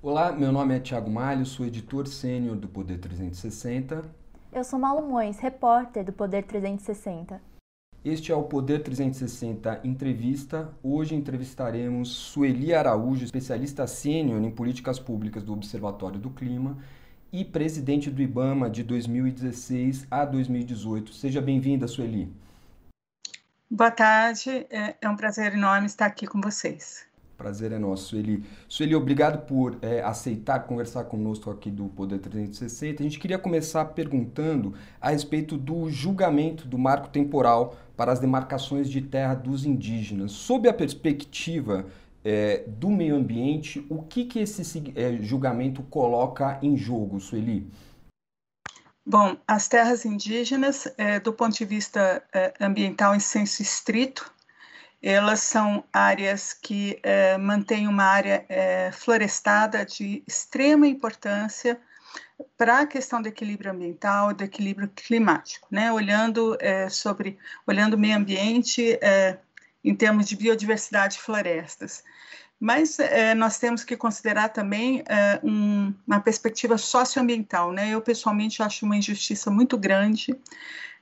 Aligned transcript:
Olá, 0.00 0.30
meu 0.30 0.52
nome 0.52 0.76
é 0.76 0.78
Tiago 0.78 1.10
Malho, 1.10 1.44
sou 1.44 1.66
editor 1.66 2.06
sênior 2.06 2.54
do 2.54 2.68
Poder 2.68 2.98
360. 2.98 4.04
Eu 4.52 4.62
sou 4.62 4.78
Malu 4.78 5.08
Mões, 5.08 5.40
repórter 5.40 6.04
do 6.04 6.12
Poder 6.12 6.44
360. 6.44 7.42
Este 8.04 8.30
é 8.30 8.34
o 8.36 8.44
Poder 8.44 8.80
360 8.84 9.80
Entrevista. 9.82 10.72
Hoje 10.84 11.16
entrevistaremos 11.16 12.10
Sueli 12.10 12.72
Araújo, 12.72 13.24
especialista 13.24 13.88
sênior 13.88 14.40
em 14.40 14.52
políticas 14.52 15.00
públicas 15.00 15.42
do 15.42 15.52
Observatório 15.52 16.20
do 16.20 16.30
Clima 16.30 16.78
e 17.32 17.44
presidente 17.44 18.08
do 18.08 18.22
IBAMA 18.22 18.70
de 18.70 18.84
2016 18.84 20.06
a 20.08 20.24
2018. 20.24 21.12
Seja 21.12 21.40
bem-vinda, 21.40 21.88
Sueli. 21.88 22.32
Boa 23.68 23.90
tarde, 23.90 24.64
é, 24.70 24.94
é 25.02 25.08
um 25.08 25.16
prazer 25.16 25.54
enorme 25.54 25.86
estar 25.88 26.06
aqui 26.06 26.24
com 26.24 26.40
vocês. 26.40 27.07
Prazer 27.38 27.70
é 27.70 27.78
nosso, 27.78 28.08
Sueli. 28.08 28.42
Sueli, 28.68 28.96
obrigado 28.96 29.46
por 29.46 29.78
é, 29.80 30.02
aceitar 30.02 30.58
conversar 30.66 31.04
conosco 31.04 31.48
aqui 31.48 31.70
do 31.70 31.84
Poder 31.84 32.18
360. 32.18 33.00
A 33.00 33.04
gente 33.04 33.20
queria 33.20 33.38
começar 33.38 33.84
perguntando 33.84 34.74
a 35.00 35.10
respeito 35.10 35.56
do 35.56 35.88
julgamento 35.88 36.66
do 36.66 36.76
marco 36.76 37.08
temporal 37.08 37.76
para 37.96 38.10
as 38.10 38.18
demarcações 38.18 38.90
de 38.90 39.00
terra 39.02 39.34
dos 39.34 39.64
indígenas. 39.64 40.32
Sob 40.32 40.68
a 40.68 40.74
perspectiva 40.74 41.86
é, 42.24 42.64
do 42.66 42.90
meio 42.90 43.14
ambiente, 43.14 43.86
o 43.88 44.02
que, 44.02 44.24
que 44.24 44.40
esse 44.40 44.92
é, 44.96 45.12
julgamento 45.22 45.84
coloca 45.84 46.58
em 46.60 46.76
jogo, 46.76 47.20
Sueli? 47.20 47.70
Bom, 49.06 49.36
as 49.46 49.68
terras 49.68 50.04
indígenas, 50.04 50.92
é, 50.98 51.20
do 51.20 51.32
ponto 51.32 51.56
de 51.56 51.64
vista 51.64 52.20
é, 52.34 52.52
ambiental 52.60 53.14
em 53.14 53.20
senso 53.20 53.62
estrito, 53.62 54.28
elas 55.02 55.40
são 55.40 55.84
áreas 55.92 56.52
que 56.52 56.98
é, 57.02 57.38
mantêm 57.38 57.86
uma 57.86 58.04
área 58.04 58.44
é, 58.48 58.90
florestada 58.92 59.84
de 59.84 60.22
extrema 60.26 60.86
importância 60.86 61.80
para 62.56 62.80
a 62.80 62.86
questão 62.86 63.22
do 63.22 63.28
equilíbrio 63.28 63.70
ambiental, 63.70 64.34
do 64.34 64.44
equilíbrio 64.44 64.88
climático, 64.88 65.66
né? 65.70 65.92
Olhando 65.92 66.56
é, 66.60 66.88
sobre, 66.88 67.38
olhando 67.66 67.94
o 67.94 67.98
meio 67.98 68.16
ambiente 68.16 68.98
em 69.84 69.94
termos 69.94 70.28
de 70.28 70.36
biodiversidade 70.36 71.16
e 71.16 71.20
florestas. 71.20 72.02
Mas 72.60 72.98
nós 73.36 73.56
temos 73.58 73.84
que 73.84 73.96
considerar 73.96 74.48
também 74.48 75.04
um, 75.44 75.94
uma 76.04 76.20
perspectiva 76.20 76.76
socioambiental. 76.76 77.72
Né? 77.72 77.90
Eu, 77.90 78.00
pessoalmente, 78.00 78.62
acho 78.62 78.84
uma 78.84 78.96
injustiça 78.96 79.48
muito 79.48 79.78
grande 79.78 80.36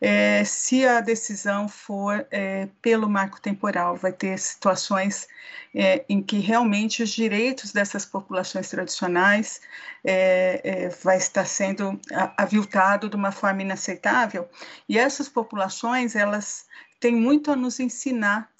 é, 0.00 0.44
se 0.44 0.86
a 0.86 1.00
decisão 1.00 1.68
for 1.68 2.26
é, 2.30 2.68
pelo 2.82 3.08
marco 3.08 3.40
temporal. 3.40 3.96
Vai 3.96 4.12
ter 4.12 4.38
situações 4.38 5.26
é, 5.74 6.04
em 6.08 6.22
que 6.22 6.38
realmente 6.38 7.02
os 7.02 7.10
direitos 7.10 7.72
dessas 7.72 8.04
populações 8.04 8.68
tradicionais 8.68 9.60
é, 10.04 10.60
é, 10.62 10.88
vai 10.88 11.16
estar 11.16 11.44
sendo 11.46 11.98
aviltado 12.36 13.08
de 13.08 13.16
uma 13.16 13.32
forma 13.32 13.62
inaceitável. 13.62 14.48
E 14.88 14.98
essas 14.98 15.28
populações, 15.28 16.14
elas 16.14 16.66
têm 17.00 17.14
muito 17.14 17.50
a 17.50 17.56
nos 17.56 17.80
ensinar 17.80 18.50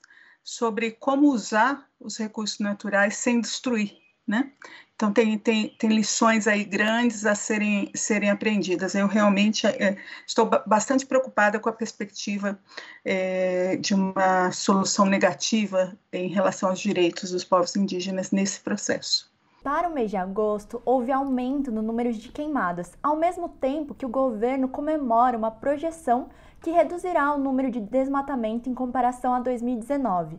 sobre 0.43 0.93
como 0.93 1.29
usar 1.29 1.87
os 1.99 2.17
recursos 2.17 2.61
naturais 2.61 3.17
sem 3.17 3.41
destruir, 3.41 3.97
né? 4.27 4.53
Então, 4.97 5.13
tem, 5.13 5.39
tem, 5.39 5.69
tem 5.79 5.91
lições 5.91 6.47
aí 6.49 6.65
grandes 6.65 7.27
a 7.27 7.35
serem, 7.35 7.93
serem 7.95 8.31
aprendidas. 8.31 8.95
Eu 8.95 9.07
realmente 9.07 9.67
é, 9.67 9.99
estou 10.27 10.49
bastante 10.67 11.05
preocupada 11.05 11.61
com 11.61 11.69
a 11.69 11.73
perspectiva 11.73 12.59
é, 13.05 13.77
de 13.77 13.93
uma 13.93 14.51
solução 14.53 15.05
negativa 15.05 15.95
em 16.11 16.29
relação 16.29 16.71
aos 16.71 16.81
direitos 16.81 17.31
dos 17.31 17.45
povos 17.45 17.77
indígenas 17.77 18.31
nesse 18.31 18.61
processo. 18.61 19.31
Para 19.63 19.87
o 19.87 19.93
mês 19.93 20.11
de 20.11 20.17
agosto, 20.17 20.81
houve 20.83 21.13
aumento 21.13 21.71
no 21.71 21.83
número 21.83 22.11
de 22.11 22.31
queimadas, 22.31 22.93
ao 23.03 23.17
mesmo 23.17 23.51
tempo 23.51 23.95
que 23.95 24.07
o 24.07 24.09
governo 24.09 24.67
comemora 24.67 25.37
uma 25.37 25.51
projeção 25.51 26.31
que 26.63 26.71
reduzirá 26.71 27.35
o 27.35 27.39
número 27.39 27.71
de 27.71 27.81
desmatamento 27.81 28.71
em 28.71 28.75
comparação 28.75 29.35
a 29.35 29.41
2019. 29.41 30.39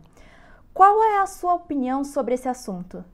Qual 0.74 1.04
é 1.04 1.20
a 1.20 1.28
sua 1.28 1.54
opinião 1.54 2.04
sobre 2.04 2.34
esse 2.34 2.50
assunto? 2.50 3.06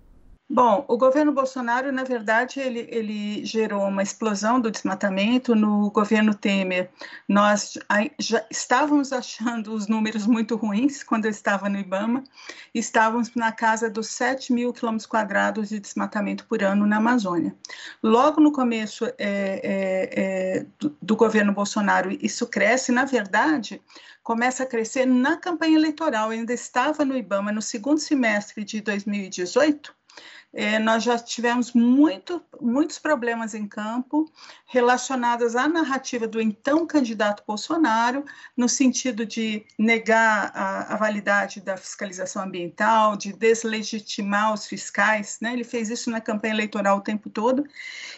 Bom, 0.49 0.83
o 0.89 0.97
governo 0.97 1.31
Bolsonaro, 1.31 1.91
na 1.91 2.03
verdade, 2.03 2.59
ele, 2.59 2.85
ele 2.91 3.45
gerou 3.45 3.87
uma 3.87 4.03
explosão 4.03 4.59
do 4.59 4.69
desmatamento. 4.69 5.55
No 5.55 5.89
governo 5.89 6.35
Temer, 6.35 6.91
nós 7.27 7.77
já 8.19 8.45
estávamos 8.51 9.13
achando 9.13 9.73
os 9.73 9.87
números 9.87 10.27
muito 10.27 10.55
ruins 10.57 11.01
quando 11.01 11.25
eu 11.25 11.31
estava 11.31 11.69
no 11.69 11.79
IBAMA. 11.79 12.23
Estávamos 12.73 13.33
na 13.35 13.53
casa 13.53 13.89
dos 13.89 14.07
7 14.09 14.51
mil 14.51 14.73
quilômetros 14.73 15.07
quadrados 15.07 15.69
de 15.69 15.79
desmatamento 15.79 16.45
por 16.45 16.61
ano 16.61 16.85
na 16.85 16.97
Amazônia. 16.97 17.55
Logo 18.03 18.41
no 18.41 18.51
começo 18.51 19.05
é, 19.05 19.13
é, 19.17 20.09
é, 20.11 20.65
do, 20.77 20.95
do 21.01 21.15
governo 21.15 21.53
Bolsonaro, 21.53 22.11
isso 22.21 22.45
cresce. 22.47 22.91
Na 22.91 23.05
verdade, 23.05 23.81
começa 24.21 24.63
a 24.63 24.67
crescer 24.67 25.05
na 25.05 25.37
campanha 25.37 25.77
eleitoral. 25.77 26.31
Eu 26.31 26.39
ainda 26.39 26.53
estava 26.53 27.05
no 27.05 27.17
IBAMA 27.17 27.51
no 27.53 27.61
segundo 27.61 27.97
semestre 27.97 28.63
de 28.63 28.81
2018 28.81 30.02
é, 30.53 30.77
nós 30.77 31.01
já 31.03 31.17
tivemos 31.17 31.73
muito, 31.73 32.39
muitos 32.61 32.99
problemas 32.99 33.55
em 33.55 33.67
campo 33.67 34.31
relacionados 34.67 35.55
à 35.55 35.67
narrativa 35.67 36.27
do 36.27 36.39
então 36.39 36.85
candidato 36.85 37.43
Bolsonaro, 37.45 38.23
no 38.55 38.69
sentido 38.69 39.25
de 39.25 39.65
negar 39.79 40.51
a, 40.53 40.93
a 40.93 40.97
validade 40.97 41.59
da 41.59 41.75
fiscalização 41.75 42.43
ambiental, 42.43 43.17
de 43.17 43.33
deslegitimar 43.33 44.53
os 44.53 44.67
fiscais. 44.67 45.39
Né? 45.41 45.53
Ele 45.53 45.63
fez 45.63 45.89
isso 45.89 46.11
na 46.11 46.21
campanha 46.21 46.53
eleitoral 46.53 46.97
o 46.97 47.01
tempo 47.01 47.31
todo. 47.31 47.65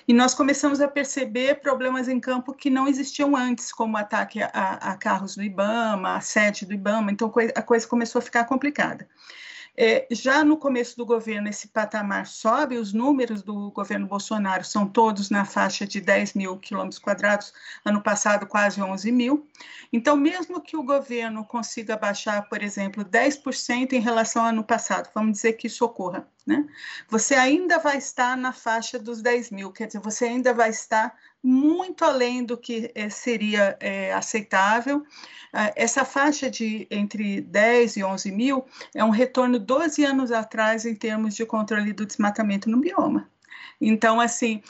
E 0.06 0.14
nós 0.14 0.34
começamos 0.34 0.82
a 0.82 0.90
perceber 0.90 1.62
problemas 1.62 2.10
em 2.10 2.20
campo 2.20 2.54
que 2.54 2.70
não 2.70 2.86
existiam 2.86 3.34
antes, 3.34 3.72
como 3.72 3.96
ataque 3.96 4.42
a, 4.42 4.50
a 4.50 4.98
carros 4.98 5.38
do 5.38 5.44
Ibama, 5.44 6.18
a 6.18 6.22
sede 6.22 6.66
do 6.66 6.74
Ibama. 6.74 7.14
Então 7.14 7.32
a 7.56 7.62
coisa 7.62 7.88
começou 7.88 8.20
a 8.20 8.22
ficar 8.22 8.44
complicada. 8.44 9.08
É, 9.78 10.08
já 10.10 10.44
no 10.44 10.56
começo 10.58 10.96
do 10.96 11.06
governo, 11.06 11.50
esse 11.50 11.68
patamar 11.68 12.28
sobe, 12.28 12.78
os 12.78 12.94
números 12.94 13.44
do 13.44 13.72
governo 13.72 14.08
Bolsonaro 14.08 14.64
são 14.64 14.88
todos 14.88 15.30
na 15.30 15.44
faixa 15.44 15.86
de 15.86 16.00
10 16.00 16.34
mil 16.34 16.58
quilômetros 16.58 17.00
quadrados, 17.00 17.54
ano 17.84 18.02
passado 18.02 18.48
quase 18.48 18.82
11 18.82 19.12
mil. 19.12 19.50
Então, 19.92 20.16
mesmo 20.16 20.62
que 20.62 20.78
o 20.78 20.84
governo 20.84 21.44
consiga 21.44 21.98
baixar, 21.98 22.48
por 22.48 22.64
exemplo, 22.64 23.04
10% 23.04 23.94
em 23.94 24.00
relação 24.00 24.44
ao 24.44 24.50
ano 24.50 24.64
passado, 24.64 25.10
vamos 25.14 25.34
dizer 25.34 25.54
que 25.54 25.68
isso 25.68 25.84
ocorra, 25.84 26.26
né? 26.46 26.66
você 27.10 27.36
ainda 27.36 27.80
vai 27.80 27.98
estar 27.98 28.38
na 28.38 28.54
faixa 28.54 29.00
dos 29.00 29.22
10 29.22 29.52
mil, 29.52 29.72
quer 29.72 29.88
dizer, 29.88 30.00
você 30.00 30.26
ainda 30.26 30.54
vai 30.54 30.70
estar 30.70 31.16
muito 31.42 32.04
além 32.04 32.44
do 32.44 32.58
que 32.58 32.92
é, 32.96 33.10
seria 33.10 33.78
é, 33.80 34.12
aceitável. 34.14 35.06
Ah, 35.54 35.72
essa 35.76 36.04
faixa 36.04 36.50
de 36.50 36.88
entre 36.90 37.40
10 37.40 37.98
e 37.98 38.04
11 38.04 38.32
mil 38.32 38.66
é 38.94 39.04
um 39.04 39.12
retorno 39.12 39.60
12 39.60 40.04
anos 40.04 40.32
atrás 40.32 40.86
em 40.86 40.96
termos 40.96 41.36
de 41.36 41.46
controle 41.46 41.94
do 41.94 42.06
desmatamento 42.06 42.70
no 42.70 42.80
bioma. 42.80 43.30
Então, 43.80 44.22
assim, 44.22 44.62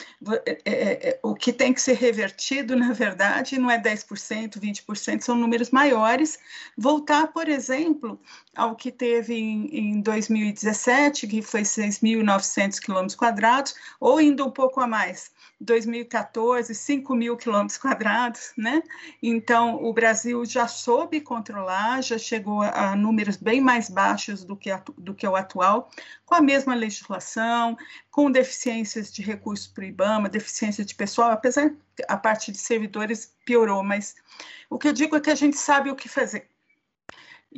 é, 0.44 0.58
é, 0.64 1.08
é, 1.10 1.20
o 1.22 1.34
que 1.34 1.52
tem 1.52 1.72
que 1.72 1.80
ser 1.80 1.94
revertido, 1.94 2.74
na 2.76 2.92
verdade, 2.92 3.58
não 3.58 3.70
é 3.70 3.80
10%, 3.80 4.58
20%, 4.58 5.20
são 5.20 5.36
números 5.36 5.70
maiores. 5.70 6.38
Voltar, 6.76 7.28
por 7.28 7.48
exemplo, 7.48 8.20
ao 8.54 8.74
que 8.74 8.90
teve 8.90 9.34
em, 9.34 9.66
em 9.72 10.00
2017, 10.00 11.26
que 11.26 11.42
foi 11.42 11.62
6.900 11.62 12.80
quilômetros 12.80 13.16
quadrados, 13.16 13.74
ou 14.00 14.20
indo 14.20 14.44
um 14.44 14.50
pouco 14.50 14.80
a 14.80 14.86
mais, 14.86 15.30
2014, 15.60 16.74
5 16.74 17.14
mil 17.14 17.36
quilômetros 17.36 17.78
quadrados, 17.78 18.52
né? 18.56 18.82
Então, 19.22 19.82
o 19.82 19.92
Brasil 19.92 20.44
já 20.44 20.68
soube 20.68 21.20
controlar, 21.20 22.02
já 22.02 22.18
chegou 22.18 22.62
a, 22.62 22.94
números 22.94 23.36
bem 23.36 23.60
mais 23.60 23.88
baixos 23.88 24.44
do 24.44 24.56
que, 24.56 24.70
do 24.98 25.14
que 25.14 25.26
o 25.26 25.34
atual, 25.34 25.90
com 26.26 26.34
a 26.34 26.42
mesma 26.42 26.74
legislação, 26.74 27.76
com 28.10 28.30
deficiências 28.30 29.12
de 29.12 29.22
recursos 29.22 29.66
para 29.66 29.82
o 29.82 29.86
IBAMA, 29.86 30.28
deficiência 30.28 30.84
de 30.84 30.94
pessoal, 30.94 31.30
apesar 31.30 31.72
a 32.06 32.16
parte 32.16 32.52
de 32.52 32.58
servidores 32.58 33.34
piorou, 33.44 33.82
mas 33.82 34.14
o 34.68 34.78
que 34.78 34.88
eu 34.88 34.92
digo 34.92 35.16
é 35.16 35.20
que 35.20 35.30
a 35.30 35.34
gente 35.34 35.56
sabe 35.56 35.90
o 35.90 35.96
que 35.96 36.08
fazer 36.08 36.48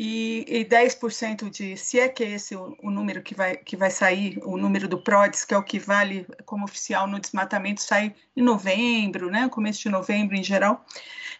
e, 0.00 0.44
e 0.46 0.64
10% 0.64 1.50
de, 1.50 1.76
se 1.76 1.98
é 1.98 2.08
que 2.08 2.22
é 2.22 2.30
esse 2.30 2.54
o, 2.54 2.76
o, 2.80 2.88
número 2.88 3.20
que 3.20 3.34
vai, 3.34 3.56
que 3.56 3.76
vai 3.76 3.90
sair, 3.90 4.38
o 4.44 4.56
número 4.56 4.86
do 4.86 4.96
PRODES, 4.96 5.44
que 5.44 5.52
é 5.52 5.58
o 5.58 5.62
que 5.64 5.80
vale 5.80 6.24
como 6.46 6.62
oficial 6.62 7.08
no 7.08 7.18
desmatamento, 7.18 7.82
sai 7.82 8.14
em 8.36 8.40
novembro, 8.40 9.28
né, 9.28 9.48
começo 9.48 9.82
de 9.82 9.88
novembro 9.88 10.36
em 10.36 10.44
geral. 10.44 10.86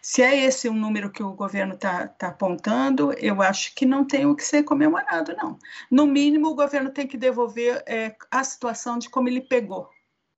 Se 0.01 0.21
é 0.21 0.35
esse 0.43 0.67
o 0.67 0.73
número 0.73 1.09
que 1.09 1.23
o 1.23 1.31
governo 1.31 1.75
está 1.75 2.09
tá 2.09 2.27
apontando, 2.27 3.13
eu 3.13 3.41
acho 3.41 3.73
que 3.73 3.85
não 3.85 4.03
tem 4.03 4.25
o 4.25 4.35
que 4.35 4.43
ser 4.43 4.63
comemorado, 4.63 5.33
não. 5.37 5.57
No 5.89 6.05
mínimo, 6.05 6.49
o 6.49 6.55
governo 6.55 6.89
tem 6.89 7.07
que 7.07 7.17
devolver 7.17 7.81
é, 7.87 8.13
a 8.29 8.43
situação 8.43 8.99
de 8.99 9.09
como 9.09 9.29
ele 9.29 9.39
pegou. 9.39 9.89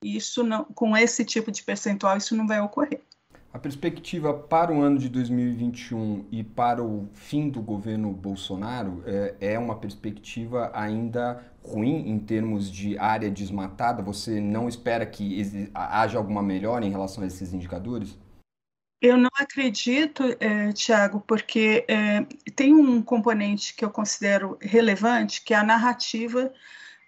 Isso 0.04 0.44
não, 0.44 0.64
com 0.66 0.96
esse 0.96 1.26
tipo 1.26 1.52
de 1.52 1.64
percentual, 1.64 2.18
isso 2.18 2.36
não 2.36 2.46
vai 2.46 2.62
ocorrer. 2.62 3.02
A 3.54 3.60
perspectiva 3.60 4.34
para 4.34 4.74
o 4.74 4.82
ano 4.82 4.98
de 4.98 5.10
2021 5.10 6.26
e 6.32 6.42
para 6.42 6.82
o 6.82 7.10
fim 7.14 7.50
do 7.50 7.62
governo 7.62 8.14
Bolsonaro 8.14 9.04
é, 9.06 9.36
é 9.42 9.60
uma 9.60 9.76
perspectiva 9.76 10.72
ainda 10.74 11.46
ruim 11.62 12.10
em 12.10 12.18
termos 12.18 12.72
de 12.72 12.98
área 12.98 13.30
desmatada? 13.30 14.02
Você 14.02 14.40
não 14.40 14.70
espera 14.70 15.06
que 15.06 15.70
haja 15.74 16.18
alguma 16.18 16.42
melhora 16.42 16.86
em 16.86 16.92
relação 16.92 17.26
a 17.26 17.28
esses 17.28 17.54
indicadores? 17.54 18.18
Eu 19.02 19.18
não 19.18 19.30
acredito, 19.36 20.24
é, 20.40 20.72
Tiago, 20.72 21.22
porque 21.28 21.86
é, 21.90 22.24
tem 22.56 22.74
um 22.74 23.02
componente 23.02 23.76
que 23.76 23.84
eu 23.84 23.90
considero 23.90 24.58
relevante, 24.62 25.44
que 25.44 25.54
é 25.54 25.58
a 25.58 25.64
narrativa 25.64 26.54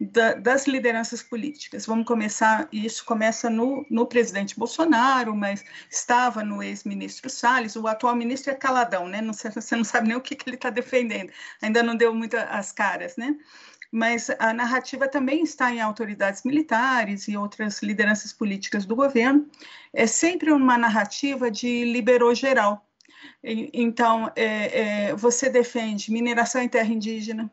da, 0.03 0.33
das 0.33 0.67
lideranças 0.67 1.21
políticas. 1.23 1.85
Vamos 1.85 2.05
começar, 2.05 2.67
isso 2.71 3.05
começa 3.05 3.49
no, 3.49 3.85
no 3.89 4.05
presidente 4.05 4.57
Bolsonaro, 4.57 5.35
mas 5.35 5.63
estava 5.89 6.43
no 6.43 6.61
ex-ministro 6.61 7.29
Salles, 7.29 7.75
o 7.75 7.87
atual 7.87 8.15
ministro 8.15 8.51
é 8.51 8.55
caladão, 8.55 9.07
né? 9.07 9.21
Não, 9.21 9.33
você 9.33 9.75
não 9.75 9.83
sabe 9.83 10.07
nem 10.07 10.17
o 10.17 10.21
que, 10.21 10.35
que 10.35 10.49
ele 10.49 10.55
está 10.55 10.69
defendendo, 10.69 11.31
ainda 11.61 11.81
não 11.83 11.95
deu 11.95 12.13
muito 12.13 12.35
as 12.35 12.71
caras, 12.71 13.17
né? 13.17 13.35
Mas 13.91 14.31
a 14.39 14.51
narrativa 14.53 15.07
também 15.07 15.43
está 15.43 15.71
em 15.71 15.79
autoridades 15.79 16.43
militares 16.43 17.27
e 17.27 17.37
outras 17.37 17.81
lideranças 17.83 18.33
políticas 18.33 18.85
do 18.85 18.95
governo. 18.95 19.47
É 19.93 20.07
sempre 20.07 20.51
uma 20.51 20.79
narrativa 20.79 21.51
de 21.51 21.85
liberou 21.85 22.33
geral, 22.33 22.83
então, 23.43 24.31
é, 24.35 25.09
é, 25.09 25.15
você 25.15 25.49
defende 25.49 26.11
mineração 26.11 26.61
em 26.61 26.69
terra 26.69 26.91
indígena, 26.93 27.51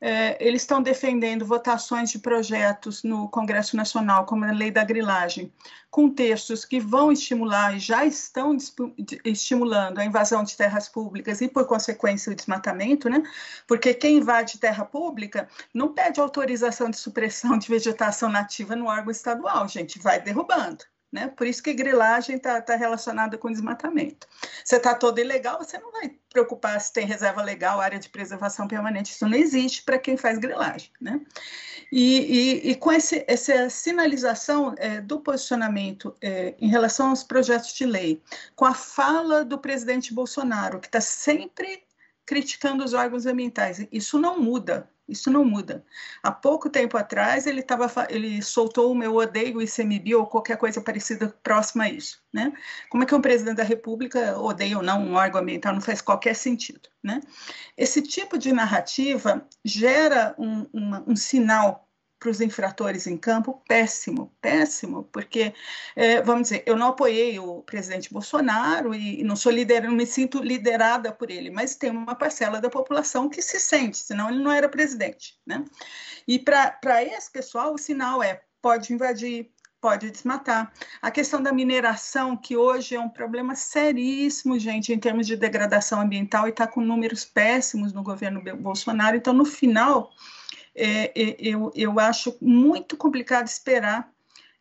é, 0.00 0.36
eles 0.46 0.62
estão 0.62 0.82
defendendo 0.82 1.46
votações 1.46 2.10
de 2.10 2.18
projetos 2.18 3.02
no 3.02 3.28
Congresso 3.30 3.76
Nacional, 3.76 4.26
como 4.26 4.44
a 4.44 4.52
lei 4.52 4.70
da 4.70 4.84
grilagem, 4.84 5.52
com 5.90 6.10
textos 6.10 6.64
que 6.64 6.78
vão 6.78 7.10
estimular 7.10 7.74
e 7.74 7.78
já 7.78 8.04
estão 8.04 8.56
estimulando 9.24 9.98
a 9.98 10.04
invasão 10.04 10.44
de 10.44 10.56
terras 10.56 10.88
públicas 10.88 11.40
e, 11.40 11.48
por 11.48 11.66
consequência, 11.66 12.30
o 12.30 12.36
desmatamento, 12.36 13.08
né? 13.08 13.22
Porque 13.66 13.94
quem 13.94 14.18
invade 14.18 14.58
terra 14.58 14.84
pública 14.84 15.48
não 15.72 15.94
pede 15.94 16.20
autorização 16.20 16.90
de 16.90 16.98
supressão 16.98 17.56
de 17.56 17.68
vegetação 17.68 18.28
nativa 18.28 18.76
no 18.76 18.86
órgão 18.86 19.10
estadual, 19.10 19.66
gente, 19.66 19.98
vai 19.98 20.20
derrubando. 20.20 20.84
Né? 21.12 21.28
Por 21.28 21.46
isso 21.46 21.62
que 21.62 21.72
grilagem 21.72 22.36
está 22.36 22.60
tá 22.60 22.74
relacionada 22.74 23.38
com 23.38 23.50
desmatamento. 23.50 24.26
Você 24.64 24.76
está 24.76 24.94
todo 24.94 25.18
ilegal, 25.18 25.58
você 25.58 25.78
não 25.78 25.92
vai 25.92 26.14
preocupar 26.28 26.80
se 26.80 26.92
tem 26.92 27.06
reserva 27.06 27.42
legal, 27.42 27.80
área 27.80 27.98
de 27.98 28.08
preservação 28.08 28.66
permanente. 28.66 29.12
Isso 29.12 29.26
não 29.26 29.36
existe 29.36 29.82
para 29.82 29.98
quem 29.98 30.16
faz 30.16 30.38
grilagem. 30.38 30.90
Né? 31.00 31.20
E, 31.92 32.18
e, 32.18 32.70
e 32.70 32.74
com 32.74 32.92
esse, 32.92 33.24
essa 33.28 33.70
sinalização 33.70 34.74
é, 34.76 35.00
do 35.00 35.20
posicionamento 35.20 36.14
é, 36.20 36.54
em 36.58 36.68
relação 36.68 37.10
aos 37.10 37.22
projetos 37.22 37.72
de 37.72 37.86
lei, 37.86 38.20
com 38.54 38.64
a 38.64 38.74
fala 38.74 39.44
do 39.44 39.58
presidente 39.58 40.12
Bolsonaro, 40.12 40.80
que 40.80 40.88
está 40.88 41.00
sempre 41.00 41.84
criticando 42.26 42.84
os 42.84 42.92
órgãos 42.92 43.24
ambientais, 43.24 43.86
isso 43.92 44.18
não 44.18 44.40
muda. 44.40 44.90
Isso 45.08 45.30
não 45.30 45.44
muda. 45.44 45.84
Há 46.22 46.32
pouco 46.32 46.68
tempo 46.68 46.96
atrás 46.96 47.46
ele 47.46 47.62
tava, 47.62 47.90
ele 48.10 48.42
soltou 48.42 48.90
o 48.90 48.94
meu 48.94 49.14
odeio 49.14 49.62
ICMBio 49.62 50.20
ou 50.20 50.26
qualquer 50.26 50.56
coisa 50.56 50.80
parecida 50.80 51.34
próxima 51.42 51.84
a 51.84 51.88
isso, 51.88 52.20
né? 52.32 52.52
Como 52.90 53.04
é 53.04 53.06
que 53.06 53.14
um 53.14 53.20
presidente 53.20 53.58
da 53.58 53.62
República 53.62 54.36
odeia 54.38 54.76
ou 54.76 54.82
não 54.82 55.00
um 55.00 55.14
órgão 55.14 55.40
ambiental 55.40 55.72
não 55.72 55.80
faz 55.80 56.00
qualquer 56.00 56.34
sentido, 56.34 56.88
né? 57.02 57.20
Esse 57.76 58.02
tipo 58.02 58.36
de 58.36 58.52
narrativa 58.52 59.46
gera 59.64 60.34
um, 60.38 60.66
um 61.06 61.14
sinal 61.14 61.85
para 62.18 62.30
os 62.30 62.40
infratores 62.40 63.06
em 63.06 63.16
campo, 63.16 63.62
péssimo, 63.68 64.32
péssimo, 64.40 65.04
porque, 65.12 65.52
é, 65.94 66.22
vamos 66.22 66.44
dizer, 66.44 66.62
eu 66.66 66.76
não 66.76 66.88
apoiei 66.88 67.38
o 67.38 67.62
presidente 67.62 68.12
Bolsonaro 68.12 68.94
e, 68.94 69.22
não 69.22 69.36
sou 69.36 69.52
líder, 69.52 69.82
não 69.82 69.92
me 69.92 70.06
sinto 70.06 70.42
liderada 70.42 71.12
por 71.12 71.30
ele, 71.30 71.50
mas 71.50 71.76
tem 71.76 71.90
uma 71.90 72.14
parcela 72.14 72.60
da 72.60 72.70
população 72.70 73.28
que 73.28 73.42
se 73.42 73.60
sente, 73.60 73.98
senão 73.98 74.30
ele 74.30 74.42
não 74.42 74.50
era 74.50 74.68
presidente, 74.68 75.38
né? 75.46 75.64
E 76.26 76.38
para 76.38 77.04
esse 77.04 77.30
pessoal, 77.30 77.74
o 77.74 77.78
sinal 77.78 78.22
é 78.22 78.42
pode 78.62 78.92
invadir, 78.92 79.50
pode 79.80 80.10
desmatar. 80.10 80.72
A 81.00 81.10
questão 81.10 81.40
da 81.40 81.52
mineração, 81.52 82.36
que 82.36 82.56
hoje 82.56 82.96
é 82.96 83.00
um 83.00 83.08
problema 83.08 83.54
seríssimo, 83.54 84.58
gente, 84.58 84.92
em 84.92 84.98
termos 84.98 85.26
de 85.26 85.36
degradação 85.36 86.00
ambiental, 86.00 86.46
e 86.46 86.50
está 86.50 86.66
com 86.66 86.80
números 86.80 87.24
péssimos 87.24 87.92
no 87.92 88.02
governo 88.02 88.42
Bolsonaro. 88.56 89.16
Então, 89.16 89.32
no 89.32 89.44
final, 89.44 90.10
é, 90.76 91.04
é, 91.06 91.36
eu, 91.40 91.72
eu 91.74 91.98
acho 91.98 92.36
muito 92.40 92.96
complicado 92.96 93.46
esperar 93.46 94.10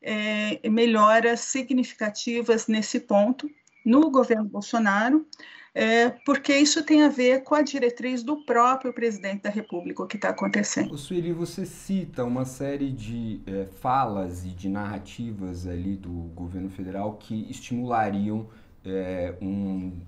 é, 0.01 0.67
melhoras 0.69 1.41
significativas 1.41 2.67
nesse 2.67 2.99
ponto 2.99 3.49
no 3.85 4.09
governo 4.09 4.45
Bolsonaro, 4.45 5.25
é, 5.73 6.09
porque 6.25 6.55
isso 6.55 6.83
tem 6.83 7.03
a 7.03 7.09
ver 7.09 7.43
com 7.43 7.53
a 7.53 7.61
diretriz 7.61 8.23
do 8.23 8.45
próprio 8.45 8.93
presidente 8.93 9.43
da 9.43 9.49
República, 9.49 10.01
o 10.01 10.07
que 10.07 10.15
está 10.15 10.29
acontecendo. 10.29 10.97
Sueli, 10.97 11.33
você 11.33 11.65
cita 11.65 12.23
uma 12.23 12.45
série 12.45 12.91
de 12.91 13.41
é, 13.45 13.65
falas 13.65 14.45
e 14.45 14.49
de 14.49 14.69
narrativas 14.69 15.67
ali 15.67 15.97
do 15.97 16.09
governo 16.09 16.69
federal 16.69 17.17
que 17.17 17.49
estimulariam 17.51 18.47
é, 18.85 19.35
um 19.41 19.99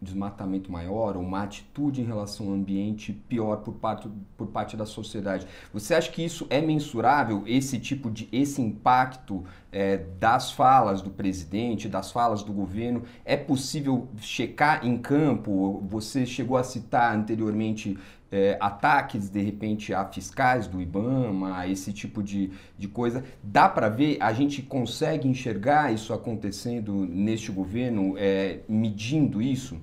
desmatamento 0.00 0.70
maior, 0.70 1.16
ou 1.16 1.22
uma 1.22 1.42
atitude 1.42 2.00
em 2.00 2.04
relação 2.04 2.48
ao 2.48 2.52
ambiente 2.52 3.12
pior 3.12 3.58
por 3.58 3.74
parte, 3.74 4.08
por 4.36 4.46
parte 4.48 4.76
da 4.76 4.86
sociedade. 4.86 5.46
Você 5.72 5.94
acha 5.94 6.10
que 6.10 6.24
isso 6.24 6.46
é 6.50 6.60
mensurável, 6.60 7.42
esse 7.46 7.78
tipo 7.78 8.10
de, 8.10 8.28
esse 8.30 8.62
impacto 8.62 9.44
é, 9.72 9.98
das 10.18 10.52
falas 10.52 11.02
do 11.02 11.10
presidente, 11.10 11.88
das 11.88 12.12
falas 12.12 12.42
do 12.42 12.52
governo? 12.52 13.02
É 13.24 13.36
possível 13.36 14.08
checar 14.20 14.86
em 14.86 14.96
campo? 14.96 15.82
Você 15.88 16.24
chegou 16.24 16.56
a 16.56 16.64
citar 16.64 17.14
anteriormente 17.14 17.98
é, 18.30 18.56
ataques, 18.60 19.28
de 19.28 19.40
repente, 19.40 19.94
a 19.94 20.04
fiscais 20.04 20.66
do 20.66 20.80
IBAMA, 20.80 21.66
esse 21.66 21.92
tipo 21.92 22.22
de, 22.22 22.50
de 22.76 22.86
coisa. 22.88 23.24
Dá 23.42 23.68
para 23.68 23.88
ver? 23.88 24.18
A 24.20 24.32
gente 24.32 24.62
consegue 24.62 25.26
enxergar 25.26 25.92
isso 25.92 26.12
acontecendo 26.12 27.06
neste 27.06 27.50
governo, 27.50 28.14
é, 28.16 28.60
medindo 28.68 29.40
isso? 29.40 29.80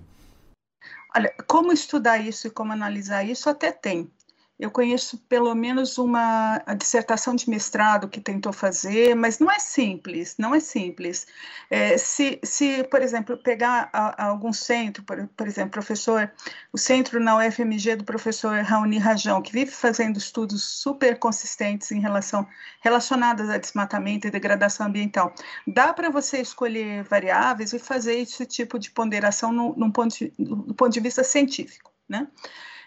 Olha, 1.15 1.33
como 1.47 1.71
estudar 1.71 2.17
isso 2.19 2.47
e 2.47 2.51
como 2.51 2.73
analisar 2.73 3.23
isso, 3.23 3.49
até 3.49 3.71
tem. 3.71 4.11
Eu 4.57 4.71
conheço 4.71 5.17
pelo 5.27 5.53
menos 5.53 5.97
uma 5.97 6.59
dissertação 6.77 7.35
de 7.35 7.49
mestrado 7.49 8.07
que 8.07 8.21
tentou 8.21 8.53
fazer, 8.53 9.13
mas 9.13 9.37
não 9.37 9.51
é 9.51 9.59
simples, 9.59 10.35
não 10.37 10.55
é 10.55 10.61
simples. 10.61 11.27
É, 11.69 11.97
se, 11.97 12.39
se, 12.41 12.81
por 12.85 13.01
exemplo, 13.01 13.37
pegar 13.37 13.89
a, 13.91 14.23
a 14.23 14.27
algum 14.27 14.53
centro, 14.53 15.03
por, 15.03 15.27
por, 15.27 15.45
exemplo, 15.45 15.71
professor, 15.71 16.31
o 16.71 16.77
centro 16.77 17.19
na 17.19 17.37
UFMG 17.37 17.97
do 17.97 18.05
professor 18.05 18.61
Raoni 18.61 18.97
Rajão, 18.97 19.41
que 19.41 19.51
vive 19.51 19.71
fazendo 19.71 20.17
estudos 20.17 20.63
super 20.63 21.19
consistentes 21.19 21.91
em 21.91 21.99
relação 21.99 22.47
relacionados 22.79 23.49
a 23.49 23.57
desmatamento 23.57 24.27
e 24.27 24.31
degradação 24.31 24.87
ambiental, 24.87 25.33
dá 25.67 25.91
para 25.91 26.09
você 26.09 26.39
escolher 26.39 27.03
variáveis 27.03 27.73
e 27.73 27.79
fazer 27.79 28.19
esse 28.19 28.45
tipo 28.45 28.79
de 28.79 28.89
ponderação 28.89 29.51
no, 29.51 29.75
no 29.75 29.91
ponto, 29.91 30.15
de, 30.17 30.33
do 30.39 30.73
ponto 30.73 30.93
de 30.93 30.99
vista 31.01 31.25
científico, 31.25 31.91
né? 32.07 32.27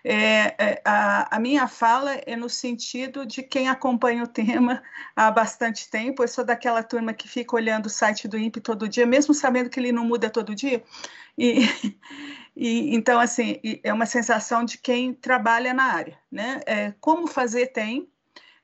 É, 0.04 0.54
é, 0.58 0.82
a, 0.84 1.36
a, 1.36 1.40
minha 1.40 1.66
fala 1.66 2.14
é 2.26 2.36
no 2.36 2.48
sentido 2.48 3.26
de 3.26 3.42
quem 3.42 3.68
acompanha 3.68 4.22
o 4.22 4.26
tema 4.26 4.82
há 5.14 5.30
bastante 5.30 5.88
tempo. 5.90 6.22
Eu 6.22 6.28
sou 6.28 6.44
daquela 6.44 6.82
turma 6.82 7.12
que 7.12 7.28
fica 7.28 7.56
olhando 7.56 7.86
o 7.86 7.90
site 7.90 8.28
do 8.28 8.38
INPE 8.38 8.60
todo 8.60 8.88
dia, 8.88 9.06
mesmo 9.06 9.34
sabendo 9.34 9.70
que 9.70 9.80
ele 9.80 9.92
não 9.92 10.04
muda 10.04 10.30
todo 10.30 10.54
dia. 10.54 10.82
E, 11.36 11.60
e 12.56 12.94
então, 12.94 13.18
assim, 13.18 13.60
é 13.82 13.92
uma 13.92 14.06
sensação 14.06 14.64
de 14.64 14.78
quem 14.78 15.12
trabalha 15.12 15.74
na 15.74 15.84
área. 15.84 16.18
Né? 16.30 16.60
É, 16.66 16.94
como 17.00 17.26
fazer 17.26 17.68
tem. 17.68 18.08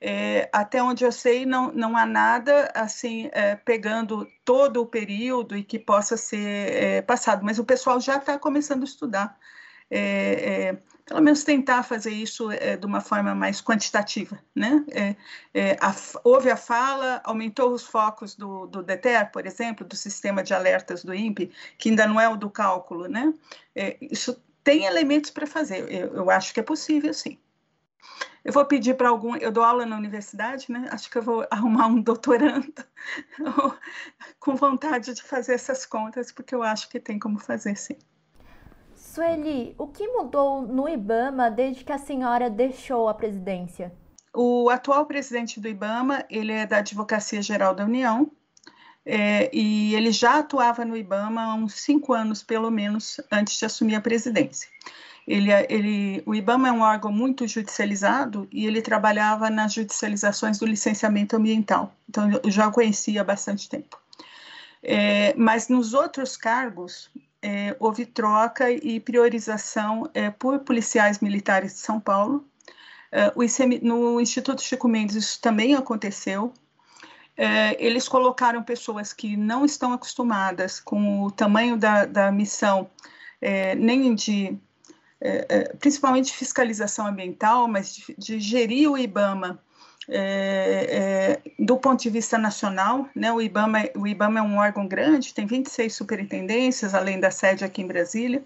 É, 0.07 0.51
até 0.53 0.83
onde 0.83 1.03
eu 1.03 1.11
sei, 1.11 1.47
não, 1.47 1.73
não 1.73 1.97
há 1.97 2.05
nada 2.05 2.71
assim 2.75 3.31
é, 3.33 3.57
pegando 3.57 4.29
todo 4.45 4.83
o 4.83 4.87
período 4.87 5.57
e 5.57 5.65
que 5.65 5.79
possa 5.79 6.15
ser 6.15 6.37
é, 6.75 7.03
passado, 7.03 7.43
mas 7.43 7.59
o 7.59 7.65
pessoal 7.65 7.99
já 7.99 8.17
está 8.17 8.39
começando 8.39 8.83
a 8.83 8.85
estudar 8.85 9.39
é, 9.91 10.01
é, 10.01 10.79
pelo 11.05 11.21
menos 11.21 11.45
tentar 11.45 11.83
fazer 11.83 12.11
isso 12.11 12.51
é, 12.51 12.77
de 12.77 12.87
uma 12.87 13.01
forma 13.01 13.35
mais 13.35 13.61
quantitativa. 13.61 14.39
Né? 14.55 14.85
É, 14.91 15.17
é, 15.53 15.77
a, 15.81 15.95
houve 16.25 16.51
a 16.51 16.57
fala, 16.57 17.21
aumentou 17.25 17.73
os 17.73 17.83
focos 17.83 18.35
do, 18.35 18.67
do 18.67 18.83
DETER, 18.83 19.31
por 19.31 19.47
exemplo, 19.47 19.87
do 19.87 19.97
sistema 19.97 20.43
de 20.43 20.55
alertas 20.55 21.05
do 21.05 21.15
INPE, 21.15 21.53
que 21.77 21.91
ainda 21.91 22.07
não 22.07 22.19
é 22.19 22.29
o 22.29 22.37
do 22.37 22.49
cálculo. 22.49 23.07
Né? 23.07 23.35
É, 23.75 23.99
isso 24.01 24.43
tem 24.63 24.85
elementos 24.87 25.31
para 25.31 25.47
fazer, 25.47 25.91
eu, 25.93 26.15
eu, 26.15 26.31
acho 26.31 26.55
que 26.55 26.61
é 26.61 26.63
possível, 26.63 27.13
sim. 27.13 27.39
Eu 28.43 28.53
vou 28.53 28.65
pedir 28.65 28.97
para 28.97 29.09
algum, 29.09 29.37
eu 29.37 29.53
dou 29.53 29.63
aula 29.63 29.87
na 29.87 29.97
universidade, 29.97 30.71
né? 30.71 30.87
Acho 30.91 31.11
que 31.11 31.17
eu 31.17 31.23
vou 31.23 31.47
arrumar 31.51 31.87
um 31.87 32.01
doutorando 32.01 32.73
com 34.39 34.55
vontade 34.55 35.15
de 35.15 35.23
fazer 35.23 35.55
essas 35.55 35.87
contas, 35.87 36.31
porque 36.31 36.55
eu 36.55 36.63
acho 36.63 36.89
que 36.89 37.01
tem 37.01 37.19
como 37.19 37.39
fazer, 37.39 37.77
sim. 37.77 37.97
Sueli, 39.15 39.77
o 39.79 39.87
que 39.87 40.09
mudou 40.09 40.63
no 40.63 40.89
IBAMA 40.89 41.49
desde 41.49 41.85
que 41.85 41.93
a 41.93 41.99
senhora 41.99 42.51
deixou 42.51 43.09
a 43.09 43.15
presidência? 43.15 43.93
O 44.35 44.69
atual 44.69 45.07
presidente 45.07 45.61
do 45.61 45.69
IBAMA, 45.69 46.25
ele 46.29 46.51
é 46.51 46.67
da 46.67 46.79
Advocacia 46.79 47.41
Geral 47.41 47.77
da 47.77 47.85
União, 47.85 48.29
é, 49.07 49.49
e 49.53 49.95
ele 49.95 50.11
já 50.11 50.41
atuava 50.41 50.85
no 50.85 50.97
IBAMA 50.97 51.43
há 51.45 51.55
uns 51.55 51.75
cinco 51.75 52.13
anos, 52.13 52.43
pelo 52.43 52.73
menos, 52.73 53.21
antes 53.31 53.57
de 53.57 53.65
assumir 53.65 53.95
a 53.95 54.01
presidência. 54.01 54.69
Ele, 55.29 55.53
ele, 55.69 56.23
o 56.27 56.35
IBAMA 56.35 56.71
é 56.71 56.73
um 56.73 56.81
órgão 56.81 57.13
muito 57.13 57.47
judicializado 57.47 58.49
e 58.51 58.67
ele 58.67 58.83
trabalhava 58.83 59.49
nas 59.49 59.75
judicializações 59.75 60.59
do 60.59 60.67
licenciamento 60.67 61.37
ambiental, 61.37 61.95
então 62.09 62.29
eu 62.43 62.51
já 62.51 62.67
o 62.67 62.73
conhecia 62.73 63.21
há 63.21 63.25
bastante 63.25 63.69
tempo. 63.69 63.97
É, 64.83 65.33
mas 65.37 65.69
nos 65.69 65.95
outros 65.95 66.37
cargos, 66.37 67.09
é, 67.45 67.77
houve 67.79 68.07
troca 68.07 68.71
e 68.71 68.99
priorização 68.99 70.09
é, 70.15 70.31
por 70.31 70.61
policiais 70.61 71.19
militares 71.19 71.75
de 71.75 71.79
São 71.79 72.01
Paulo. 72.01 72.43
É, 73.13 73.31
ICM, 73.37 73.81
no 73.83 74.19
Instituto 74.19 74.63
Chico 74.63 74.89
Mendes 74.89 75.15
isso 75.15 75.41
também 75.43 75.75
aconteceu. 75.75 76.55
É, 77.37 77.77
eles 77.85 78.09
colocaram 78.09 78.63
pessoas 78.63 79.13
que 79.13 79.37
não 79.37 79.67
estão 79.67 79.93
acostumadas 79.93 80.81
com 80.81 81.23
o 81.25 81.31
tamanho 81.31 81.77
da, 81.77 82.07
da 82.07 82.33
missão, 82.33 82.89
é, 83.43 83.75
nem 83.75 84.15
de, 84.15 84.57
principalmente 85.81 86.27
de 86.27 86.39
fiscalização 86.39 87.07
ambiental, 87.07 87.69
mas 87.69 87.95
de, 87.95 88.15
de 88.17 88.41
gerir 88.41 88.91
o 88.91 88.97
IBAMA 88.97 89.63
é, 90.09 91.41
é, 91.45 91.51
do 91.59 91.77
ponto 91.79 92.03
de 92.03 92.11
vista 92.11 92.37
nacional, 92.37 93.09
né, 93.15 93.33
o, 93.33 93.41
IBAMA, 93.41 93.91
o 93.97 94.07
IBAMA 94.07 94.41
é 94.41 94.43
um 94.43 94.59
órgão 94.59 94.87
grande, 94.87 95.35
tem 95.35 95.47
26 95.47 95.95
superintendências, 95.95 96.95
além 96.95 97.19
da 97.19 97.31
sede 97.31 97.65
aqui 97.65 97.83
em 97.83 97.87
Brasília, 97.87 98.45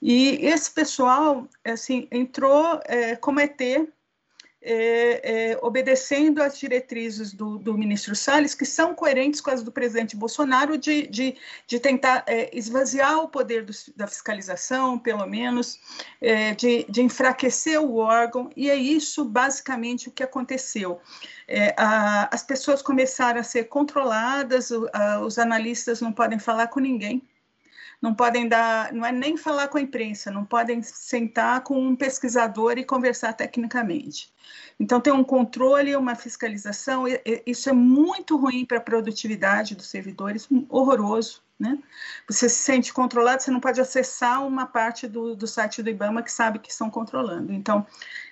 e 0.00 0.38
esse 0.46 0.70
pessoal 0.70 1.48
assim, 1.64 2.06
entrou 2.10 2.80
é, 2.84 3.16
como 3.16 3.40
ET 3.40 3.60
é, 4.68 5.52
é, 5.52 5.58
obedecendo 5.62 6.42
às 6.42 6.58
diretrizes 6.58 7.32
do, 7.32 7.56
do, 7.56 7.78
ministro 7.78 8.16
Salles, 8.16 8.52
que 8.52 8.64
são 8.64 8.96
coerentes 8.96 9.40
com 9.40 9.50
as 9.50 9.62
do 9.62 9.70
presidente 9.70 10.16
Bolsonaro, 10.16 10.76
de, 10.76 11.06
de, 11.06 11.36
de 11.68 11.78
tentar 11.78 12.24
é, 12.26 12.50
esvaziar 12.52 13.18
o 13.20 13.28
poder 13.28 13.64
do, 13.64 13.72
da 13.94 14.08
fiscalização, 14.08 14.98
pelo 14.98 15.24
menos, 15.24 15.78
é, 16.20 16.52
de, 16.52 16.84
de, 16.88 17.00
enfraquecer 17.00 17.80
o 17.80 17.98
órgão, 17.98 18.50
e 18.56 18.68
é 18.68 18.74
isso 18.74 19.24
basicamente 19.24 20.08
o 20.08 20.12
que 20.12 20.24
aconteceu. 20.24 21.00
É, 21.46 21.72
a, 21.78 22.28
as 22.34 22.42
pessoas 22.42 22.82
começaram 22.82 23.38
a 23.40 23.44
ser 23.44 23.64
controladas, 23.64 24.72
a, 24.92 25.20
os 25.20 25.38
analistas 25.38 26.00
não 26.00 26.12
podem 26.12 26.40
falar 26.40 26.66
com 26.66 26.80
ninguém, 26.80 27.22
não 28.00 28.14
podem 28.14 28.48
dar, 28.48 28.92
não 28.92 29.04
é 29.04 29.12
nem 29.12 29.36
falar 29.36 29.68
com 29.68 29.78
a 29.78 29.80
imprensa, 29.80 30.30
não 30.30 30.44
podem 30.44 30.82
sentar 30.82 31.62
com 31.62 31.78
um 31.78 31.96
pesquisador 31.96 32.78
e 32.78 32.84
conversar 32.84 33.32
tecnicamente. 33.32 34.32
Então, 34.78 35.00
tem 35.00 35.12
um 35.12 35.24
controle, 35.24 35.96
uma 35.96 36.14
fiscalização, 36.14 37.04
isso 37.46 37.68
é 37.68 37.72
muito 37.72 38.36
ruim 38.36 38.64
para 38.64 38.78
a 38.78 38.80
produtividade 38.80 39.74
dos 39.74 39.86
servidores, 39.86 40.48
horroroso. 40.68 41.42
Né? 41.58 41.78
Você 42.28 42.50
se 42.50 42.58
sente 42.58 42.92
controlado, 42.92 43.42
você 43.42 43.50
não 43.50 43.60
pode 43.60 43.80
acessar 43.80 44.46
uma 44.46 44.66
parte 44.66 45.08
do, 45.08 45.34
do 45.34 45.46
site 45.46 45.82
do 45.82 45.88
IBAMA 45.88 46.22
que 46.22 46.30
sabe 46.30 46.58
que 46.58 46.70
estão 46.70 46.90
controlando. 46.90 47.50
Então, 47.50 47.86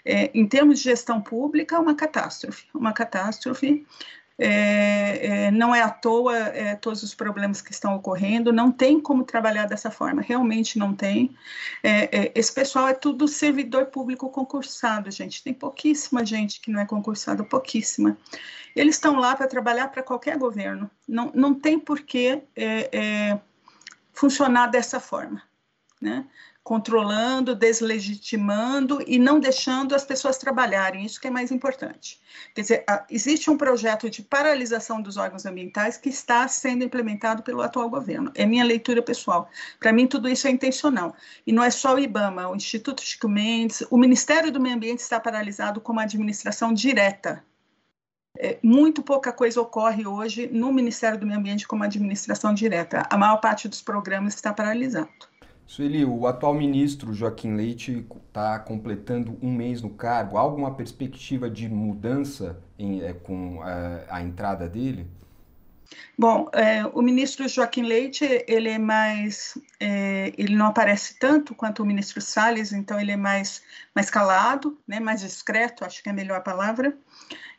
é, 0.05 0.31
em 0.35 0.47
termos 0.47 0.79
de 0.79 0.85
gestão 0.85 1.23
pública, 1.23 1.81
uma 1.81 1.95
catástrofe, 1.95 2.67
uma 2.75 2.93
catástrofe. 2.93 3.87
É, 4.37 5.47
é, 5.47 5.51
não 5.53 5.73
é 5.73 5.81
à 5.81 5.89
toa 5.89 6.37
é, 6.37 6.75
todos 6.75 7.05
os 7.05 7.15
problemas 7.15 7.63
que 7.63 7.71
estão 7.71 7.95
ocorrendo, 7.95 8.53
não 8.53 8.73
tem 8.73 9.01
como 9.01 9.23
trabalhar 9.23 9.67
dessa 9.67 9.91
forma, 9.91 10.21
realmente 10.21 10.79
não 10.79 10.93
tem. 10.93 11.37
É, 11.83 12.27
é, 12.27 12.33
esse 12.35 12.53
pessoal 12.53 12.89
é 12.89 12.95
tudo 12.95 13.29
servidor 13.29 13.87
público 13.87 14.29
concursado, 14.29 15.11
gente, 15.11 15.43
tem 15.43 15.55
pouquíssima 15.55 16.25
gente 16.27 16.61
que 16.61 16.71
não 16.71 16.81
é 16.81 16.87
concursado, 16.87 17.45
pouquíssima. 17.45 18.19
Eles 18.75 18.97
estão 18.97 19.17
lá 19.17 19.37
para 19.37 19.47
trabalhar 19.47 19.89
para 19.89 20.03
qualquer 20.03 20.37
governo, 20.37 20.91
não, 21.07 21.31
não 21.33 21.55
tem 21.55 21.79
por 21.79 22.01
que 22.01 22.43
é, 22.57 23.39
funcionar 24.13 24.67
dessa 24.67 24.99
forma. 24.99 25.43
Né? 26.01 26.27
Controlando, 26.65 27.55
deslegitimando 27.55 29.05
e 29.07 29.19
não 29.19 29.39
deixando 29.39 29.95
as 29.95 30.03
pessoas 30.03 30.39
trabalharem, 30.39 31.05
isso 31.05 31.21
que 31.21 31.29
é 31.29 31.31
mais 31.31 31.53
importante. 31.53 32.19
Quer 32.55 32.63
dizer, 32.63 32.85
existe 33.11 33.51
um 33.51 33.59
projeto 33.59 34.09
de 34.09 34.23
paralisação 34.23 35.03
dos 35.03 35.19
órgãos 35.19 35.45
ambientais 35.45 35.99
que 35.99 36.09
está 36.09 36.49
sendo 36.49 36.83
implementado 36.83 37.43
pelo 37.43 37.61
atual 37.61 37.91
governo, 37.91 38.33
é 38.35 38.47
minha 38.47 38.65
leitura 38.65 39.03
pessoal. 39.03 39.51
Para 39.79 39.93
mim, 39.93 40.07
tudo 40.07 40.27
isso 40.27 40.49
é 40.49 40.51
intencional. 40.51 41.15
E 41.47 41.53
não 41.53 41.63
é 41.63 41.71
só 41.71 41.95
o 41.95 41.99
IBAMA, 41.99 42.49
o 42.49 42.57
Instituto 42.57 43.03
Chico 43.03 43.29
Mendes, 43.29 43.85
o 43.91 43.99
Ministério 43.99 44.51
do 44.51 44.59
Meio 44.59 44.77
Ambiente 44.77 45.01
está 45.01 45.21
paralisado 45.21 45.83
como 45.83 46.01
administração 46.01 46.73
direta 46.73 47.45
é, 48.37 48.59
muito 48.63 49.03
pouca 49.03 49.33
coisa 49.33 49.61
ocorre 49.61 50.07
hoje 50.07 50.49
no 50.49 50.73
Ministério 50.73 51.19
do 51.19 51.27
Meio 51.27 51.39
Ambiente 51.39 51.69
como 51.69 51.85
administração 51.85 52.53
direta. 52.53 53.07
A 53.09 53.17
maior 53.17 53.37
parte 53.37 53.69
dos 53.69 53.81
programas 53.81 54.35
está 54.35 54.53
paralisado. 54.53 55.09
Sueli, 55.67 56.05
o 56.05 56.27
atual 56.27 56.53
ministro 56.55 57.15
Joaquim 57.15 57.55
Leite 57.55 58.07
está 58.29 58.59
completando 58.59 59.39
um 59.43 59.51
mês 59.51 59.81
no 59.81 59.91
cargo. 59.91 60.37
Há 60.37 60.41
alguma 60.41 60.75
perspectiva 60.75 61.49
de 61.49 61.69
mudança 61.69 62.63
em, 62.79 63.01
é, 63.03 63.15
com 63.15 63.63
a, 63.63 63.71
eh, 63.71 64.07
a, 64.11 64.23
entrada 64.23 64.69
dele? 64.69 65.07
Bom, 66.17 66.49
é, 66.53 66.87
o 66.87 67.03
ministro 67.03 67.49
Joaquim 67.49 67.83
Leite, 67.83 68.45
ele 68.47 68.69
é 68.69 68.79
mais, 68.79 69.59
é, 69.81 70.33
ele 70.39 70.55
não 70.55 70.67
aparece 70.67 71.19
tanto 71.19 71.55
quanto 71.55 71.83
o 71.83 71.87
ministro 71.87 72.21
Salles, 72.21 72.73
então 72.73 73.01
ele 73.01 73.13
é 73.13 73.17
mais, 73.17 73.63
mais 73.95 74.11
calado, 74.11 74.79
né, 74.87 75.01
mais 75.01 75.21
discreto, 75.21 75.85
acho 75.85 76.03
que 76.03 76.09
é 76.09 76.13
a 76.13 76.15
melhor 76.15 76.43
palavra. 76.43 76.97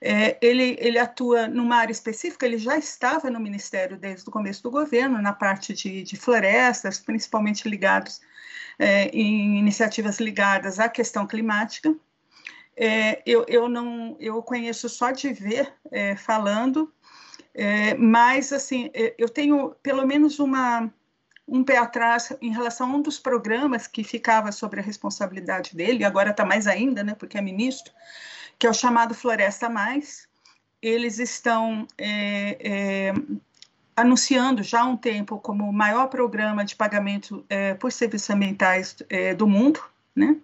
É, 0.01 0.37
ele, 0.41 0.77
ele 0.79 0.97
atua 0.97 1.47
numa 1.47 1.77
área 1.77 1.91
específica, 1.91 2.45
ele 2.45 2.57
já 2.57 2.77
estava 2.77 3.29
no 3.29 3.39
ministério 3.39 3.97
desde 3.97 4.27
o 4.27 4.31
começo 4.31 4.63
do 4.63 4.71
governo, 4.71 5.21
na 5.21 5.33
parte 5.33 5.73
de, 5.73 6.03
de 6.03 6.15
florestas, 6.15 6.99
principalmente 6.99 7.67
ligados 7.67 8.21
é, 8.79 9.07
em 9.09 9.57
iniciativas 9.57 10.19
ligadas 10.19 10.79
à 10.79 10.89
questão 10.89 11.25
climática. 11.27 11.95
É, 12.77 13.21
eu, 13.25 13.45
eu 13.47 13.69
não 13.69 14.17
eu 14.19 14.43
conheço 14.43 14.89
só 14.89 15.11
de 15.11 15.31
ver 15.31 15.73
é, 15.91 16.15
falando 16.17 16.93
é, 17.57 17.95
mas, 17.95 18.51
assim, 18.51 18.91
é, 18.93 19.15
eu 19.17 19.29
tenho 19.29 19.73
pelo 19.81 20.05
menos 20.05 20.39
uma, 20.39 20.91
um 21.47 21.63
pé 21.63 21.77
atrás 21.77 22.35
em 22.41 22.51
relação 22.51 22.91
a 22.91 22.95
um 22.97 23.01
dos 23.01 23.17
programas 23.17 23.87
que 23.87 24.03
ficava 24.03 24.51
sobre 24.51 24.81
a 24.81 24.83
responsabilidade 24.83 25.73
dele, 25.73 26.03
agora 26.03 26.31
está 26.31 26.45
mais 26.45 26.67
ainda, 26.67 27.01
né, 27.01 27.15
porque 27.15 27.37
é 27.37 27.41
ministro, 27.41 27.93
que 28.59 28.67
é 28.67 28.69
o 28.69 28.73
chamado 28.73 29.15
Floresta 29.15 29.69
Mais. 29.69 30.27
Eles 30.81 31.17
estão 31.17 31.87
é, 31.97 32.57
é, 32.59 33.13
anunciando 33.95 34.61
já 34.61 34.81
há 34.81 34.85
um 34.85 34.97
tempo 34.97 35.39
como 35.39 35.63
o 35.63 35.73
maior 35.73 36.07
programa 36.07 36.65
de 36.65 36.75
pagamento 36.75 37.45
é, 37.49 37.73
por 37.73 37.91
serviços 37.91 38.29
ambientais 38.29 38.97
é, 39.09 39.33
do 39.33 39.47
mundo, 39.47 39.81
né? 40.13 40.35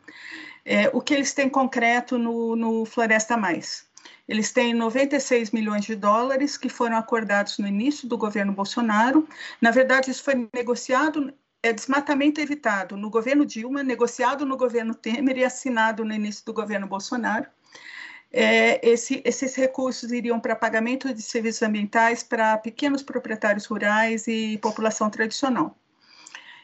o 0.94 1.02
que 1.02 1.16
eles 1.16 1.34
têm 1.34 1.50
concreto 1.50 2.20
no, 2.20 2.56
no 2.56 2.86
Floresta 2.86 3.36
Mais? 3.36 3.88
Eles 4.32 4.50
têm 4.50 4.74
96 4.74 5.52
milhões 5.52 5.84
de 5.84 5.94
dólares 5.94 6.56
que 6.56 6.70
foram 6.70 6.96
acordados 6.96 7.58
no 7.58 7.68
início 7.68 8.08
do 8.08 8.18
governo 8.18 8.54
Bolsonaro. 8.54 9.28
Na 9.60 9.72
verdade, 9.72 10.10
isso 10.10 10.24
foi 10.24 10.50
negociado, 10.54 11.34
é 11.62 11.74
desmatamento 11.74 12.40
evitado 12.40 12.96
no 12.96 13.10
governo 13.10 13.46
Dilma, 13.46 13.84
negociado 13.84 14.46
no 14.46 14.56
governo 14.56 14.96
Temer 14.96 15.38
e 15.38 15.44
assinado 15.44 16.06
no 16.06 16.14
início 16.14 16.46
do 16.46 16.54
governo 16.54 16.88
Bolsonaro. 16.88 17.46
É, 18.32 18.80
esse, 18.90 19.22
esses 19.26 19.54
recursos 19.54 20.14
iriam 20.14 20.40
para 20.40 20.56
pagamento 20.56 21.14
de 21.14 21.22
serviços 21.22 21.64
ambientais 21.64 22.24
para 22.24 22.58
pequenos 22.58 23.04
proprietários 23.04 23.66
rurais 23.66 24.30
e 24.30 24.58
população 24.60 25.10
tradicional. 25.10 25.78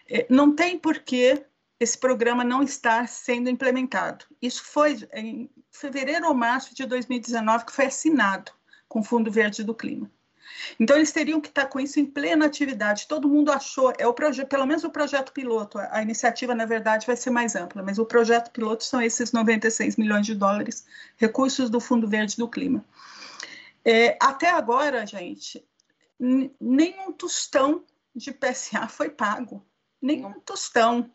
É, 0.10 0.26
não 0.30 0.56
tem 0.56 0.80
porquê 0.80 1.46
esse 1.80 1.98
programa 1.98 2.44
não 2.44 2.64
estar 2.64 3.08
sendo 3.08 3.50
implementado. 3.50 4.26
Isso 4.42 4.64
foi 4.64 4.98
em 5.14 5.50
fevereiro 5.72 6.28
ou 6.28 6.34
março 6.34 6.74
de 6.74 6.86
2019 6.86 7.66
que 7.66 7.72
foi 7.72 7.86
assinado 7.86 8.52
com 8.88 9.00
o 9.00 9.04
Fundo 9.04 9.32
Verde 9.32 9.64
do 9.64 9.76
Clima. 9.76 10.10
Então 10.80 10.96
eles 10.96 11.12
teriam 11.12 11.40
que 11.40 11.50
estar 11.50 11.68
com 11.68 11.80
isso 11.80 12.00
em 12.00 12.06
plena 12.06 12.46
atividade. 12.46 13.08
Todo 13.08 13.28
mundo 13.28 13.52
achou, 13.52 13.94
é 13.98 14.08
o 14.08 14.14
projeto, 14.14 14.48
pelo 14.48 14.66
menos 14.66 14.84
o 14.84 14.90
projeto 14.90 15.32
piloto. 15.32 15.78
A, 15.78 15.98
a 15.98 16.02
iniciativa 16.02 16.56
na 16.56 16.66
verdade 16.66 17.06
vai 17.06 17.16
ser 17.16 17.30
mais 17.30 17.56
ampla, 17.56 17.84
mas 17.84 18.00
o 18.00 18.06
projeto 18.06 18.52
piloto 18.52 18.84
são 18.84 19.02
esses 19.02 19.32
96 19.32 19.98
milhões 19.98 20.26
de 20.26 20.36
dólares, 20.36 20.86
recursos 21.18 21.70
do 21.70 21.80
Fundo 21.80 22.08
Verde 22.08 22.38
do 22.38 22.48
Clima. 22.48 22.84
É, 23.84 24.18
até 24.22 24.50
agora, 24.50 25.06
gente, 25.06 25.66
nenhum 26.60 27.12
tostão 27.12 27.84
de 28.16 28.32
PSA 28.32 28.88
foi 28.88 29.10
pago, 29.10 29.66
nenhum 30.02 30.40
tostão. 30.40 31.10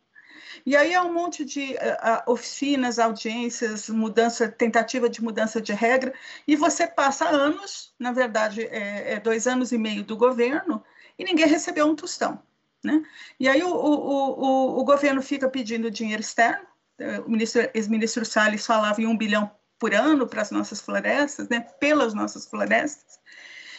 E 0.65 0.77
aí 0.77 0.93
é 0.93 1.03
um 1.03 1.13
monte 1.13 1.45
de 1.45 1.75
uh, 1.75 2.31
oficinas, 2.31 2.99
audiências, 2.99 3.89
mudança, 3.89 4.49
tentativa 4.49 5.09
de 5.09 5.23
mudança 5.23 5.61
de 5.61 5.73
regra, 5.73 6.13
e 6.47 6.57
você 6.57 6.87
passa 6.87 7.29
anos, 7.29 7.95
na 7.99 8.13
verdade, 8.13 8.63
é, 8.63 9.15
é 9.15 9.21
dois 9.21 9.47
anos 9.47 9.73
e 9.73 9.79
meio 9.79 10.05
do 10.05 10.17
governo, 10.17 10.83
e 11.19 11.25
ninguém 11.25 11.47
recebeu 11.47 11.87
um 11.87 11.97
tostão. 11.97 12.43
Né? 12.85 13.03
E 13.39 13.49
aí 13.49 13.63
o, 13.63 13.69
o, 13.69 14.45
o, 14.45 14.81
o 14.81 14.85
governo 14.85 15.23
fica 15.23 15.49
pedindo 15.49 15.91
dinheiro 15.91 16.21
externo, 16.21 16.67
eh, 16.99 17.21
o 17.21 17.31
ministro, 17.31 17.69
ex-ministro 17.75 18.25
Salles 18.25 18.67
falava 18.67 19.01
em 19.01 19.07
um 19.07 19.17
bilhão 19.17 19.51
por 19.79 19.95
ano 19.95 20.27
para 20.27 20.43
as 20.43 20.51
nossas 20.51 20.81
florestas, 20.81 21.49
né, 21.49 21.61
pelas 21.81 22.15
nossas 22.15 22.47
florestas, 22.47 23.19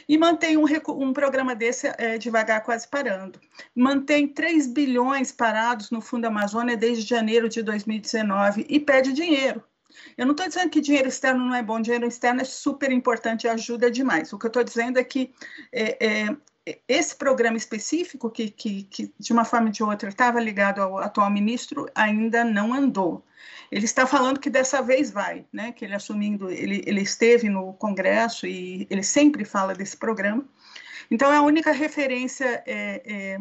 e 0.07 0.17
mantém 0.17 0.57
um, 0.57 0.65
um 0.89 1.13
programa 1.13 1.55
desse 1.55 1.87
é, 1.97 2.17
devagar 2.17 2.63
quase 2.63 2.87
parando. 2.87 3.39
Mantém 3.75 4.27
3 4.27 4.67
bilhões 4.67 5.31
parados 5.31 5.91
no 5.91 6.01
Fundo 6.01 6.25
Amazônia 6.25 6.77
desde 6.77 7.07
janeiro 7.07 7.49
de 7.49 7.61
2019 7.61 8.65
e 8.69 8.79
pede 8.79 9.13
dinheiro. 9.13 9.63
Eu 10.17 10.25
não 10.25 10.31
estou 10.31 10.47
dizendo 10.47 10.69
que 10.69 10.81
dinheiro 10.81 11.07
externo 11.07 11.45
não 11.45 11.55
é 11.55 11.61
bom, 11.61 11.79
dinheiro 11.79 12.07
externo 12.07 12.41
é 12.41 12.45
super 12.45 12.91
importante 12.91 13.43
e 13.43 13.49
ajuda 13.49 13.91
demais. 13.91 14.33
O 14.33 14.39
que 14.39 14.45
eu 14.45 14.49
estou 14.49 14.63
dizendo 14.63 14.99
é 14.99 15.03
que 15.03 15.31
é, 15.71 16.05
é, 16.05 16.37
esse 16.87 17.15
programa 17.15 17.57
específico, 17.57 18.29
que, 18.29 18.49
que, 18.49 18.83
que, 18.83 19.13
de 19.19 19.33
uma 19.33 19.43
forma 19.43 19.67
ou 19.67 19.71
de 19.71 19.83
outra 19.83 20.09
estava 20.09 20.39
ligado 20.39 20.81
ao 20.81 20.97
atual 20.97 21.29
ministro, 21.29 21.89
ainda 21.93 22.43
não 22.43 22.73
andou. 22.73 23.25
Ele 23.69 23.85
está 23.85 24.07
falando 24.07 24.39
que 24.39 24.49
dessa 24.49 24.81
vez 24.81 25.11
vai, 25.11 25.45
né? 25.51 25.71
Que 25.71 25.83
ele 25.83 25.95
assumindo, 25.95 26.49
ele, 26.49 26.81
ele 26.85 27.01
esteve 27.01 27.49
no 27.49 27.73
Congresso 27.73 28.47
e 28.47 28.87
ele 28.89 29.03
sempre 29.03 29.43
fala 29.43 29.73
desse 29.73 29.97
programa. 29.97 30.45
Então, 31.11 31.31
é 31.31 31.37
a 31.37 31.41
única 31.41 31.71
referência 31.71 32.63
é, 32.65 33.01
é, 33.05 33.39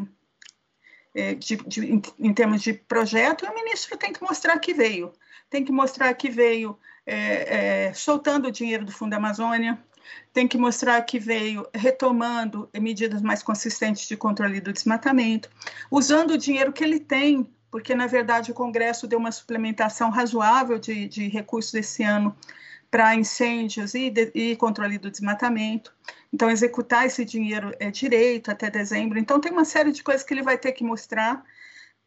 é, 1.14 1.34
de, 1.34 1.56
de, 1.56 1.84
em, 1.86 2.02
em, 2.18 2.34
termos 2.34 2.62
de 2.62 2.72
projeto, 2.72 3.44
e 3.44 3.48
o 3.48 3.54
ministro 3.54 3.96
tem 3.96 4.12
que 4.12 4.22
mostrar 4.22 4.58
que 4.58 4.74
veio. 4.74 5.12
Tem 5.48 5.64
que 5.64 5.70
mostrar 5.70 6.12
que 6.14 6.28
veio 6.28 6.78
é, 7.06 7.86
é, 7.86 7.94
soltando 7.94 8.48
o 8.48 8.52
dinheiro 8.52 8.84
do 8.84 8.92
Fundo 8.92 9.14
Amazônia, 9.14 9.78
tem 10.32 10.48
que 10.48 10.58
mostrar 10.58 11.00
que 11.02 11.18
veio 11.18 11.66
retomando 11.74 12.68
medidas 12.78 13.22
mais 13.22 13.42
consistentes 13.42 14.06
de 14.08 14.16
controle 14.16 14.60
do 14.60 14.72
desmatamento, 14.72 15.50
usando 15.90 16.32
o 16.32 16.38
dinheiro 16.38 16.72
que 16.72 16.82
ele 16.82 17.00
tem, 17.00 17.46
porque 17.70 17.94
na 17.94 18.06
verdade 18.06 18.50
o 18.50 18.54
Congresso 18.54 19.06
deu 19.06 19.18
uma 19.18 19.32
suplementação 19.32 20.10
razoável 20.10 20.78
de, 20.78 21.06
de 21.08 21.28
recursos 21.28 21.74
esse 21.74 22.02
ano 22.02 22.36
para 22.90 23.14
incêndios 23.14 23.94
e, 23.94 24.10
de, 24.10 24.30
e, 24.34 24.54
controle 24.56 24.98
do 24.98 25.10
desmatamento. 25.10 25.94
Então, 26.30 26.50
executar 26.50 27.06
esse 27.06 27.24
dinheiro 27.24 27.72
é 27.80 27.90
direito 27.90 28.50
até 28.50 28.68
dezembro. 28.68 29.18
Então, 29.18 29.40
tem 29.40 29.50
uma 29.50 29.64
série 29.64 29.92
de 29.92 30.02
coisas 30.02 30.22
que 30.22 30.34
ele 30.34 30.42
vai 30.42 30.58
ter 30.58 30.72
que 30.72 30.84
mostrar 30.84 31.42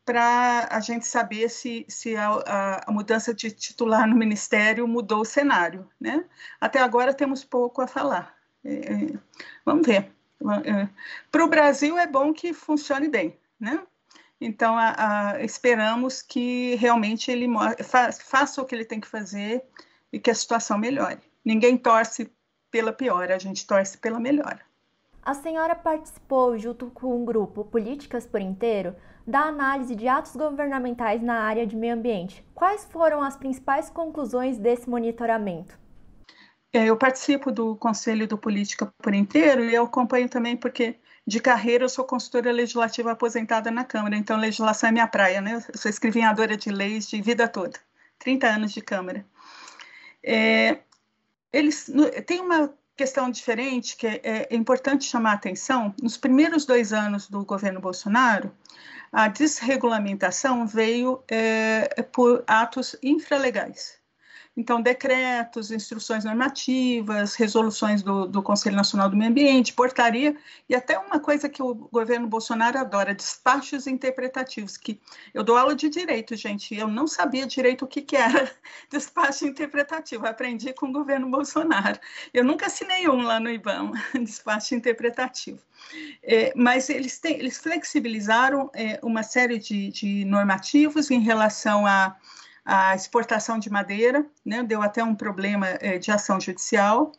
para 0.05 0.67
a 0.69 0.79
gente 0.79 1.07
saber 1.07 1.49
se, 1.49 1.83
se 1.89 2.15
a, 2.15 2.29
a, 2.29 2.89
a, 2.89 2.91
mudança 2.91 3.33
de 3.33 3.49
titular 3.49 4.07
no 4.07 4.15
Ministério 4.15 4.87
mudou 4.87 5.21
o 5.21 5.25
cenário. 5.25 5.89
Né? 5.99 6.23
Até 6.61 6.79
agora 6.79 7.13
temos 7.13 7.43
pouco 7.43 7.81
a 7.81 7.87
falar. 7.87 8.35
É, 8.63 8.73
é 8.73 9.19
vamos 9.65 9.85
ver. 9.85 10.11
É, 10.63 10.87
para 11.31 11.43
o 11.43 11.49
Brasil 11.49 11.97
é 11.97 12.05
bom 12.05 12.31
que 12.31 12.53
funcione 12.53 13.09
bem. 13.09 13.35
Né? 13.59 13.81
Então, 14.39 14.77
a, 14.77 15.37
esperamos 15.41 16.21
que 16.21 16.75
realmente 16.75 17.31
ele 17.31 17.47
fa, 17.83 18.11
faça 18.11 18.61
o 18.61 18.65
que 18.65 18.75
ele 18.75 18.85
tem 18.85 18.99
que 18.99 19.07
fazer 19.07 19.63
e 20.13 20.19
que 20.19 20.29
a 20.29 20.35
situação 20.35 20.77
melhore. 20.77 21.19
Ninguém 21.43 21.77
torce 21.77 22.31
pela 22.69 22.93
piora, 22.93 23.35
a 23.35 23.39
gente 23.39 23.65
torce 23.65 23.97
pela 23.97 24.19
melhora. 24.19 24.61
A 25.25 25.33
senhora 25.33 25.73
participou, 25.73 26.55
junto 26.55 26.91
com 26.91 27.19
o 27.19 27.25
grupo 27.25 27.65
Políticas 27.65 28.27
por 28.27 28.39
Inteiro, 28.39 28.95
da 29.25 29.39
análise 29.41 29.95
de 29.95 30.07
atos 30.07 30.35
governamentais 30.35 31.19
na 31.19 31.39
área 31.39 31.65
de 31.65 31.75
meio 31.75 31.95
ambiente. 31.95 32.45
Quais 32.53 32.85
foram 32.85 33.23
as 33.23 33.35
principais 33.35 33.89
conclusões 33.89 34.59
desse 34.59 34.87
monitoramento? 34.87 35.75
É, 36.71 36.85
eu 36.85 36.95
participo 36.95 37.51
do 37.51 37.75
Conselho 37.75 38.27
do 38.27 38.37
Política 38.37 38.93
por 39.01 39.15
Inteiro 39.15 39.65
e 39.65 39.73
eu 39.73 39.85
acompanho 39.85 40.29
também 40.29 40.55
porque 40.55 40.95
de 41.25 41.39
carreira 41.39 41.85
eu 41.85 41.89
sou 41.89 42.05
consultora 42.05 42.51
legislativa 42.51 43.13
aposentada 43.13 43.71
na 43.71 43.83
Câmara, 43.83 44.15
então 44.15 44.37
legislação 44.37 44.89
é 44.89 44.91
minha 44.91 45.07
praia, 45.07 45.41
né? 45.41 45.55
Eu 45.73 45.77
sou 45.79 45.89
escrivinhadora 45.89 46.55
de 46.55 46.69
leis 46.69 47.09
de 47.09 47.19
vida 47.19 47.47
toda, 47.47 47.79
30 48.19 48.47
anos 48.47 48.73
de 48.73 48.81
Câmara. 48.81 49.25
É, 50.23 50.81
eles 51.51 51.91
tem 52.27 52.41
uma 52.41 52.71
questão 52.95 53.29
diferente 53.29 53.97
que 53.97 54.07
é, 54.07 54.21
é 54.23 54.55
importante 54.55 55.05
chamar 55.05 55.31
a 55.31 55.35
atenção. 55.35 55.93
Nos 56.01 56.17
primeiros 56.17 56.65
dois 56.65 56.93
anos 56.93 57.29
do 57.29 57.43
governo 57.43 57.79
Bolsonaro, 57.79 58.51
a 59.11 59.27
desregulamentação 59.27 60.65
veio 60.65 61.23
é, 61.29 62.01
por 62.11 62.43
atos 62.47 62.95
infralegais. 63.01 64.04
Então, 64.57 64.81
decretos, 64.81 65.69
instruções 65.69 66.23
normativas, 66.23 67.35
resoluções 67.35 68.01
do, 68.01 68.25
do, 68.25 68.41
Conselho 68.41 68.75
Nacional 68.75 69.09
do 69.09 69.17
Meio 69.17 69.29
Ambiente, 69.29 69.73
portaria, 69.73 70.35
e 70.69 70.73
até 70.73 70.97
uma 70.97 71.19
coisa 71.19 71.49
que 71.49 71.61
o 71.61 71.75
governo 71.75 72.25
Bolsonaro 72.27 72.77
adora, 72.77 73.13
despachos 73.13 73.85
interpretativos, 73.85 74.77
que 74.77 74.99
eu 75.33 75.43
dou 75.43 75.57
aula 75.57 75.75
de 75.75 75.89
direito, 75.89 76.35
gente, 76.37 76.73
eu 76.73 76.87
não 76.87 77.05
sabia 77.05 77.45
direito 77.45 77.83
o 77.83 77.87
que, 77.87 78.01
que 78.01 78.15
era 78.15 78.49
despacho 78.89 79.45
interpretativo, 79.45 80.25
aprendi 80.25 80.71
com 80.71 80.87
o 80.87 80.93
governo 80.93 81.29
Bolsonaro. 81.29 81.99
Eu 82.33 82.45
nunca 82.45 82.67
assinei 82.67 83.09
um 83.09 83.23
lá 83.23 83.41
no 83.41 83.49
IBAMA, 83.49 84.01
despacho 84.23 84.73
interpretativo. 84.73 85.59
É, 86.23 86.53
mas 86.55 86.89
eles, 86.89 87.19
eles 87.25 87.57
flexibilizaram 87.57 88.71
é, 88.73 88.99
uma 89.03 89.21
série 89.21 89.59
de, 89.59 89.89
de 89.89 90.25
normativos 90.25 91.11
em 91.11 91.19
relação 91.19 91.85
a 91.85 92.15
a 92.65 92.95
exportação 92.95 93.59
de 93.59 93.69
madeira, 93.69 94.25
né, 94.43 94.63
deu 94.63 94.81
até 94.81 95.03
um 95.03 95.13
problema 95.13 95.67
é, 95.79 95.99
de 95.99 96.11
ação 96.11 96.39
judicial. 96.39 97.11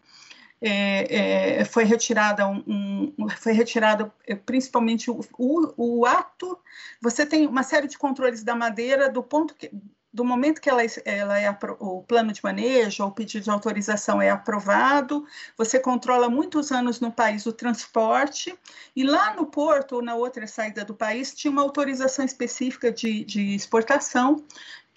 É, 0.60 1.60
é, 1.60 1.64
foi 1.66 1.84
retirada 1.84 2.48
um, 2.48 3.12
um, 3.18 3.28
foi 3.28 3.52
retirado 3.52 4.10
é, 4.26 4.34
principalmente 4.34 5.10
o, 5.10 5.20
o, 5.38 5.98
o, 6.00 6.06
ato. 6.06 6.58
Você 7.00 7.24
tem 7.26 7.46
uma 7.46 7.62
série 7.62 7.86
de 7.86 7.96
controles 7.98 8.42
da 8.42 8.54
madeira 8.54 9.10
do 9.10 9.22
ponto 9.22 9.54
que, 9.54 9.70
do 10.16 10.24
momento 10.24 10.62
que 10.62 10.70
ela, 10.70 10.80
ela 11.04 11.38
é 11.38 11.54
o 11.78 12.02
plano 12.02 12.32
de 12.32 12.42
manejo 12.42 13.04
o 13.04 13.10
pedido 13.10 13.44
de 13.44 13.50
autorização 13.50 14.22
é 14.22 14.30
aprovado, 14.30 15.26
você 15.58 15.78
controla 15.78 16.30
muitos 16.30 16.72
anos 16.72 17.00
no 17.00 17.12
país 17.12 17.44
o 17.44 17.52
transporte, 17.52 18.58
e 18.96 19.04
lá 19.04 19.34
no 19.34 19.44
porto 19.44 19.96
ou 19.96 20.02
na 20.02 20.14
outra 20.14 20.46
saída 20.46 20.86
do 20.86 20.94
país 20.94 21.34
tinha 21.34 21.50
uma 21.50 21.60
autorização 21.60 22.24
específica 22.24 22.90
de, 22.90 23.26
de 23.26 23.54
exportação, 23.54 24.42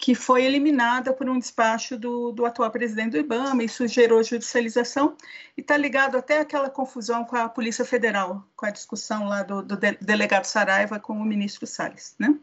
que 0.00 0.14
foi 0.14 0.44
eliminada 0.46 1.12
por 1.12 1.28
um 1.28 1.38
despacho 1.38 1.98
do, 1.98 2.32
do 2.32 2.46
atual 2.46 2.70
presidente 2.70 3.10
do 3.10 3.18
IBAMA, 3.18 3.62
isso 3.62 3.86
gerou 3.86 4.22
judicialização, 4.22 5.14
e 5.54 5.60
está 5.60 5.76
ligado 5.76 6.16
até 6.16 6.38
aquela 6.38 6.70
confusão 6.70 7.22
com 7.22 7.36
a 7.36 7.50
Polícia 7.50 7.84
Federal, 7.84 8.42
com 8.56 8.64
a 8.64 8.70
discussão 8.70 9.26
lá 9.26 9.42
do, 9.42 9.62
do 9.62 9.76
delegado 9.76 10.46
Saraiva 10.46 10.98
com 10.98 11.12
o 11.12 11.24
ministro 11.24 11.66
Salles. 11.66 12.14
Né? 12.18 12.34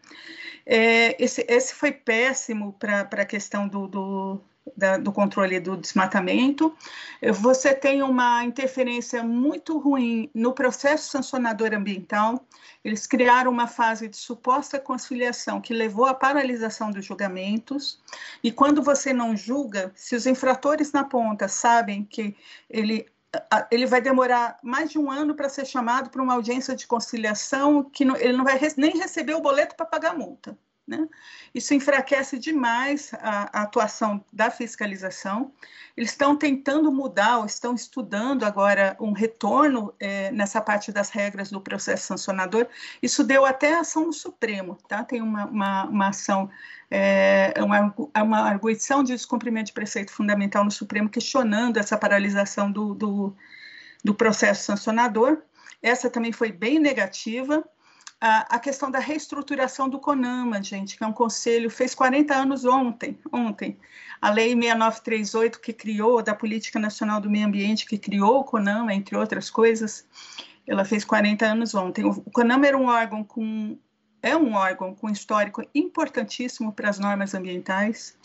É, 0.68 1.22
esse, 1.22 1.44
esse 1.50 1.74
foi 1.74 1.92
péssimo 1.92 2.74
para 2.74 3.02
a 3.02 3.26
questão 3.26 3.68
do, 3.68 3.88
do 3.88 4.40
da, 4.76 4.98
do 4.98 5.12
controle 5.12 5.60
do 5.60 5.78
desmatamento, 5.78 6.76
você 7.34 7.74
tem 7.74 8.02
uma 8.02 8.44
interferência 8.44 9.24
muito 9.24 9.78
ruim 9.78 10.30
no 10.34 10.54
processo 10.54 11.10
sancionador 11.10 11.74
ambiental. 11.74 12.46
Eles 12.84 13.06
criaram 13.06 13.52
uma 13.52 13.68
fase 13.68 14.08
de 14.08 14.18
suposta 14.18 14.80
conciliação 14.80 15.62
que 15.62 15.74
levou 15.74 16.06
à 16.06 16.14
paralisação 16.14 16.92
dos 16.92 17.06
julgamentos. 17.06 18.02
E 18.44 18.52
quando 18.52 18.82
você 18.82 19.14
não 19.14 19.36
julga, 19.36 19.92
se 19.96 20.16
os 20.16 20.26
infratores 20.26 20.92
na 20.92 21.04
ponta 21.04 21.48
sabem 21.48 22.04
que 22.04 22.36
ele 22.70 23.06
ele 23.70 23.86
vai 23.86 24.02
demorar 24.02 24.58
mais 24.64 24.90
de 24.90 24.98
um 24.98 25.12
ano 25.12 25.36
para 25.36 25.50
ser 25.50 25.66
chamado 25.66 26.10
para 26.10 26.22
uma 26.22 26.34
audiência 26.34 26.76
de 26.76 26.88
conciliação 26.88 27.84
que 27.84 28.06
não, 28.06 28.16
ele 28.16 28.36
não 28.36 28.44
vai 28.44 28.60
nem 28.78 28.98
receber 28.98 29.36
o 29.36 29.42
boleto 29.42 29.76
para 29.76 29.86
pagar 29.86 30.12
a 30.12 30.18
multa. 30.18 30.58
Né? 30.88 31.06
Isso 31.54 31.74
enfraquece 31.74 32.40
demais 32.40 33.14
a, 33.16 33.60
a, 33.60 33.64
atuação 33.64 34.24
da 34.32 34.50
fiscalização. 34.50 35.52
Eles 35.98 36.12
estão 36.12 36.34
tentando 36.38 36.90
mudar, 36.94 37.40
ou 37.40 37.46
estão 37.46 37.76
estudando 37.76 38.46
agora 38.46 38.96
um 38.98 39.12
retorno 39.12 39.94
é, 40.00 40.32
nessa 40.32 40.62
parte 40.62 40.90
das 40.90 41.10
regras 41.10 41.52
do 41.52 41.60
processo 41.60 42.08
sancionador. 42.08 42.68
Isso 43.02 43.22
deu 43.22 43.46
até 43.46 43.76
ação 43.76 44.06
no 44.06 44.14
Supremo, 44.14 44.78
tá? 44.88 45.04
Tem 45.04 45.22
uma, 45.22 45.46
uma, 45.48 45.84
uma 45.90 46.08
ação, 46.08 46.50
é, 46.90 47.54
uma, 47.62 47.94
uma 48.24 48.40
arguição 48.40 49.04
de 49.04 49.12
descumprimento 49.12 49.68
de 49.68 49.74
preceito 49.74 50.14
fundamental 50.14 50.64
no 50.64 50.72
Supremo, 50.72 51.10
questionando 51.10 51.76
essa 51.76 51.98
paralisação 51.98 52.72
do, 52.72 52.96
do, 52.96 53.36
do 54.02 54.16
processo 54.16 54.64
sancionador. 54.64 55.42
Essa 55.84 56.10
também 56.10 56.32
foi 56.32 56.50
bem 56.50 56.80
negativa 56.80 57.68
a, 58.20 58.60
questão 58.60 58.90
da 58.90 59.00
reestruturação 59.00 59.88
do 59.88 60.00
CONAMA, 60.00 60.62
gente, 60.64 60.98
que 60.98 61.04
é 61.04 61.08
um 61.08 61.14
conselho, 61.14 61.70
fez 61.70 61.94
40 61.94 62.34
anos 62.34 62.66
ontem, 62.66 63.18
ontem. 63.32 63.78
A 64.20 64.32
Lei 64.32 64.56
6938, 64.56 65.62
que 65.62 65.72
criou, 65.72 66.24
da 66.24 66.34
Política 66.34 66.80
Nacional 66.80 67.22
do 67.22 67.30
Meio 67.30 67.46
Ambiente, 67.46 67.86
que 67.86 67.98
criou 67.98 68.40
o 68.40 68.44
CONAMA, 68.44 68.94
entre 68.94 69.16
outras 69.16 69.50
coisas, 69.50 70.06
ela 70.66 70.84
fez 70.84 71.06
40 71.06 71.46
anos 71.46 71.76
ontem. 71.76 72.06
O 72.06 72.32
CONAMA 72.32 72.68
era 72.68 72.78
um 72.78 72.88
órgão 72.88 73.24
com 73.24 73.78
é 74.22 74.36
um 74.36 74.54
órgão 74.54 74.94
com 74.94 75.10
histórico 75.10 75.64
importantíssimo 75.74 76.74
para 76.74 76.90
as 76.90 77.00
normas 77.00 77.34
ambientais. 77.34 78.18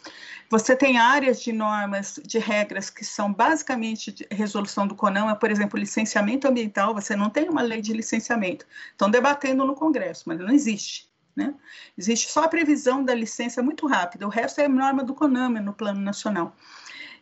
Você 0.51 0.75
tem 0.75 0.99
áreas 0.99 1.43
de 1.43 1.53
normas, 1.53 2.19
de 2.25 2.39
regras 2.39 2.91
que 2.91 3.05
são 3.05 3.33
basicamente 3.33 4.27
resolução 4.31 4.87
do 4.87 4.95
CONAMA, 4.95 5.37
por 5.37 5.51
exemplo, 5.51 5.79
licenciamento 5.79 6.49
ambiental, 6.49 6.95
você 6.95 7.15
não 7.15 7.31
tem 7.31 7.49
uma 7.49 7.63
lei 7.63 7.81
de 7.81 7.93
licenciamento. 7.93 8.67
Estão 8.91 9.11
debatendo 9.11 9.67
no 9.67 9.75
Congresso, 9.75 10.25
mas 10.27 10.39
não 10.39 10.51
existe. 10.51 11.11
Né? 11.35 11.55
Existe 11.97 12.31
só 12.31 12.45
a 12.45 12.49
previsão 12.49 13.03
da 13.03 13.15
licença 13.15 13.63
muito 13.63 13.87
rápida, 13.87 14.27
o 14.27 14.31
resto 14.31 14.61
é 14.61 14.69
norma 14.69 15.03
do 15.03 15.15
CONAMA 15.15 15.61
no 15.61 15.73
plano 15.73 16.01
nacional. 16.01 16.55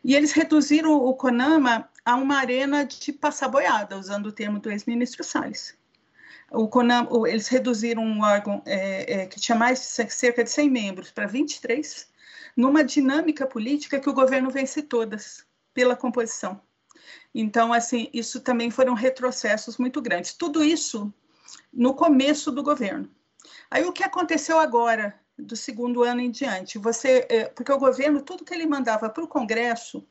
E 0.03 0.15
eles 0.15 0.33
reduziram 0.33 0.93
o 0.93 1.15
CONAMA 1.15 1.89
a 2.05 2.17
uma 2.17 2.39
arena 2.39 2.85
de 2.85 3.13
passar 3.13 3.49
boiada, 3.49 3.99
usando 3.99 4.27
o 4.27 4.33
termo 4.33 4.59
do 4.59 4.71
ex-ministro 4.71 5.23
Salles. 5.23 5.79
O 6.51 6.67
CONAMA, 6.69 7.09
eles 7.29 7.47
reduziram 7.49 8.03
um 8.03 8.23
órgão 8.23 8.63
é, 8.67 9.21
é, 9.21 9.27
que 9.27 9.41
tinha 9.41 9.57
mais 9.57 9.79
cerca 9.79 10.43
de 10.43 10.51
100 10.51 10.69
membros 10.69 11.11
para 11.11 11.27
23, 11.27 12.09
numa 12.57 12.83
dinâmica 12.83 13.47
política 13.47 14.01
que 14.01 14.11
o 14.11 14.15
governo 14.15 14.51
vence 14.51 14.83
todas 14.83 15.47
pela 15.73 15.95
composição. 15.95 16.61
Então, 17.33 17.73
assim, 17.73 18.09
isso 18.13 18.41
também 18.41 18.71
foram 18.71 18.95
retrocessos 18.95 19.79
muito 19.79 20.03
grandes. 20.03 20.35
Tudo 20.35 20.65
isso 20.65 21.13
no 21.73 21.95
começo 21.95 22.51
do 22.51 22.63
governo. 22.63 23.09
Aí 23.71 23.85
o 23.85 23.93
que 23.93 24.03
aconteceu 24.03 24.59
agora, 24.59 25.19
do 25.39 25.57
segundo 25.57 26.03
ano 26.03 26.21
em 26.21 26.31
diante? 26.31 26.79
Você, 26.79 27.27
é, 27.31 27.45
porque 27.45 27.73
o 27.73 27.79
governo, 27.79 28.23
tudo 28.23 28.45
que 28.45 28.53
ele 28.53 28.67
mandava 28.67 29.09
para 29.09 29.23
o 29.25 29.29
Congresso, 29.29 30.05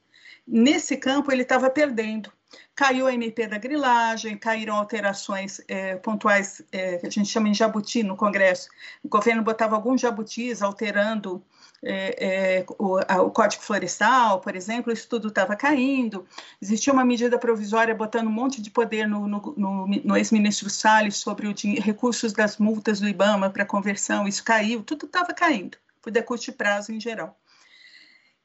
nesse 0.49 0.97
campo 0.97 1.31
ele 1.31 1.43
estava 1.43 1.69
perdendo. 1.69 2.31
Caiu 2.75 3.05
a 3.05 3.13
MP 3.13 3.45
da 3.45 3.57
grilagem, 3.57 4.37
caíram 4.37 4.75
alterações 4.75 5.61
é, 5.67 5.97
pontuais, 5.97 6.61
é, 6.71 6.97
que 6.97 7.05
a 7.05 7.09
gente 7.09 7.29
chama 7.29 7.49
em 7.49 7.53
jabuti 7.53 8.01
no 8.01 8.15
Congresso. 8.15 8.69
O 9.03 9.09
governo 9.09 9.43
botava 9.43 9.75
alguns 9.75 10.01
jabutis 10.01 10.61
alterando 10.61 11.43
é, 11.83 12.59
é, 12.59 12.65
o, 12.77 12.97
a, 13.07 13.21
o, 13.21 13.31
Código 13.31 13.63
Florestal, 13.63 14.39
por 14.41 14.55
exemplo, 14.55 14.91
isso 14.91 15.07
tudo 15.07 15.27
estava 15.27 15.55
caindo. 15.55 16.25
Existia 16.61 16.91
uma 16.91 17.05
medida 17.05 17.37
provisória 17.37 17.93
botando 17.93 18.27
um 18.27 18.31
monte 18.31 18.61
de 18.61 18.69
poder 18.69 19.07
no, 19.07 19.27
no, 19.27 19.53
no, 19.55 19.87
no 19.87 20.17
ex-ministro 20.17 20.69
Salles 20.69 21.17
sobre 21.17 21.47
os 21.47 21.61
recursos 21.79 22.33
das 22.33 22.57
multas 22.57 22.99
do 22.99 23.07
IBAMA 23.07 23.49
para 23.49 23.65
conversão, 23.65 24.27
isso 24.27 24.43
caiu, 24.43 24.83
tudo 24.83 25.05
estava 25.05 25.33
caindo, 25.33 25.77
por 26.01 26.11
decurso 26.11 26.45
de 26.45 26.51
prazo 26.53 26.91
em 26.91 26.99
geral. 26.99 27.37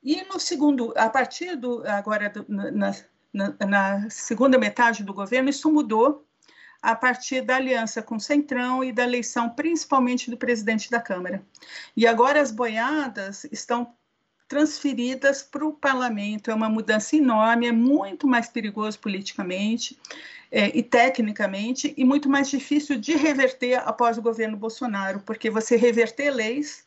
E 0.04 0.22
no 0.24 0.38
segundo, 0.38 0.92
a 0.96 1.08
partir 1.08 1.56
do 1.56 1.82
agora 1.88 2.28
do, 2.28 2.44
na, 2.48 2.94
na, 3.32 3.54
na 3.66 4.10
segunda 4.10 4.58
metade 4.58 5.02
do 5.02 5.14
governo, 5.14 5.48
isso 5.48 5.72
mudou 5.72 6.26
a 6.82 6.94
partir 6.94 7.40
da 7.40 7.56
aliança 7.56 8.02
com 8.02 8.16
o 8.16 8.20
Centrão 8.20 8.84
e 8.84 8.92
da 8.92 9.04
eleição 9.04 9.48
principalmente 9.48 10.30
do 10.30 10.36
presidente 10.36 10.90
da 10.90 11.00
Câmara. 11.00 11.42
E 11.96 12.06
agora 12.06 12.42
as 12.42 12.50
boiadas 12.50 13.44
estão 13.50 13.94
transferidas 14.46 15.42
para 15.42 15.64
o 15.64 15.72
parlamento. 15.72 16.50
É 16.50 16.54
uma 16.54 16.68
mudança 16.68 17.16
enorme, 17.16 17.68
é 17.68 17.72
muito 17.72 18.28
mais 18.28 18.48
perigoso 18.48 18.98
politicamente 18.98 19.98
é, 20.50 20.76
e 20.76 20.82
tecnicamente, 20.82 21.94
e 21.96 22.04
muito 22.04 22.28
mais 22.28 22.50
difícil 22.50 22.98
de 22.98 23.16
reverter 23.16 23.76
após 23.88 24.18
o 24.18 24.22
governo 24.22 24.56
Bolsonaro, 24.56 25.20
porque 25.20 25.48
você 25.48 25.76
reverter 25.76 26.30
leis 26.30 26.86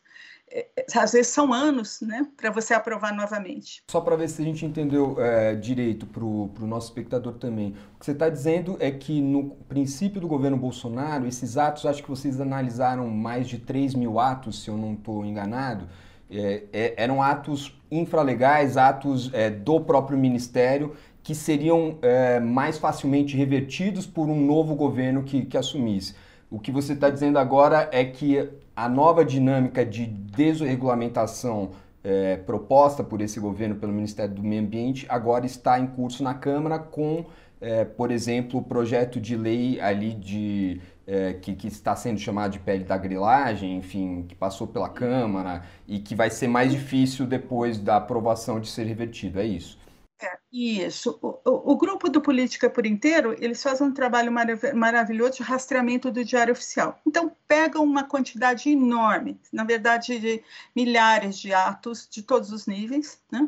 às 0.94 1.12
vezes 1.12 1.28
são 1.28 1.52
anos 1.52 2.00
né, 2.00 2.26
para 2.36 2.50
você 2.50 2.74
aprovar 2.74 3.14
novamente. 3.14 3.82
Só 3.90 4.00
para 4.00 4.16
ver 4.16 4.28
se 4.28 4.40
a 4.40 4.44
gente 4.44 4.64
entendeu 4.64 5.16
é, 5.18 5.54
direito 5.54 6.06
para 6.06 6.24
o 6.24 6.66
nosso 6.66 6.88
espectador 6.88 7.34
também. 7.34 7.74
O 7.94 7.98
que 7.98 8.06
você 8.06 8.12
está 8.12 8.28
dizendo 8.28 8.76
é 8.80 8.90
que 8.90 9.20
no 9.20 9.50
princípio 9.68 10.20
do 10.20 10.28
governo 10.28 10.56
Bolsonaro, 10.56 11.26
esses 11.26 11.56
atos, 11.56 11.86
acho 11.86 12.02
que 12.02 12.08
vocês 12.08 12.40
analisaram 12.40 13.08
mais 13.08 13.48
de 13.48 13.58
3 13.58 13.94
mil 13.94 14.18
atos, 14.18 14.62
se 14.62 14.68
eu 14.68 14.76
não 14.76 14.94
estou 14.94 15.24
enganado, 15.24 15.86
é, 16.30 16.64
é, 16.72 16.94
eram 16.96 17.22
atos 17.22 17.74
infralegais, 17.90 18.76
atos 18.76 19.30
é, 19.32 19.50
do 19.50 19.80
próprio 19.80 20.18
ministério, 20.18 20.94
que 21.22 21.34
seriam 21.34 21.98
é, 22.00 22.40
mais 22.40 22.78
facilmente 22.78 23.36
revertidos 23.36 24.06
por 24.06 24.28
um 24.28 24.40
novo 24.40 24.74
governo 24.74 25.22
que, 25.24 25.44
que 25.44 25.56
assumisse. 25.56 26.14
O 26.50 26.58
que 26.58 26.72
você 26.72 26.94
está 26.94 27.10
dizendo 27.10 27.38
agora 27.38 27.88
é 27.92 28.04
que 28.04 28.48
a 28.74 28.88
nova 28.88 29.24
dinâmica 29.24 29.84
de 29.84 30.06
desregulamentação 30.06 31.70
é, 32.02 32.36
proposta 32.36 33.04
por 33.04 33.20
esse 33.20 33.38
governo, 33.38 33.74
pelo 33.76 33.92
Ministério 33.92 34.34
do 34.34 34.42
Meio 34.42 34.62
Ambiente, 34.62 35.04
agora 35.08 35.44
está 35.44 35.78
em 35.78 35.86
curso 35.86 36.22
na 36.22 36.32
Câmara 36.32 36.78
com, 36.78 37.26
é, 37.60 37.84
por 37.84 38.10
exemplo, 38.10 38.60
o 38.60 38.62
projeto 38.62 39.20
de 39.20 39.36
lei 39.36 39.78
ali 39.80 40.14
de 40.14 40.80
é, 41.06 41.34
que, 41.34 41.54
que, 41.54 41.68
está 41.68 41.94
sendo 41.96 42.18
chamado 42.18 42.52
de 42.52 42.60
pele 42.60 42.84
da 42.84 42.96
grilagem, 42.96 43.76
enfim, 43.76 44.24
que 44.26 44.34
passou 44.34 44.66
pela 44.66 44.88
Câmara 44.88 45.64
e 45.86 45.98
que 45.98 46.14
vai 46.14 46.30
ser 46.30 46.48
mais 46.48 46.72
difícil 46.72 47.26
depois 47.26 47.78
da 47.78 47.96
aprovação 47.96 48.58
de 48.58 48.68
ser 48.68 48.84
revertido, 48.84 49.38
é 49.40 49.44
isso? 49.44 49.78
É, 50.20 50.38
isso. 50.50 51.18
O, 51.20 51.28
o, 51.44 51.72
o, 51.72 51.76
grupo 51.76 52.08
do 52.08 52.22
Política 52.22 52.70
por 52.70 52.86
inteiro, 52.86 53.36
eles 53.38 53.62
fazem 53.62 53.86
um 53.86 53.92
trabalho 53.92 54.32
marav 54.32 54.72
maravilhoso 54.74 55.36
de 55.36 55.42
rastreamento 55.42 56.10
do 56.10 56.24
Diário 56.24 56.52
Oficial. 56.52 56.98
Então, 57.06 57.30
pegam 57.46 57.84
uma 57.84 58.04
quantidade 58.04 58.70
enorme, 58.70 59.38
na 59.52 59.62
verdade, 59.62 60.18
de 60.18 60.42
milhares 60.74 61.38
de 61.38 61.52
atos 61.52 62.08
de 62.10 62.22
todos 62.22 62.50
os 62.50 62.66
níveis. 62.66 63.20
Né? 63.30 63.46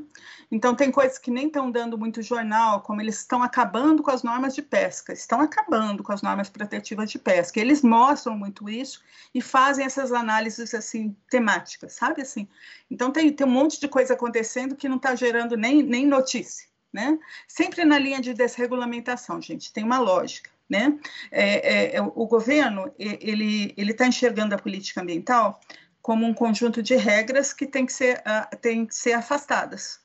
Então, 0.52 0.74
tem 0.74 0.90
coisas 0.90 1.18
que 1.18 1.30
nem 1.30 1.46
estão 1.46 1.70
dando 1.70 1.96
muito 1.96 2.20
jornal, 2.20 2.82
como 2.82 3.00
eles 3.00 3.18
estão 3.18 3.42
acabando 3.42 4.02
com 4.02 4.10
as 4.10 4.22
normas 4.22 4.54
de 4.54 4.60
pesca, 4.60 5.14
estão 5.14 5.40
acabando 5.40 6.02
com 6.02 6.12
as 6.12 6.20
normas 6.20 6.50
protetivas 6.50 7.10
de 7.10 7.18
pesca. 7.18 7.58
Eles 7.58 7.82
mostram 7.82 8.36
muito 8.36 8.68
isso 8.68 9.00
e 9.34 9.40
fazem 9.40 9.86
essas 9.86 10.12
análises, 10.12 10.74
assim, 10.74 11.16
temáticas, 11.30 11.94
sabe? 11.94 12.20
assim. 12.20 12.46
Então, 12.90 13.10
tem, 13.10 13.32
tem 13.32 13.46
um 13.46 13.50
monte 13.50 13.80
de 13.80 13.88
coisa 13.88 14.12
acontecendo 14.12 14.76
que 14.76 14.88
não 14.88 14.96
está 14.96 15.14
gerando 15.14 15.56
nem, 15.56 15.82
nem 15.82 16.06
notícia 16.06 16.69
né? 16.92 17.18
Sempre 17.46 17.85
na 17.85 17.98
linha 17.98 18.20
de 18.20 18.35
desregulamentação, 18.35 19.40
gente, 19.40 19.72
tem 19.72 19.85
uma 19.85 19.98
lógica, 19.98 20.50
né? 20.68 20.98
É, 21.31 21.94
é, 21.94 21.96
é 21.96 22.03
o 22.03 22.26
governo, 22.26 22.92
ele 22.98 23.74
está 23.79 24.07
enxergando 24.07 24.55
a 24.55 24.59
política 24.59 25.00
ambiental 25.00 25.61
como 26.03 26.26
um 26.26 26.35
conjunto 26.35 26.83
de 26.83 26.96
regras 26.96 27.53
que 27.53 27.66
tem 27.66 27.85
que 27.85 27.92
ser, 27.92 28.18
uh, 28.18 28.57
tem 28.57 28.87
que 28.87 28.94
ser 28.94 29.12
afastadas. 29.12 30.00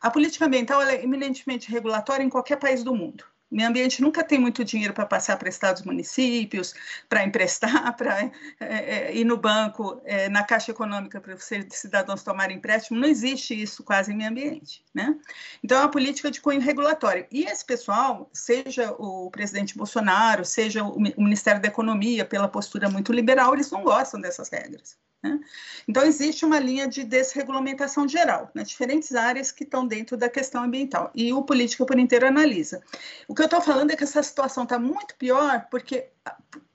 A 0.00 0.10
política 0.10 0.46
ambiental 0.46 0.82
é 0.82 1.02
eminentemente 1.02 1.70
regulatória 1.70 2.22
em 2.22 2.28
qualquer 2.28 2.56
país 2.56 2.82
do 2.84 2.94
mundo. 2.94 3.24
Meio 3.50 3.68
ambiente 3.68 4.02
nunca 4.02 4.22
tem 4.22 4.38
muito 4.38 4.62
dinheiro 4.62 4.92
para 4.92 5.06
passar 5.06 5.38
para 5.38 5.48
estados 5.48 5.82
municípios, 5.82 6.74
para 7.08 7.24
emprestar, 7.24 7.94
para 7.96 8.20
é, 8.20 8.30
é, 8.60 9.16
ir 9.16 9.24
no 9.24 9.38
banco, 9.38 10.00
é, 10.04 10.28
na 10.28 10.44
Caixa 10.44 10.70
Econômica 10.70 11.20
para 11.20 11.34
os 11.34 11.48
cidadãos 11.70 12.22
tomarem 12.22 12.58
empréstimo. 12.58 13.00
Não 13.00 13.08
existe 13.08 13.60
isso 13.60 13.82
quase 13.82 14.12
em 14.12 14.16
meio 14.16 14.30
ambiente. 14.30 14.84
Né? 14.94 15.16
Então, 15.64 15.78
é 15.78 15.80
uma 15.80 15.90
política 15.90 16.30
de 16.30 16.40
cunho 16.40 16.60
regulatório. 16.60 17.26
E 17.30 17.44
esse 17.44 17.64
pessoal, 17.64 18.28
seja 18.32 18.92
o 18.98 19.30
presidente 19.30 19.76
Bolsonaro, 19.76 20.44
seja 20.44 20.84
o 20.84 21.00
Ministério 21.00 21.62
da 21.62 21.68
Economia, 21.68 22.24
pela 22.24 22.48
postura 22.48 22.90
muito 22.90 23.12
liberal, 23.12 23.54
eles 23.54 23.70
não 23.70 23.82
gostam 23.82 24.20
dessas 24.20 24.50
regras. 24.50 24.96
Né? 25.22 25.40
Então, 25.86 26.04
existe 26.04 26.44
uma 26.44 26.58
linha 26.58 26.86
de 26.86 27.02
desregulamentação 27.02 28.06
geral, 28.06 28.50
nas 28.54 28.68
diferentes 28.68 29.14
áreas 29.14 29.50
que 29.50 29.64
estão 29.64 29.86
dentro 29.86 30.16
da 30.16 30.28
questão 30.28 30.62
ambiental, 30.62 31.10
e 31.14 31.32
o 31.32 31.42
Política 31.42 31.84
por 31.84 31.98
inteiro 31.98 32.26
analisa. 32.26 32.82
O 33.26 33.34
que 33.34 33.42
eu 33.42 33.46
estou 33.46 33.60
falando 33.60 33.90
é 33.90 33.96
que 33.96 34.04
essa 34.04 34.22
situação 34.22 34.62
está 34.62 34.78
muito 34.78 35.16
pior 35.16 35.66
porque 35.70 36.08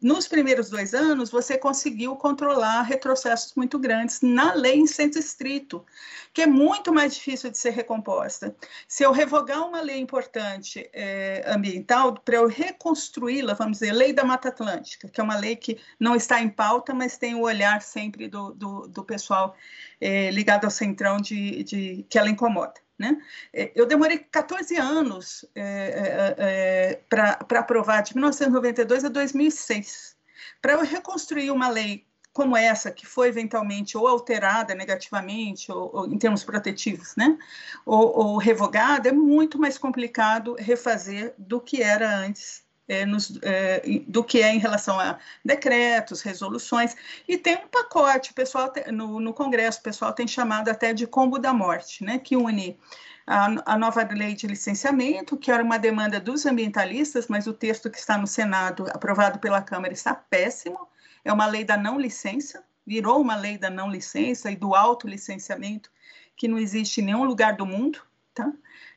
nos 0.01 0.27
primeiros 0.27 0.69
dois 0.69 0.93
anos, 0.93 1.31
você 1.31 1.57
conseguiu 1.57 2.15
controlar 2.17 2.81
retrocessos 2.81 3.55
muito 3.55 3.79
grandes 3.79 4.19
na 4.21 4.53
lei 4.53 4.75
em 4.75 4.85
centro 4.85 5.17
estrito, 5.17 5.85
que 6.33 6.41
é 6.41 6.47
muito 6.47 6.93
mais 6.93 7.15
difícil 7.15 7.49
de 7.49 7.57
ser 7.57 7.69
recomposta. 7.69 8.53
Se 8.87 9.03
eu 9.03 9.11
revogar 9.11 9.65
uma 9.65 9.81
lei 9.81 9.99
importante 9.99 10.89
é, 10.91 11.43
ambiental, 11.47 12.13
para 12.15 12.35
eu 12.35 12.47
reconstruí-la, 12.47 13.53
vamos 13.53 13.79
dizer, 13.79 13.93
lei 13.93 14.11
da 14.11 14.25
Mata 14.25 14.49
Atlântica, 14.49 15.07
que 15.07 15.21
é 15.21 15.23
uma 15.23 15.37
lei 15.37 15.55
que 15.55 15.79
não 15.97 16.15
está 16.15 16.41
em 16.41 16.49
pauta, 16.49 16.93
mas 16.93 17.17
tem 17.17 17.35
o 17.35 17.43
olhar 17.43 17.81
sempre 17.81 18.27
do, 18.27 18.53
do, 18.53 18.87
do 18.87 19.03
pessoal 19.05 19.55
é, 20.01 20.29
ligado 20.31 20.65
ao 20.65 20.71
centrão 20.71 21.17
de, 21.17 21.63
de, 21.63 22.05
que 22.09 22.19
ela 22.19 22.29
incomoda. 22.29 22.73
Né? 23.03 23.17
É, 23.53 23.71
eu 23.75 23.85
demorei 23.85 24.17
14 24.17 24.77
anos 24.77 25.45
é, 25.53 25.61
é, 25.61 26.35
é 26.37 27.01
para 27.09 27.59
aprovar, 27.59 28.01
de 28.01 28.13
1992 28.15 29.03
a 29.03 29.09
2006, 29.09 30.15
para 30.61 30.73
eu 30.73 30.81
reconstruir 30.81 31.51
uma 31.51 31.67
lei 31.67 32.05
como 32.31 32.55
essa, 32.55 32.91
que 32.91 33.05
foi 33.05 33.27
eventualmente 33.27 33.97
ou 33.97 34.07
alterada 34.07 34.73
negativamente, 34.73 35.69
ou, 35.69 35.91
ou 35.93 36.07
em 36.07 36.17
termos 36.17 36.45
protetivos, 36.45 37.13
né? 37.17 37.37
ou, 37.85 38.17
ou 38.17 38.37
revogada, 38.37 39.09
é 39.09 39.11
muito 39.11 39.59
mais 39.59 39.77
complicado 39.77 40.55
refazer 40.57 41.33
do 41.37 41.59
que 41.59 41.83
era 41.83 42.09
antes 42.09 42.62
é, 42.87 43.05
nos, 43.05 43.39
é, 43.41 43.81
do 44.07 44.23
que 44.23 44.41
é 44.41 44.53
em 44.53 44.59
relação 44.59 44.99
a 44.99 45.17
decretos, 45.43 46.21
resoluções, 46.21 46.95
e 47.27 47.37
tem 47.37 47.55
um 47.55 47.67
pacote, 47.67 48.33
pessoal 48.33 48.69
tem, 48.69 48.91
no, 48.91 49.19
no, 49.19 49.33
Congresso, 49.33 49.79
o 49.79 49.83
pessoal 49.83 50.13
tem 50.13 50.27
chamado 50.27 50.69
até 50.69 50.93
de 50.93 51.07
combo 51.07 51.39
da 51.39 51.53
morte, 51.53 52.03
né, 52.03 52.19
que 52.19 52.35
une 52.35 52.77
a, 53.25 53.73
a, 53.73 53.77
nova 53.77 54.03
lei 54.11 54.33
de 54.33 54.47
licenciamento, 54.47 55.37
que 55.37 55.49
era 55.49 55.63
uma 55.63 55.79
demanda 55.79 56.19
dos 56.19 56.45
ambientalistas, 56.45 57.27
mas 57.27 57.47
o 57.47 57.53
texto 57.53 57.89
que 57.89 57.97
está 57.97 58.17
no 58.17 58.27
Senado, 58.27 58.85
aprovado 58.91 59.39
pela 59.39 59.61
Câmara, 59.61 59.93
está 59.93 60.13
péssimo, 60.13 60.87
é 61.23 61.31
uma 61.31 61.45
lei 61.45 61.63
da 61.63 61.77
não 61.77 61.99
licença, 61.99 62.63
virou 62.85 63.21
uma 63.21 63.35
lei 63.35 63.57
da 63.57 63.69
não 63.69 63.89
licença 63.89 64.51
e 64.51 64.55
do 64.57 64.75
autolicenciamento, 64.75 65.89
que 66.35 66.47
não 66.47 66.57
existe 66.57 66.99
em 66.99 67.05
nenhum 67.05 67.23
lugar 67.23 67.55
do 67.55 67.65
mundo, 67.65 68.01
tá? 68.33 68.51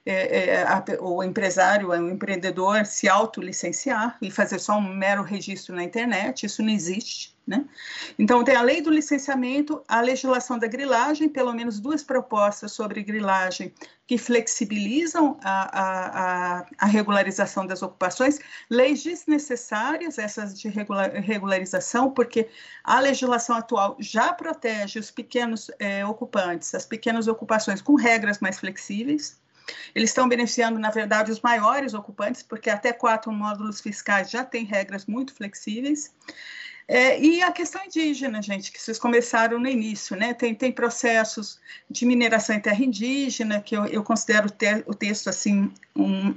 É, 0.07 0.51
é, 0.51 0.63
a, 0.63 0.85
o 1.01 1.23
empresário, 1.25 1.89
o 1.89 2.11
empreendedor 2.11 2.87
se 2.87 3.09
autolicenciar 3.09 4.17
e 4.23 4.31
fazer 4.31 4.61
só 4.61 4.79
um 4.79 4.95
mero 4.95 5.23
registro 5.23 5.75
na 5.75 5.83
internet, 5.83 6.47
isso 6.47 6.63
não 6.63 6.71
existe. 6.71 7.35
Né? 7.47 7.65
Então, 8.19 8.43
tem 8.43 8.57
a 8.57 8.63
lei 8.63 8.81
do 8.81 8.91
licenciamento, 8.91 9.81
a 9.87 10.01
legislação 10.01 10.59
da 10.59 10.67
grilagem, 10.67 11.29
pelo 11.29 11.53
menos 11.53 11.79
duas 11.79 12.03
propostas 12.03 12.73
sobre 12.73 13.05
grilagem 13.05 13.73
que 14.05 14.19
flexibilizam 14.19 15.39
a, 15.43 16.59
a, 16.61 16.67
a 16.79 16.87
regularização 16.87 17.65
das 17.65 17.83
ocupações, 17.83 18.41
leis 18.69 19.03
desnecessárias, 19.03 20.19
essas 20.19 20.59
de 20.59 20.69
regularização, 20.69 22.11
porque 22.11 22.49
a 22.83 22.99
legislação 22.99 23.57
atual 23.57 23.97
já 24.01 24.33
protege 24.33 24.99
os 24.99 25.11
pequenos 25.11 25.71
é, 25.79 26.05
ocupantes, 26.05 26.75
as 26.75 26.85
pequenas 26.85 27.29
ocupações, 27.29 27.81
com 27.81 27.95
regras 27.95 28.41
mais 28.41 28.59
flexíveis. 28.59 29.37
Eles 29.95 30.11
estão 30.11 30.29
beneficiando, 30.29 30.79
na 30.79 30.91
verdade, 30.91 31.31
os 31.31 31.41
maiores 31.41 31.95
ocupantes, 31.95 32.43
porque 32.43 32.71
até 32.71 32.93
quatro 32.93 33.33
módulos 33.33 33.81
fiscais 33.81 34.31
já 34.31 34.45
têm 34.45 34.65
regras 34.65 35.07
muito 35.07 35.35
flexíveis. 35.35 36.13
É, 36.89 37.21
e 37.21 37.43
a 37.43 37.51
questão 37.51 37.85
indígena, 37.85 38.41
gente, 38.41 38.71
que 38.71 38.81
vocês 38.81 38.99
começaram 38.99 39.59
no 39.59 39.69
início, 39.69 40.17
né? 40.17 40.33
Tem, 40.33 40.55
tem 40.55 40.71
processos 40.71 41.59
de 41.91 42.07
mineração 42.07 42.55
em 42.55 42.61
terra 42.61 42.85
indígena, 42.85 43.61
que 43.61 43.77
eu, 43.77 43.87
eu 43.87 44.05
considero 44.05 44.49
o 44.87 44.95
texto, 44.95 45.29
assim, 45.29 45.73
um, 45.97 46.33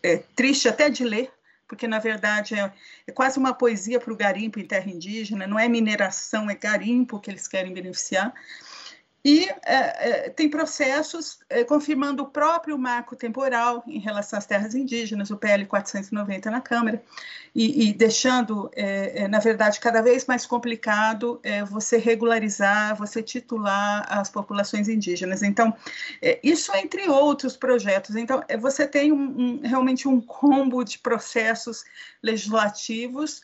é, 0.00 0.18
triste 0.36 0.68
até 0.68 0.88
de 0.88 1.02
ler, 1.02 1.32
porque, 1.66 1.88
na 1.88 1.98
verdade, 1.98 2.54
é, 2.54 2.72
é 3.06 3.10
quase 3.10 3.36
uma 3.36 3.52
poesia 3.52 3.98
para 3.98 4.12
o 4.12 4.16
garimpo 4.16 4.60
em 4.60 4.66
terra 4.66 4.88
indígena, 4.88 5.44
não 5.44 5.58
é 5.58 5.68
mineração, 5.68 6.48
é 6.48 6.54
garimpo 6.54 7.18
que 7.18 7.28
eles 7.28 7.48
querem 7.48 7.72
beneficiar. 7.72 8.32
E 9.24 9.48
é, 9.64 10.26
é, 10.26 10.28
tem 10.28 10.50
processos 10.50 11.38
é, 11.48 11.64
confirmando 11.64 12.22
o 12.22 12.26
próprio 12.26 12.76
marco 12.76 13.16
temporal 13.16 13.82
em 13.86 13.98
relação 13.98 14.38
às 14.38 14.44
terras 14.44 14.74
indígenas, 14.74 15.30
o 15.30 15.36
PL 15.38 15.64
490 15.64 16.50
na 16.50 16.60
Câmara, 16.60 17.02
e, 17.54 17.88
e 17.88 17.92
deixando, 17.94 18.70
é, 18.76 19.22
é, 19.22 19.28
na 19.28 19.38
verdade, 19.38 19.80
cada 19.80 20.02
vez 20.02 20.26
mais 20.26 20.44
complicado 20.44 21.40
é, 21.42 21.64
você 21.64 21.96
regularizar, 21.96 22.94
você 22.96 23.22
titular 23.22 24.04
as 24.10 24.28
populações 24.28 24.90
indígenas. 24.90 25.42
Então, 25.42 25.74
isso 26.42 26.74
entre 26.76 27.08
outros 27.08 27.56
projetos. 27.56 28.16
Então, 28.16 28.42
você 28.60 28.86
tem 28.86 29.10
um, 29.10 29.16
um, 29.16 29.60
realmente 29.64 30.06
um 30.06 30.20
combo 30.20 30.84
de 30.84 30.98
processos 30.98 31.84
legislativos 32.22 33.40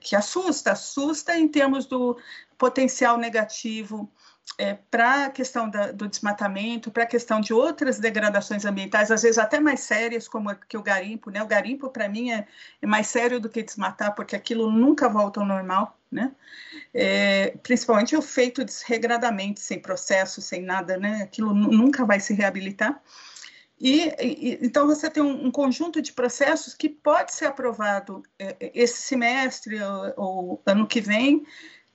que 0.00 0.16
assusta, 0.16 0.72
assusta 0.72 1.38
em 1.38 1.46
termos 1.46 1.86
do 1.86 2.18
potencial 2.58 3.16
negativo 3.16 4.10
é, 4.58 4.74
para 4.90 5.26
a 5.26 5.30
questão 5.30 5.68
da, 5.68 5.92
do 5.92 6.08
desmatamento, 6.08 6.90
para 6.90 7.02
a 7.02 7.06
questão 7.06 7.40
de 7.40 7.52
outras 7.52 7.98
degradações 7.98 8.64
ambientais, 8.64 9.10
às 9.10 9.22
vezes 9.22 9.38
até 9.38 9.60
mais 9.60 9.80
sérias, 9.80 10.26
como 10.28 10.54
que 10.54 10.78
o 10.78 10.82
garimpo, 10.82 11.30
né? 11.30 11.42
O 11.42 11.46
garimpo, 11.46 11.90
para 11.90 12.08
mim, 12.08 12.30
é, 12.30 12.46
é, 12.80 12.86
mais 12.86 13.06
sério 13.08 13.38
do 13.38 13.48
que 13.48 13.62
desmatar, 13.62 14.14
porque 14.14 14.34
aquilo 14.34 14.70
nunca 14.70 15.08
volta 15.08 15.40
ao 15.40 15.46
normal, 15.46 15.98
né? 16.10 16.32
É, 16.94 17.54
principalmente 17.62 18.16
o 18.16 18.22
feito 18.22 18.64
desregradamente, 18.64 19.60
sem 19.60 19.78
processo, 19.78 20.40
sem 20.40 20.62
nada, 20.62 20.96
né? 20.96 21.22
Aquilo 21.22 21.52
nunca 21.52 22.04
vai 22.06 22.18
se 22.18 22.32
reabilitar. 22.32 23.00
E, 23.78 24.08
e, 24.18 24.58
então 24.62 24.86
você 24.86 25.10
tem 25.10 25.22
um, 25.22 25.46
um, 25.46 25.50
conjunto 25.50 26.00
de 26.00 26.10
processos 26.12 26.72
que 26.72 26.88
pode 26.88 27.34
ser 27.34 27.44
aprovado 27.44 28.22
é, 28.38 28.56
esse 28.74 29.02
semestre 29.02 29.78
ou, 29.82 30.14
ou 30.16 30.62
ano 30.64 30.86
que 30.86 30.98
vem, 30.98 31.44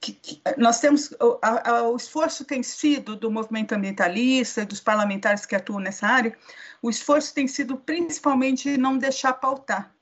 que, 0.01 0.13
que, 0.13 0.41
nós 0.57 0.79
temos 0.79 1.11
o, 1.11 1.39
a, 1.41 1.83
o, 1.83 1.95
esforço 1.95 2.43
tem 2.43 2.63
sido 2.63 3.15
do 3.15 3.29
movimento 3.29 3.73
ambientalista, 3.73 4.65
dos 4.65 4.81
parlamentares 4.81 5.45
que 5.45 5.55
atuam 5.55 5.79
nessa 5.79 6.07
área, 6.07 6.35
o 6.81 6.89
esforço 6.89 7.33
tem 7.33 7.47
sido 7.47 7.77
principalmente 7.77 8.77
não 8.77 8.97
deixar 8.97 9.33
pautar, 9.33 9.93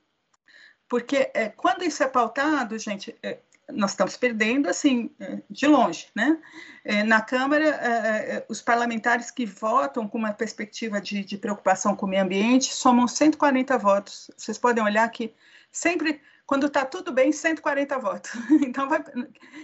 porque 0.88 1.30
é, 1.34 1.50
quando 1.50 1.84
isso 1.84 2.02
é 2.02 2.08
pautado, 2.08 2.78
gente, 2.78 3.14
é, 3.22 3.38
nós 3.72 3.92
estamos 3.92 4.16
perdendo 4.16 4.68
assim 4.68 5.10
é, 5.20 5.38
de 5.48 5.66
longe, 5.66 6.08
né? 6.14 6.38
É, 6.82 7.02
na 7.04 7.20
Câmara, 7.20 7.64
é, 7.64 8.44
os 8.48 8.60
parlamentares 8.60 9.30
que 9.30 9.46
votam 9.46 10.08
com 10.08 10.18
uma 10.18 10.32
perspectiva 10.32 11.00
de, 11.00 11.22
de 11.22 11.36
preocupação 11.36 11.94
com 11.94 12.06
o 12.06 12.08
meio 12.08 12.22
ambiente 12.22 12.74
somam 12.74 13.06
140 13.06 13.78
votos. 13.78 14.30
Vocês 14.36 14.58
podem 14.58 14.82
olhar 14.82 15.08
que 15.10 15.32
sempre 15.70 16.20
quando 16.50 16.66
está 16.66 16.84
tudo 16.84 17.12
bem, 17.12 17.30
140 17.30 17.96
votos. 18.00 18.32
Então, 18.66 18.88
vai, 18.88 19.04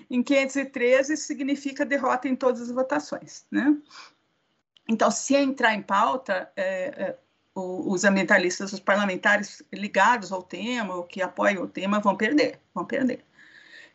em 0.09 0.22
513 0.22 1.16
significa 1.16 1.85
derrota 1.85 2.29
em 2.29 2.37
todas 2.37 2.62
as 2.62 2.70
votações, 2.70 3.44
né? 3.51 3.77
Então, 4.88 5.11
se 5.11 5.35
entrar 5.35 5.75
em 5.75 5.83
pauta, 5.83 6.49
é, 6.55 6.64
é, 6.64 7.18
os 7.57 8.05
ambientalistas, 8.05 8.72
os 8.72 8.79
parlamentares 8.79 9.64
ligados 9.72 10.31
ao 10.31 10.44
tema, 10.44 10.94
ou 10.94 11.03
que 11.03 11.20
apoiam 11.20 11.64
o 11.64 11.68
tema, 11.68 11.99
vão 11.99 12.16
perder, 12.16 12.61
vão 12.72 12.85
perder. 12.85 13.25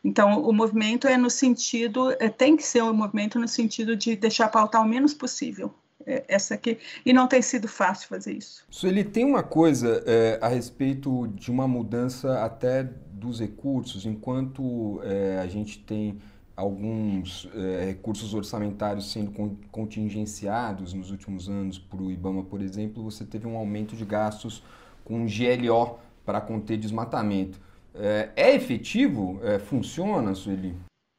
Então, 0.04 0.42
o 0.42 0.52
movimento 0.52 1.08
é 1.08 1.16
no 1.16 1.30
sentido, 1.30 2.12
é, 2.20 2.28
tem 2.28 2.58
que 2.58 2.62
ser 2.62 2.82
um 2.82 2.92
movimento 2.92 3.38
no 3.38 3.48
sentido 3.48 3.96
de 3.96 4.16
deixar 4.16 4.48
pautar 4.48 4.82
o 4.82 4.86
menos 4.86 5.14
possível 5.14 5.74
essa 6.06 6.54
aqui. 6.54 6.78
E 7.04 7.12
não 7.12 7.26
tem 7.26 7.42
sido 7.42 7.68
fácil 7.68 8.08
fazer 8.08 8.32
isso. 8.32 8.64
Sueli, 8.70 9.04
tem 9.04 9.24
uma 9.24 9.42
coisa 9.42 10.02
é, 10.06 10.38
a 10.40 10.48
respeito 10.48 11.28
de 11.28 11.50
uma 11.50 11.66
mudança 11.66 12.42
até 12.44 12.84
dos 13.12 13.40
recursos, 13.40 14.04
enquanto 14.04 15.00
é, 15.04 15.38
a 15.38 15.46
gente 15.46 15.78
tem 15.78 16.18
alguns 16.56 17.48
é, 17.54 17.84
recursos 17.86 18.34
orçamentários 18.34 19.10
sendo 19.10 19.32
contingenciados 19.70 20.92
nos 20.92 21.10
últimos 21.10 21.48
anos 21.48 21.78
para 21.78 22.02
o 22.02 22.10
IBAMA, 22.10 22.44
por 22.44 22.60
exemplo, 22.60 23.02
você 23.02 23.24
teve 23.24 23.46
um 23.46 23.56
aumento 23.56 23.96
de 23.96 24.04
gastos 24.04 24.62
com 25.04 25.26
GLO 25.26 25.98
para 26.24 26.40
conter 26.40 26.76
desmatamento. 26.76 27.60
É, 27.94 28.30
é 28.36 28.54
efetivo? 28.54 29.40
É, 29.42 29.58
funciona, 29.58 30.34
Sueli? 30.34 30.76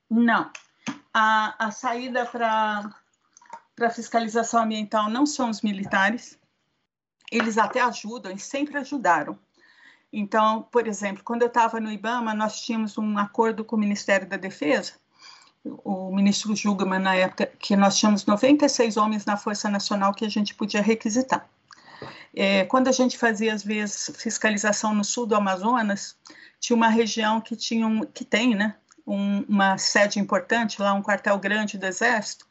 Não. 0.10 0.50
A, 1.14 1.68
a 1.68 1.72
saída 1.72 2.26
para 2.26 2.90
para 3.76 3.90
fiscalização 3.90 4.64
ambiental 4.64 5.10
não 5.10 5.26
são 5.26 5.50
os 5.50 5.62
militares, 5.62 6.38
eles 7.32 7.58
até 7.58 7.82
ajudam 7.82 8.32
e 8.32 8.40
sempre 8.40 8.78
ajudaram. 8.78 9.38
Então, 10.12 10.68
por 10.72 10.88
exemplo, 10.88 11.24
quando 11.24 11.42
eu 11.42 11.48
estava 11.48 11.80
no 11.80 11.92
IBAMA, 11.92 12.36
nós 12.36 12.62
tínhamos 12.62 12.98
um 12.98 13.18
acordo 13.18 13.66
com 13.66 13.76
o 13.76 13.80
Ministério 13.80 14.28
da 14.28 14.38
Defesa, 14.38 14.94
o 15.66 16.14
ministro 16.14 16.56
Jugman, 16.56 17.00
na 17.00 17.16
época, 17.16 17.48
que 17.58 17.76
nós 17.76 17.98
tínhamos 17.98 18.26
96 18.26 18.98
homens 18.98 19.26
na 19.26 19.38
Força 19.38 19.70
Nacional 19.70 20.14
que 20.14 20.26
a 20.26 20.30
gente 20.30 20.54
podia 20.54 20.82
requisitar. 20.82 21.50
É, 22.36 22.66
quando 22.66 22.90
a 22.90 22.92
gente 22.92 23.18
fazia, 23.18 23.54
às 23.54 23.64
vezes, 23.64 24.12
fiscalização 24.18 24.94
no 24.94 25.04
sul 25.04 25.26
do 25.26 25.36
Amazonas, 25.36 26.18
tinha 26.60 26.76
uma 26.76 26.90
região 26.90 27.40
que 27.40 27.56
tinha 27.56 27.88
um, 27.88 28.02
que 28.02 28.26
tem, 28.26 28.56
né, 28.56 28.76
um, 29.08 29.44
uma 29.48 29.78
sede 29.78 30.20
importante 30.20 30.82
lá, 30.82 30.94
um 30.94 31.02
quartel 31.02 31.38
grande 31.40 31.78
do 31.78 31.86
Exército, 31.86 32.46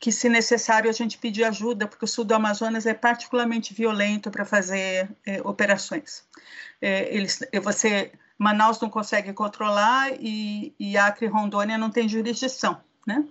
que, 0.00 0.12
se 0.12 0.28
necessário, 0.28 0.88
a 0.88 0.92
gente 0.92 1.18
pedir 1.18 1.44
ajuda, 1.44 1.86
porque 1.86 2.04
o 2.04 2.08
sul 2.08 2.24
do 2.24 2.34
Amazonas 2.34 2.86
é 2.86 2.94
particularmente 2.94 3.74
violento 3.74 4.30
para 4.30 4.44
fazer 4.44 5.10
é, 5.26 5.40
operações. 5.42 6.24
É, 6.80 7.12
eles, 7.14 7.40
você, 7.62 8.12
Manaus 8.38 8.80
não 8.80 8.88
consegue 8.88 9.32
controlar 9.32 10.12
e, 10.20 10.72
e 10.78 10.96
Acre 10.96 11.26
e 11.26 11.28
Rondônia 11.28 11.76
não 11.76 11.90
tem 11.90 12.08
jurisdição, 12.08 12.80
né? 13.06 13.24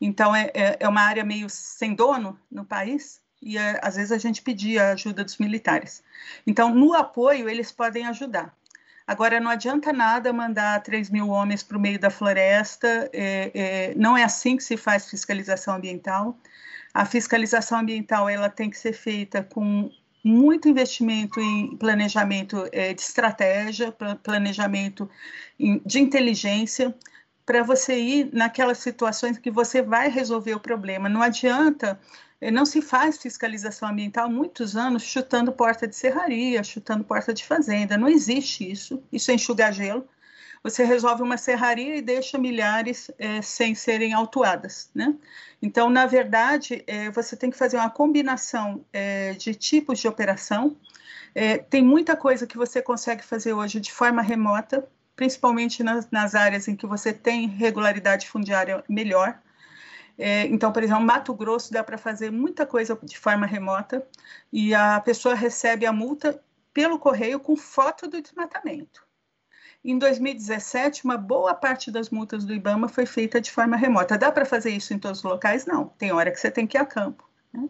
Então, 0.00 0.34
é, 0.34 0.50
é, 0.54 0.76
é 0.80 0.88
uma 0.88 1.02
área 1.02 1.24
meio 1.24 1.48
sem 1.48 1.94
dono 1.94 2.38
no 2.50 2.64
país 2.64 3.20
e, 3.42 3.58
é, 3.58 3.80
às 3.82 3.96
vezes, 3.96 4.12
a 4.12 4.18
gente 4.18 4.40
pedia 4.40 4.92
ajuda 4.92 5.24
dos 5.24 5.38
militares. 5.38 6.02
Então, 6.46 6.72
no 6.72 6.94
apoio, 6.94 7.48
eles 7.48 7.72
podem 7.72 8.06
ajudar. 8.06 8.54
Agora, 9.06 9.38
não 9.38 9.50
adianta 9.50 9.92
nada 9.92 10.32
mandar 10.32 10.82
3 10.82 11.10
mil 11.10 11.28
homens 11.28 11.62
para 11.62 11.76
o 11.76 11.80
meio 11.80 11.98
da 11.98 12.08
floresta, 12.08 13.10
é, 13.12 13.50
é, 13.54 13.94
não 13.96 14.16
é 14.16 14.24
assim 14.24 14.56
que 14.56 14.64
se 14.64 14.76
faz 14.76 15.08
fiscalização 15.10 15.74
ambiental. 15.74 16.38
A 16.92 17.04
fiscalização 17.04 17.80
ambiental 17.80 18.28
ela 18.28 18.48
tem 18.48 18.70
que 18.70 18.78
ser 18.78 18.94
feita 18.94 19.42
com 19.42 19.90
muito 20.24 20.68
investimento 20.68 21.38
em 21.38 21.76
planejamento 21.76 22.66
é, 22.72 22.94
de 22.94 23.02
estratégia, 23.02 23.92
planejamento 24.22 25.10
de 25.84 26.00
inteligência, 26.00 26.94
para 27.44 27.62
você 27.62 27.98
ir 27.98 28.30
naquelas 28.32 28.78
situações 28.78 29.36
que 29.36 29.50
você 29.50 29.82
vai 29.82 30.08
resolver 30.08 30.54
o 30.54 30.60
problema. 30.60 31.10
Não 31.10 31.20
adianta 31.20 32.00
não 32.50 32.66
se 32.66 32.82
faz 32.82 33.18
fiscalização 33.18 33.88
ambiental 33.88 34.26
há 34.26 34.28
muitos 34.28 34.76
anos 34.76 35.02
chutando 35.02 35.52
porta 35.52 35.86
de 35.86 35.96
serraria, 35.96 36.62
chutando 36.62 37.04
porta 37.04 37.32
de 37.32 37.44
fazenda. 37.44 37.96
Não 37.96 38.08
existe 38.08 38.70
isso. 38.70 39.02
Isso 39.12 39.30
é 39.30 39.34
enxugar 39.34 39.72
gelo. 39.72 40.06
Você 40.62 40.82
resolve 40.82 41.22
uma 41.22 41.36
serraria 41.36 41.96
e 41.96 42.00
deixa 42.00 42.38
milhares 42.38 43.10
é, 43.18 43.42
sem 43.42 43.74
serem 43.74 44.14
autuadas, 44.14 44.90
né? 44.94 45.14
Então, 45.60 45.90
na 45.90 46.06
verdade, 46.06 46.82
é, 46.86 47.10
você 47.10 47.36
tem 47.36 47.50
que 47.50 47.56
fazer 47.56 47.76
uma 47.76 47.90
combinação 47.90 48.82
é, 48.90 49.34
de 49.34 49.54
tipos 49.54 49.98
de 49.98 50.08
operação. 50.08 50.76
Tem 51.68 51.82
muita 51.82 52.16
coisa 52.16 52.46
que 52.46 52.56
você 52.56 52.80
consegue 52.80 53.24
fazer 53.24 53.52
hoje 53.52 53.80
de 53.80 53.90
forma 53.92 54.22
remota, 54.22 54.88
principalmente 55.16 55.82
nas, 55.82 56.08
nas 56.08 56.32
áreas 56.36 56.68
em 56.68 56.76
que 56.76 56.86
você 56.86 57.12
tem 57.12 57.48
regularidade 57.48 58.28
fundiária 58.28 58.84
melhor. 58.88 59.36
É, 60.16 60.46
então, 60.46 60.72
por 60.72 60.82
exemplo, 60.82 61.02
Mato 61.02 61.34
Grosso 61.34 61.72
dá 61.72 61.82
para 61.82 61.98
fazer 61.98 62.30
muita 62.30 62.64
coisa 62.64 62.98
de 63.02 63.18
forma 63.18 63.46
remota 63.46 64.06
e 64.52 64.74
a 64.74 65.00
pessoa 65.00 65.34
recebe 65.34 65.86
a 65.86 65.92
multa 65.92 66.40
pelo 66.72 66.98
correio 66.98 67.40
com 67.40 67.56
foto 67.56 68.08
do 68.08 68.20
desmatamento. 68.20 69.04
Em 69.84 69.98
2017, 69.98 71.04
uma 71.04 71.18
boa 71.18 71.54
parte 71.54 71.90
das 71.90 72.08
multas 72.08 72.44
do 72.44 72.54
IBAMA 72.54 72.88
foi 72.88 73.04
feita 73.04 73.40
de 73.40 73.50
forma 73.50 73.76
remota. 73.76 74.16
Dá 74.16 74.32
para 74.32 74.46
fazer 74.46 74.70
isso 74.70 74.94
em 74.94 74.98
todos 74.98 75.18
os 75.18 75.24
locais? 75.24 75.66
Não. 75.66 75.88
Tem 75.98 76.10
hora 76.10 76.30
que 76.30 76.40
você 76.40 76.50
tem 76.50 76.66
que 76.66 76.78
ir 76.78 76.80
a 76.80 76.86
campo. 76.86 77.28
Né? 77.52 77.68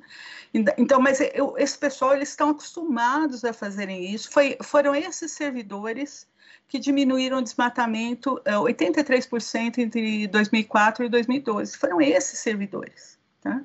Então, 0.78 1.00
mas 1.00 1.20
eu, 1.35 1.54
esse 1.59 1.76
pessoal 1.76 2.14
eles 2.14 2.28
estão 2.28 2.50
acostumados 2.50 3.44
a 3.44 3.52
fazerem 3.52 4.14
isso. 4.14 4.30
Foi, 4.30 4.57
foram 4.62 4.94
esses 4.94 5.33
servidores 5.33 6.28
que 6.74 6.78
diminuíram 6.80 7.38
o 7.38 7.42
desmatamento 7.42 8.42
83% 8.44 9.78
é, 9.78 9.82
entre 9.82 10.26
2004 10.26 11.04
e 11.04 11.08
2012. 11.08 11.78
Foram 11.78 12.00
esses 12.00 12.40
servidores. 12.40 13.16
Tá? 13.40 13.62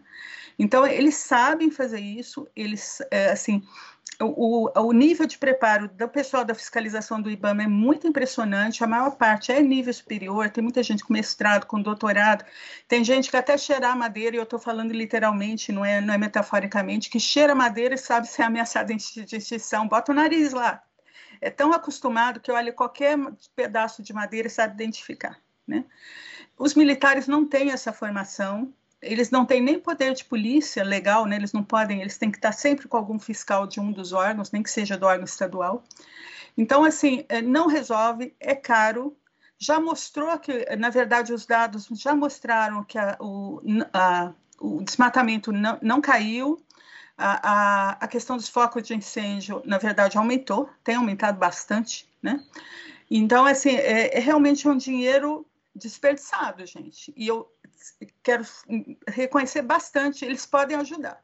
Então, 0.59 0.85
eles 0.85 1.15
sabem 1.15 1.71
fazer 1.71 1.99
isso, 1.99 2.47
eles, 2.55 3.01
é, 3.09 3.31
assim, 3.31 3.63
o, 4.21 4.69
o, 4.79 4.91
nível 4.91 5.25
de 5.25 5.39
preparo 5.39 5.87
do 5.87 6.07
pessoal 6.07 6.45
da 6.45 6.53
fiscalização 6.53 7.19
do 7.19 7.31
IBAMA 7.31 7.63
é 7.63 7.67
muito 7.67 8.05
impressionante, 8.05 8.83
a 8.83 8.87
maior 8.87 9.15
parte 9.15 9.51
é 9.51 9.59
nível 9.59 9.91
superior, 9.91 10.51
tem 10.51 10.63
muita 10.63 10.83
gente 10.83 11.03
com 11.03 11.11
mestrado, 11.11 11.65
com 11.65 11.81
doutorado, 11.81 12.45
tem 12.87 13.03
gente 13.03 13.31
que 13.31 13.37
até 13.37 13.57
cheirar 13.57 13.97
madeira, 13.97 14.35
e 14.35 14.39
eu 14.39 14.43
estou 14.43 14.59
falando 14.59 14.91
literalmente, 14.91 15.71
não 15.71 15.83
é, 15.83 15.99
não 15.99 16.13
é 16.13 16.17
metaforicamente, 16.19 17.09
que 17.09 17.19
cheira 17.19 17.55
madeira 17.55 17.95
e 17.95 17.97
sabe 17.97 18.27
se 18.27 18.39
é 18.39 18.45
ameaçada 18.45 18.93
de 18.93 19.35
extinção, 19.35 19.87
bota 19.87 20.11
o 20.11 20.15
nariz 20.15 20.53
lá. 20.53 20.83
É 21.41 21.49
tão 21.49 21.73
acostumado 21.73 22.39
que 22.39 22.51
olha 22.51 22.73
qualquer 22.73 23.17
pedaço 23.55 24.03
de 24.03 24.13
madeira 24.13 24.47
e 24.47 24.51
sabe 24.51 24.73
identificar. 24.73 25.39
Né? 25.67 25.85
Os 26.57 26.73
militares 26.73 27.27
não 27.27 27.45
têm 27.45 27.71
essa 27.71 27.93
formação, 27.93 28.73
eles 29.01 29.31
não 29.31 29.45
têm 29.45 29.61
nem 29.61 29.79
poder 29.79 30.13
de 30.13 30.25
polícia 30.25 30.83
legal, 30.83 31.25
né? 31.25 31.37
Eles 31.37 31.53
não 31.53 31.63
podem, 31.63 32.01
eles 32.01 32.17
têm 32.17 32.29
que 32.29 32.37
estar 32.37 32.51
sempre 32.51 32.87
com 32.87 32.97
algum 32.97 33.17
fiscal 33.17 33.65
de 33.65 33.79
um 33.79 33.91
dos 33.91 34.11
órgãos, 34.11 34.51
nem 34.51 34.61
que 34.61 34.69
seja 34.69 34.97
do 34.97 35.05
órgão 35.05 35.23
estadual. 35.23 35.83
Então, 36.57 36.83
assim, 36.83 37.23
é, 37.29 37.41
não 37.41 37.67
resolve, 37.67 38.35
é 38.39 38.53
caro. 38.53 39.15
Já 39.57 39.79
mostrou 39.79 40.37
que, 40.39 40.65
na 40.75 40.89
verdade, 40.89 41.33
os 41.33 41.45
dados 41.45 41.87
já 41.91 42.13
mostraram 42.13 42.83
que 42.83 42.97
a, 42.97 43.15
o, 43.19 43.61
a, 43.93 44.33
o 44.59 44.83
desmatamento 44.83 45.51
não, 45.51 45.77
não 45.81 46.01
caiu, 46.01 46.61
a, 47.19 47.89
a, 47.99 48.07
questão 48.07 48.37
dos 48.37 48.47
focos 48.47 48.83
de 48.83 48.95
incêndio, 48.95 49.61
na 49.65 49.77
verdade, 49.77 50.17
aumentou, 50.17 50.69
tem 50.83 50.95
aumentado 50.95 51.37
bastante, 51.37 52.09
né? 52.21 52.43
Então, 53.11 53.45
assim, 53.45 53.75
é, 53.75 54.17
é 54.17 54.19
realmente 54.19 54.67
um 54.67 54.77
dinheiro 54.77 55.45
desperdiçado, 55.75 56.65
gente. 56.65 57.13
E 57.15 57.27
eu 57.27 57.51
quero 58.23 58.45
reconhecer 59.07 59.61
bastante, 59.61 60.23
eles 60.23 60.45
podem 60.45 60.77
ajudar, 60.77 61.21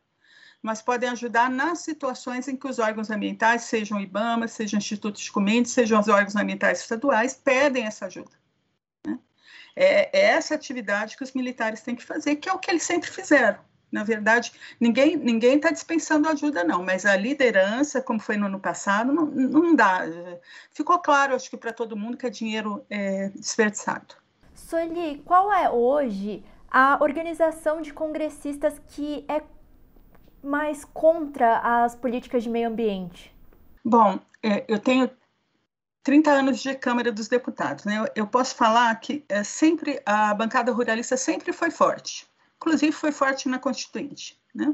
mas 0.62 0.82
podem 0.82 1.10
ajudar 1.10 1.50
nas 1.50 1.80
situações 1.80 2.48
em 2.48 2.58
que 2.58 2.68
os 2.68 2.80
órgãos 2.80 3.10
ambientais, 3.10 3.64
sejam 3.64 4.00
IBAMA, 4.00 4.48
sejam 4.48 4.78
institutos 4.78 5.22
de 5.22 5.32
comentes, 5.32 5.72
sejam 5.72 6.00
os 6.00 6.08
órgãos 6.08 6.36
ambientais 6.36 6.82
estaduais, 6.82 7.36
pedem 7.36 7.86
essa 7.86 8.08
ajuda. 8.08 8.32
Né? 9.06 9.18
É, 9.76 10.20
é 10.20 10.26
essa 10.32 10.56
atividade 10.56 11.16
que 11.16 11.24
os 11.24 11.34
militares 11.34 11.82
têm 11.82 11.96
que 11.96 12.04
fazer, 12.04 12.36
que 12.36 12.50
é 12.50 12.54
o 12.54 12.60
que 12.60 12.70
eles 12.70 12.84
sempre 12.84 13.10
fizeram. 13.10 13.60
Na 13.96 14.04
verdade, 14.04 14.52
ninguém 14.78 15.16
ninguém 15.16 15.56
está 15.56 15.72
dispensando 15.72 16.28
ajuda, 16.28 16.66
não, 16.66 16.84
mas 16.84 17.06
a 17.06 17.16
liderança, 17.16 18.02
como 18.02 18.20
foi 18.20 18.36
no 18.36 18.48
ano 18.48 18.60
passado, 18.60 19.14
não, 19.14 19.26
não 19.26 19.74
dá. 19.74 20.02
Ficou 20.70 21.00
claro, 21.00 21.34
acho 21.34 21.50
que 21.50 21.56
para 21.56 21.72
todo 21.72 21.96
mundo, 21.96 22.18
que 22.18 22.28
é 22.28 22.30
dinheiro 22.30 22.86
é, 22.90 23.30
desperdiçado. 23.30 24.16
Sueli, 24.54 25.22
qual 25.24 25.50
é 25.50 25.70
hoje 25.70 26.44
a 26.70 26.98
organização 27.00 27.82
de 27.82 27.94
congressistas 27.94 28.82
que 28.90 29.24
é 29.30 29.42
mais 30.44 30.84
contra 30.84 31.86
as 31.86 31.96
políticas 31.96 32.44
de 32.44 32.50
meio 32.50 32.68
ambiente? 32.68 33.34
Bom, 33.84 34.20
é, 34.44 34.66
eu 34.68 34.78
tenho 34.78 35.10
30 36.04 36.32
anos 36.32 36.60
de 36.60 36.76
Câmara 36.76 37.14
dos 37.14 37.30
Deputados, 37.30 37.86
né? 37.86 38.06
Eu, 38.14 38.28
posso 38.28 38.56
falar 38.56 38.94
que 39.00 39.24
é, 39.30 39.42
sempre 39.42 40.02
a 40.06 40.34
bancada 40.34 40.72
ruralista 40.74 41.16
sempre 41.16 41.54
foi 41.54 41.72
forte, 41.72 42.28
inclusive 42.58 42.92
foi 42.92 43.12
forte 43.12 43.48
na 43.48 43.60
Constituinte, 43.60 44.40
né? 44.54 44.74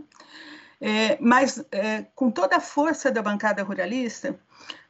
É, 0.83 1.17
mas 1.21 1.63
é, 1.71 2.07
com 2.15 2.31
toda 2.31 2.57
a 2.57 2.59
força 2.59 3.11
da 3.11 3.21
bancada 3.21 3.61
ruralista, 3.61 4.39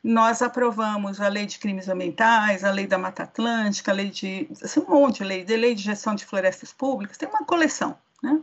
nós 0.01 0.41
aprovamos 0.41 1.19
a 1.19 1.27
lei 1.27 1.45
de 1.45 1.59
crimes 1.59 1.89
ambientais, 1.89 2.63
a 2.63 2.71
lei 2.71 2.87
da 2.87 2.97
Mata 2.97 3.23
Atlântica, 3.23 3.91
a 3.91 3.93
lei 3.93 4.09
de 4.09 4.47
assim, 4.63 4.79
um 4.79 4.89
monte 4.89 5.17
de 5.17 5.25
lei, 5.25 5.43
de 5.43 5.57
lei 5.57 5.75
de 5.75 5.83
gestão 5.83 6.15
de 6.15 6.25
florestas 6.25 6.71
públicas, 6.71 7.17
tem 7.17 7.27
uma 7.27 7.45
coleção, 7.45 7.97
né? 8.23 8.39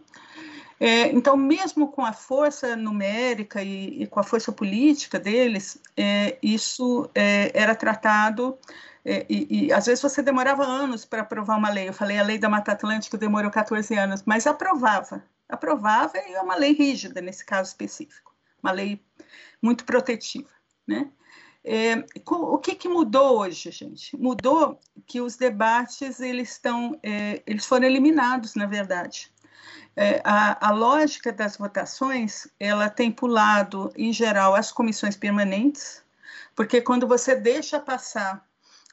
É, 0.81 1.11
então, 1.11 1.37
mesmo 1.37 1.88
com 1.88 2.05
a 2.05 2.12
força 2.12 2.77
numérica 2.77 3.62
e, 3.62 4.03
e 4.03 4.07
com 4.07 4.21
a 4.21 4.23
força 4.23 4.53
política 4.53 5.19
deles, 5.19 5.79
é, 5.97 6.38
isso 6.41 7.11
é, 7.14 7.51
era 7.53 7.75
tratado 7.75 8.57
é, 9.05 9.25
e, 9.29 9.67
e, 9.67 9.73
às 9.73 9.87
vezes 9.87 10.03
você 10.03 10.23
demorava 10.23 10.64
anos 10.64 11.05
para 11.07 11.23
aprovar 11.23 11.57
uma 11.57 11.71
lei. 11.71 11.88
Eu 11.88 11.95
falei 11.95 12.19
a 12.19 12.23
lei 12.23 12.38
da 12.38 12.49
Mata 12.49 12.73
Atlântica 12.73 13.17
demorou 13.17 13.51
14 13.51 13.95
anos, 13.95 14.23
mas 14.27 14.47
aprovava, 14.47 15.25
aprovava 15.49 16.19
e 16.19 16.35
é 16.35 16.41
uma 16.43 16.57
lei 16.57 16.75
rígida 16.75 17.21
nesse 17.23 17.45
caso 17.45 17.71
específico, 17.71 18.35
uma 18.62 18.71
lei 18.71 19.03
muito 19.62 19.85
protetiva, 19.85 20.51
né? 20.87 21.11
É, 21.64 22.05
o 22.27 22.59
que, 22.59 22.75
que, 22.75 22.88
mudou 22.88 23.41
hoje, 23.41 23.71
gente? 23.71 24.17
Mudou 24.17 24.81
que 25.07 25.21
os 25.21 25.37
debates 25.37 26.21
eles 26.21 26.53
estão, 26.53 26.99
é, 27.03 27.43
eles 27.47 27.67
foram 27.67 27.87
eliminados, 27.87 28.55
na 28.55 28.64
verdade. 28.64 29.31
É, 30.01 30.21
a, 30.23 30.69
a, 30.69 30.71
lógica 30.71 31.33
das 31.33 31.57
votações 31.57 32.47
ela 32.61 32.89
tem 32.89 33.11
pulado, 33.11 33.93
em 33.97 34.13
geral, 34.13 34.55
as 34.55 34.71
comissões 34.71 35.17
permanentes, 35.17 36.05
porque 36.55 36.81
quando 36.81 37.05
você 37.05 37.35
deixa 37.35 37.81
passar 37.81 38.47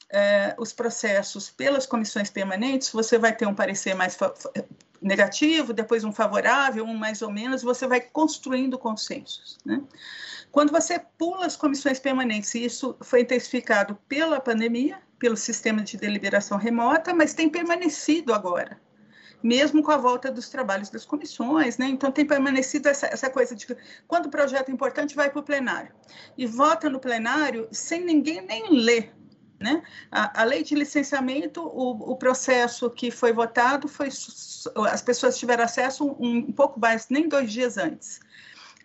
é, 0.10 0.56
os 0.58 0.74
processos 0.74 1.52
pelas 1.52 1.86
comissões 1.86 2.32
permanentes, 2.32 2.90
você 2.90 3.20
vai 3.20 3.36
ter 3.36 3.46
um 3.46 3.54
parecer 3.54 3.94
mais 3.94 4.18
negativo, 5.00 5.74
depois 5.74 6.04
um 6.04 6.12
favorável, 6.12 6.84
um 6.84 6.98
mais 6.98 7.22
ou 7.22 7.32
menos, 7.32 7.62
você 7.62 7.86
vai 7.86 8.02
construindo 8.02 8.76
consensos. 8.76 9.60
Né? 9.64 9.84
Quando 10.52 10.72
você 10.72 10.98
pula 11.20 11.46
as 11.46 11.56
comissões 11.56 12.00
permanentes, 12.00 12.56
e 12.56 12.66
isso 12.66 12.98
foi 13.02 13.22
intensificado 13.22 13.96
pela 14.10 14.40
pandemia, 14.40 14.98
pelo 15.20 15.38
sistema 15.38 15.84
de 15.84 15.98
deliberação 15.98 16.58
remota, 16.58 17.14
mas 17.14 17.36
tem 17.36 17.48
permanecido 17.48 18.34
agora, 18.34 18.82
mesmo 19.46 19.84
com 19.84 19.92
a 19.92 19.98
volta 19.98 20.32
dos 20.32 20.50
trabalhos 20.50 20.90
das 20.90 21.06
comissões, 21.06 21.78
né? 21.78 21.86
Então 21.86 22.12
tem 22.12 22.26
permanecido 22.26 22.90
essa, 22.90 23.06
essa 23.06 23.30
coisa 23.30 23.56
de 23.56 23.68
quando 24.08 24.26
o 24.26 24.30
projeto 24.30 24.70
é 24.70 24.72
importante 24.72 25.16
vai 25.16 25.30
para 25.30 25.40
o 25.40 25.44
plenário 25.44 25.94
e 26.36 26.48
vota 26.48 26.90
no 26.90 27.00
plenário 27.00 27.68
sem 27.72 28.04
ninguém 28.04 28.42
nem 28.42 28.72
ler. 28.72 29.14
Né? 29.60 29.84
A, 30.12 30.42
a 30.42 30.44
lei 30.44 30.64
de 30.64 30.74
licenciamento, 30.74 31.62
o, 31.62 32.12
o, 32.12 32.16
processo 32.18 32.90
que 32.90 33.10
foi 33.10 33.32
votado 33.32 33.88
foi 33.88 34.10
as 34.92 35.02
pessoas 35.02 35.38
tiveram 35.38 35.64
acesso 35.64 36.06
um, 36.20 36.38
um 36.38 36.52
pouco 36.52 36.80
mais, 36.80 37.08
nem 37.10 37.30
dois 37.30 37.52
dias 37.52 37.78
antes 37.78 38.20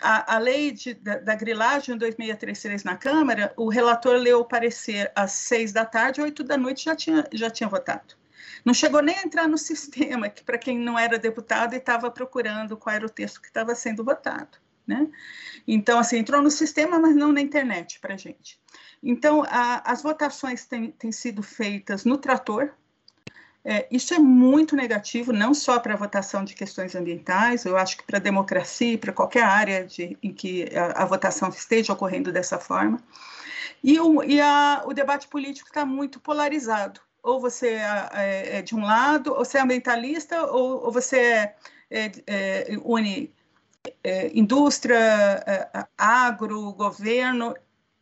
a, 0.00 0.36
a 0.36 0.38
lei 0.38 0.70
de, 0.70 0.94
da, 0.94 1.18
da, 1.18 1.34
grilagem 1.34 1.96
2633 1.96 2.84
na 2.84 2.96
Câmara, 2.96 3.52
o 3.56 3.68
relator 3.68 4.16
leu 4.16 4.40
o 4.40 4.44
parecer 4.44 5.10
às 5.14 5.32
seis 5.32 5.72
da 5.72 5.84
tarde, 5.84 6.22
oito 6.22 6.44
da 6.44 6.56
noite 6.56 6.84
já 6.84 6.94
tinha, 6.94 7.26
já 7.32 7.50
tinha 7.50 7.68
votado. 7.68 8.19
Não 8.64 8.74
chegou 8.74 9.03
nem 9.03 9.16
a 9.18 9.22
entrar 9.22 9.48
no 9.48 9.59
sistema, 9.59 10.29
que 10.29 10.42
para 10.42 10.59
quem 10.59 10.79
não 10.79 10.98
era 10.98 11.18
deputado 11.18 11.74
e 11.74 11.79
estava 11.79 12.11
procurando 12.11 12.76
qual 12.76 12.94
era 12.94 13.07
o 13.07 13.11
texto 13.11 13.40
que 13.40 13.48
estava 13.48 13.74
sendo 13.74 14.05
votado. 14.05 14.59
Né? 14.87 15.09
Então, 15.68 15.98
assim, 15.98 16.18
entrou 16.18 16.42
no 16.42 16.50
sistema, 16.50 16.98
mas 16.98 17.14
não 17.14 17.33
na 17.33 17.40
internet 17.40 18.00
para 18.00 18.16
gente. 18.16 18.61
Então, 19.03 19.44
a, 19.48 19.90
as 19.90 20.03
votações 20.03 20.66
têm, 20.66 20.90
têm 20.90 21.12
sido 21.12 21.42
feitas 21.42 22.05
no 22.05 22.18
trator, 22.18 22.72
é, 23.62 23.87
isso 23.90 24.14
é 24.14 24.18
muito 24.18 24.74
negativo, 24.74 25.33
não 25.33 25.53
só 25.53 25.79
para 25.79 25.92
a 25.92 25.96
votação 25.96 26.44
de 26.44 26.55
questões 26.55 26.94
ambientais, 26.94 27.66
eu 27.66 27.76
acho 27.76 27.98
que 27.98 28.05
para 28.05 28.16
a 28.16 28.20
democracia, 28.20 28.96
para 28.96 29.12
qualquer 29.12 29.42
área 29.42 29.85
de, 29.85 30.16
em 30.22 30.33
que 30.33 30.66
a, 30.74 31.03
a, 31.03 31.05
votação 31.05 31.50
esteja 31.50 31.92
ocorrendo 31.92 32.33
dessa 32.33 32.59
forma. 32.59 32.98
E 33.83 34.00
o, 34.00 34.22
e 34.22 34.40
a, 34.40 34.83
o 34.87 34.94
debate 34.94 35.29
político 35.29 35.68
está 35.68 35.85
muito 35.85 36.18
polarizado. 36.20 37.00
Ou 37.22 37.40
você 37.40 37.74
é, 37.74 38.09
é, 38.12 38.59
é, 38.59 38.62
de 38.62 38.74
um 38.74 38.83
lado, 38.83 39.33
ou 39.33 39.44
você 39.44 39.59
é 39.59 39.61
ambientalista, 39.61 40.44
ou, 40.46 40.85
ou 40.85 40.92
você 40.92 41.18
é, 41.18 41.56
é, 41.90 42.12
é 42.26 42.78
une 42.85 43.33
indústria, 44.35 45.88
agro, 45.96 46.72
governo. 46.72 47.54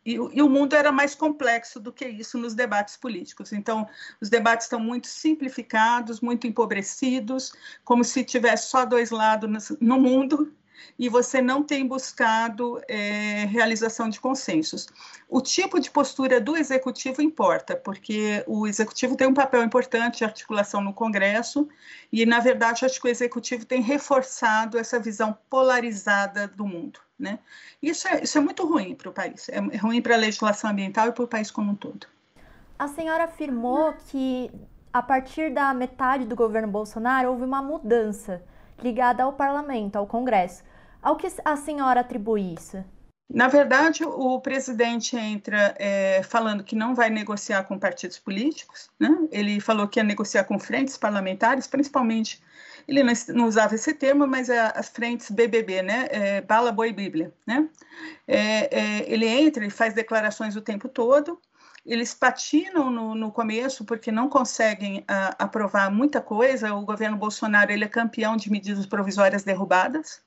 E, 0.05 0.13
e, 0.13 0.41
o 0.41 0.49
mundo 0.49 0.75
era 0.75 0.91
mais 0.91 1.13
complexo 1.13 1.79
do 1.79 1.91
que 1.91 2.07
isso 2.07 2.37
nos 2.37 2.55
debates 2.55 2.97
políticos. 2.97 3.53
Então, 3.53 3.87
os 4.19 4.29
debates 4.29 4.65
estão 4.65 4.79
muito 4.79 5.07
simplificados, 5.07 6.19
muito 6.21 6.47
empobrecidos, 6.47 7.53
como 7.83 8.03
se 8.03 8.23
tivesse 8.23 8.69
só 8.69 8.85
dois 8.85 9.11
lados 9.11 9.71
no 9.79 9.99
mundo. 9.99 10.53
E 10.97 11.09
você 11.09 11.41
não 11.41 11.63
tem 11.63 11.87
buscado 11.87 12.81
é, 12.87 13.45
realização 13.45 14.09
de 14.09 14.19
consensos. 14.19 14.87
O 15.29 15.41
tipo 15.41 15.79
de 15.79 15.91
postura 15.91 16.39
do 16.41 16.57
executivo 16.57 17.21
importa, 17.21 17.75
porque 17.75 18.43
o 18.47 18.67
executivo 18.67 19.15
tem 19.15 19.27
um 19.27 19.33
papel 19.33 19.63
importante 19.63 20.19
de 20.19 20.23
articulação 20.23 20.81
no 20.81 20.93
Congresso, 20.93 21.67
e, 22.11 22.25
na 22.25 22.39
verdade, 22.39 22.85
acho 22.85 22.99
que 22.99 23.07
o 23.07 23.11
executivo 23.11 23.65
tem 23.65 23.81
reforçado 23.81 24.77
essa 24.77 24.99
visão 24.99 25.37
polarizada 25.49 26.47
do 26.47 26.65
mundo. 26.65 26.99
Né? 27.17 27.37
Isso, 27.81 28.07
é, 28.07 28.23
isso 28.23 28.37
é 28.37 28.41
muito 28.41 28.65
ruim 28.65 28.95
para 28.95 29.09
o 29.09 29.13
país, 29.13 29.49
é 29.49 29.59
ruim 29.77 30.01
para 30.01 30.15
a 30.15 30.17
legislação 30.17 30.69
ambiental 30.69 31.09
e 31.09 31.11
para 31.11 31.23
o 31.23 31.27
país 31.27 31.51
como 31.51 31.71
um 31.71 31.75
todo. 31.75 32.07
A 32.77 32.87
senhora 32.87 33.25
afirmou 33.25 33.93
que, 34.07 34.49
a 34.93 35.01
partir 35.01 35.53
da 35.53 35.73
metade 35.73 36.25
do 36.25 36.33
governo 36.33 36.69
Bolsonaro, 36.69 37.29
houve 37.29 37.43
uma 37.43 37.61
mudança 37.61 38.41
ligada 38.81 39.23
ao 39.23 39.33
parlamento, 39.33 39.97
ao 39.97 40.07
Congresso. 40.07 40.63
Ao 41.01 41.15
que 41.15 41.27
a 41.45 41.55
senhora 41.55 42.01
atribui 42.01 42.53
isso? 42.53 42.83
Na 43.31 43.47
verdade, 43.47 44.03
o 44.03 44.41
presidente 44.41 45.15
entra 45.15 45.75
é, 45.77 46.23
falando 46.23 46.63
que 46.63 46.75
não 46.75 46.95
vai 46.95 47.11
negociar 47.11 47.63
com 47.63 47.77
partidos 47.77 48.17
políticos, 48.17 48.89
né? 48.99 49.09
ele 49.31 49.59
falou 49.59 49.87
que 49.87 49.99
ia 49.99 50.03
negociar 50.03 50.45
com 50.45 50.57
frentes 50.57 50.97
parlamentares, 50.97 51.67
principalmente, 51.67 52.41
ele 52.87 53.03
não, 53.03 53.45
usava 53.45 53.75
esse 53.75 53.93
termo, 53.93 54.25
mas 54.25 54.49
é 54.49 54.71
as 54.75 54.89
frentes 54.89 55.29
BBB, 55.29 55.83
né? 55.83 56.07
É, 56.09 56.41
Bala, 56.41 56.71
Boi, 56.71 56.91
Bíblia. 56.91 57.31
Né? 57.45 57.69
É, 58.27 58.79
é, 58.79 59.13
ele 59.13 59.27
entra 59.27 59.63
e 59.63 59.69
faz 59.69 59.93
declarações 59.93 60.55
o 60.55 60.61
tempo 60.61 60.89
todo, 60.89 61.39
eles 61.85 62.13
patinam 62.13 62.89
no, 62.89 63.15
no 63.15 63.31
começo 63.31 63.85
porque 63.85 64.11
não 64.11 64.29
conseguem 64.29 64.99
uh, 64.99 65.35
aprovar 65.37 65.91
muita 65.91 66.21
coisa. 66.21 66.73
O 66.73 66.85
governo 66.85 67.17
Bolsonaro 67.17 67.71
ele 67.71 67.83
é 67.83 67.87
campeão 67.87 68.35
de 68.35 68.51
medidas 68.51 68.85
provisórias 68.85 69.43
derrubadas. 69.43 70.21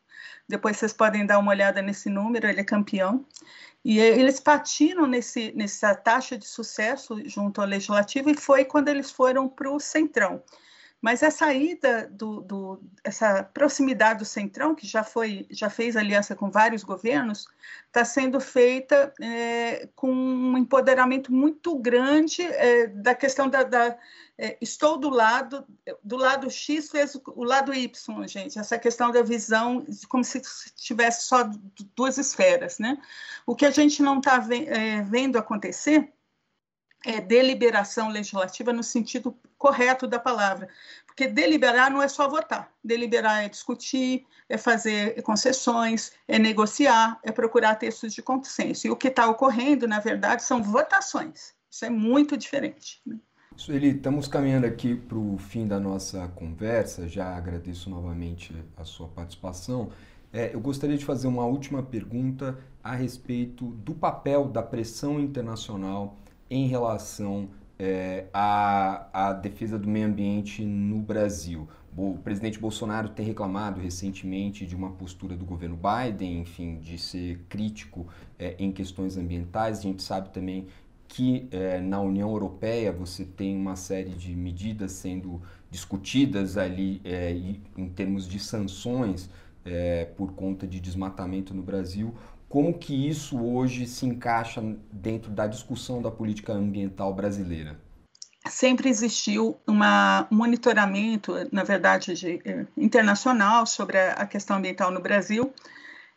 Depois 0.49 0.77
vocês 0.77 0.93
podem 0.93 1.25
dar 1.27 1.39
uma 1.39 1.51
olhada 1.51 1.81
nesse 1.81 2.11
número, 2.11 2.47
ele 2.47 2.61
é 2.61 2.65
campeão. 2.65 3.27
E 3.85 3.99
eles 3.99 4.39
patinam 4.39 5.07
nesse, 5.07 5.53
nessa 5.57 5.95
taxa 5.95 6.39
de 6.39 6.47
sucesso 6.47 7.21
junto 7.29 7.61
ao 7.61 7.67
legislativo 7.67 8.31
e 8.31 8.35
foi 8.35 8.65
quando 8.65 8.89
eles 8.89 9.11
foram 9.11 9.49
para 9.49 9.71
o 9.71 9.81
centrão. 9.81 10.43
Mas 11.03 11.21
essa 11.21 11.53
ida 11.53 12.09
do, 12.13 12.41
do, 12.43 12.81
essa 13.03 13.43
proximidade 13.43 14.21
do 14.21 14.25
centrão, 14.25 14.73
que 14.73 14.87
já 14.87 15.03
foi, 15.03 15.49
já 15.51 15.69
fez 15.69 15.97
aliança 15.97 16.37
com 16.37 16.49
vários 16.49 16.85
governos, 16.85 17.49
está 17.89 18.05
sendo 18.05 18.39
feita 18.39 19.13
é, 19.21 19.89
com 19.97 20.13
um 20.13 20.57
empoderamento 20.57 21.33
muito 21.33 21.77
grande 21.77 22.43
é, 22.43 22.87
da 22.87 23.17
questão 23.17 23.51
da, 23.51 23.65
da 23.65 23.99
é, 24.39 24.57
estou 24.61 24.97
do 24.97 25.11
lado 25.11 25.67
do 26.05 26.17
lado 26.17 26.49
X 26.49 26.89
fez 26.89 27.21
o 27.27 27.43
lado 27.43 27.75
Y, 27.75 28.29
gente. 28.29 28.57
Essa 28.57 28.79
questão 28.79 29.11
da 29.11 29.23
visão 29.23 29.85
como 30.09 30.23
se 30.23 30.41
tivesse 30.77 31.27
só 31.27 31.51
duas 31.97 32.17
esferas, 32.17 32.79
né? 32.79 32.97
O 33.45 33.57
que 33.57 33.67
a 33.67 33.71
gente 33.73 34.01
não 34.03 34.19
está 34.19 34.41
é, 34.69 35.03
vendo 35.03 35.37
acontecer 35.37 36.13
é, 37.05 37.21
deliberação 37.21 38.09
legislativa 38.09 38.73
no 38.73 38.83
sentido 38.83 39.37
correto 39.59 40.07
da 40.07 40.19
palavra. 40.19 40.69
Porque 41.07 41.27
deliberar 41.27 41.91
não 41.91 42.03
é 42.03 42.09
só 42.09 42.29
votar. 42.29 42.73
Deliberar 42.83 43.45
é 43.45 43.49
discutir, 43.49 44.27
é 44.49 44.57
fazer 44.57 45.21
concessões, 45.23 46.13
é 46.27 46.39
negociar, 46.39 47.19
é 47.23 47.31
procurar 47.31 47.75
textos 47.75 48.15
de 48.15 48.23
consenso. 48.23 48.87
E 48.87 48.91
o 48.91 48.97
que 48.97 49.09
está 49.09 49.29
ocorrendo, 49.29 49.87
na 49.87 50.01
verdade, 50.01 50.43
são 50.43 50.63
votações. 50.63 51.55
Isso 51.71 51.85
é 51.85 51.91
muito 51.91 52.37
diferente. 52.37 53.01
Né? 53.07 53.17
Sueli, 53.57 53.97
estamos 53.97 54.27
caminhando 54.27 54.67
aqui 54.67 54.95
para 54.95 55.19
o 55.19 55.37
fim 55.39 55.67
da 55.67 55.79
nossa 55.79 56.27
conversa. 56.29 57.07
Já 57.07 57.37
agradeço 57.37 57.91
novamente 57.91 58.55
a 58.77 58.85
sua 58.85 59.09
participação. 59.09 59.91
É, 60.33 60.55
eu 60.55 60.61
gostaria 60.61 60.97
de 60.97 61.05
fazer 61.05 61.27
uma 61.27 61.45
última 61.45 61.83
pergunta 61.83 62.59
a 62.83 62.95
respeito 62.95 63.67
do 63.67 63.95
papel 63.95 64.47
da 64.47 64.63
pressão 64.63 65.21
internacional 65.21 66.17
em 66.53 66.67
relação 66.67 67.49
é, 67.79 68.27
à, 68.33 69.29
à 69.31 69.33
defesa 69.33 69.79
do 69.79 69.89
meio 69.89 70.07
ambiente 70.07 70.63
no 70.63 70.99
Brasil. 70.99 71.67
O 71.97 72.19
presidente 72.23 72.59
Bolsonaro 72.59 73.09
tem 73.09 73.25
reclamado 73.25 73.81
recentemente 73.81 74.67
de 74.67 74.77
uma 74.77 74.91
postura 74.91 75.35
do 75.35 75.45
governo 75.47 75.77
Biden, 75.77 76.41
enfim, 76.41 76.79
de 76.79 76.99
ser 76.99 77.39
crítico 77.49 78.07
é, 78.39 78.55
em 78.59 78.71
questões 78.71 79.17
ambientais. 79.17 79.79
A 79.79 79.83
gente 79.83 80.03
sabe 80.03 80.29
também 80.29 80.67
que 81.09 81.49
é, 81.51 81.81
na 81.81 82.01
União 82.01 82.31
Europeia 82.31 82.93
você 82.93 83.25
tem 83.25 83.57
uma 83.57 83.77
série 83.77 84.11
de 84.11 84.35
medidas 84.35 84.93
sendo 84.93 85.41
discutidas 85.71 86.59
ali 86.59 87.01
é, 87.05 87.33
em 87.77 87.89
termos 87.89 88.29
de 88.29 88.39
sanções 88.39 89.29
é, 89.65 90.05
por 90.17 90.33
conta 90.33 90.67
de 90.67 90.81
desmatamento 90.81 91.55
no 91.55 91.63
Brasil. 91.63 92.15
Como 92.53 92.75
que 92.75 93.09
isso 93.09 93.43
hoje 93.43 93.87
se 93.87 94.05
encaixa 94.05 94.61
dentro 94.93 95.31
da 95.31 95.47
discussão 95.47 96.03
da 96.03 96.11
política 96.11 96.53
ambiental 96.53 97.15
brasileira? 97.15 97.81
Sempre 98.47 98.91
existiu 98.91 99.57
um 99.67 99.79
monitoramento, 100.31 101.33
na 101.51 101.65
verdade, 101.65 102.13
de, 102.13 102.43
eh, 102.45 102.67
internacional 102.77 103.65
sobre 103.65 103.99
a, 103.99 104.13
a, 104.13 104.27
questão 104.27 104.59
ambiental 104.59 104.91
no 104.91 105.01
Brasil, 105.01 105.51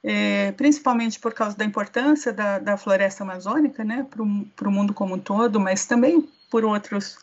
é, 0.04 0.52
principalmente 0.52 1.22
por 1.22 1.34
causa 1.34 1.56
da 1.56 1.64
importância 1.64 2.34
da, 2.34 2.60
da 2.60 2.76
floresta 2.76 3.24
amazônica 3.24 3.86
né, 3.86 4.06
para 4.12 4.22
o 4.68 4.72
mundo 4.72 4.94
como 4.94 5.16
um 5.16 5.20
todo, 5.20 5.58
mas 5.58 5.86
também 5.86 6.28
por 6.52 6.66
outros, 6.66 7.18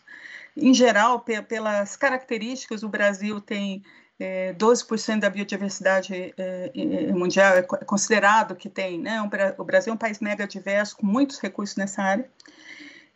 em 0.57 0.73
geral, 0.73 1.21
pelas 1.21 1.97
características, 1.97 2.83
o 2.83 2.89
Brasil 2.89 3.43
tem 3.43 3.85
é, 4.23 4.55
12% 4.55 5.19
da 5.19 5.29
biodiversidade 5.29 6.33
é, 6.39 7.13
mundial 7.13 7.57
é 7.57 7.63
considerado 7.63 8.55
que 8.55 8.69
tem, 8.69 8.97
né? 8.97 9.21
O 9.59 9.65
Brasil 9.65 9.91
é 9.91 9.95
um 9.95 9.99
país 9.99 10.21
mega 10.21 10.47
diverso, 10.47 10.97
com 10.97 11.05
muitos 11.05 11.41
recursos 11.41 11.77
nessa 11.77 12.03
área. 12.03 12.31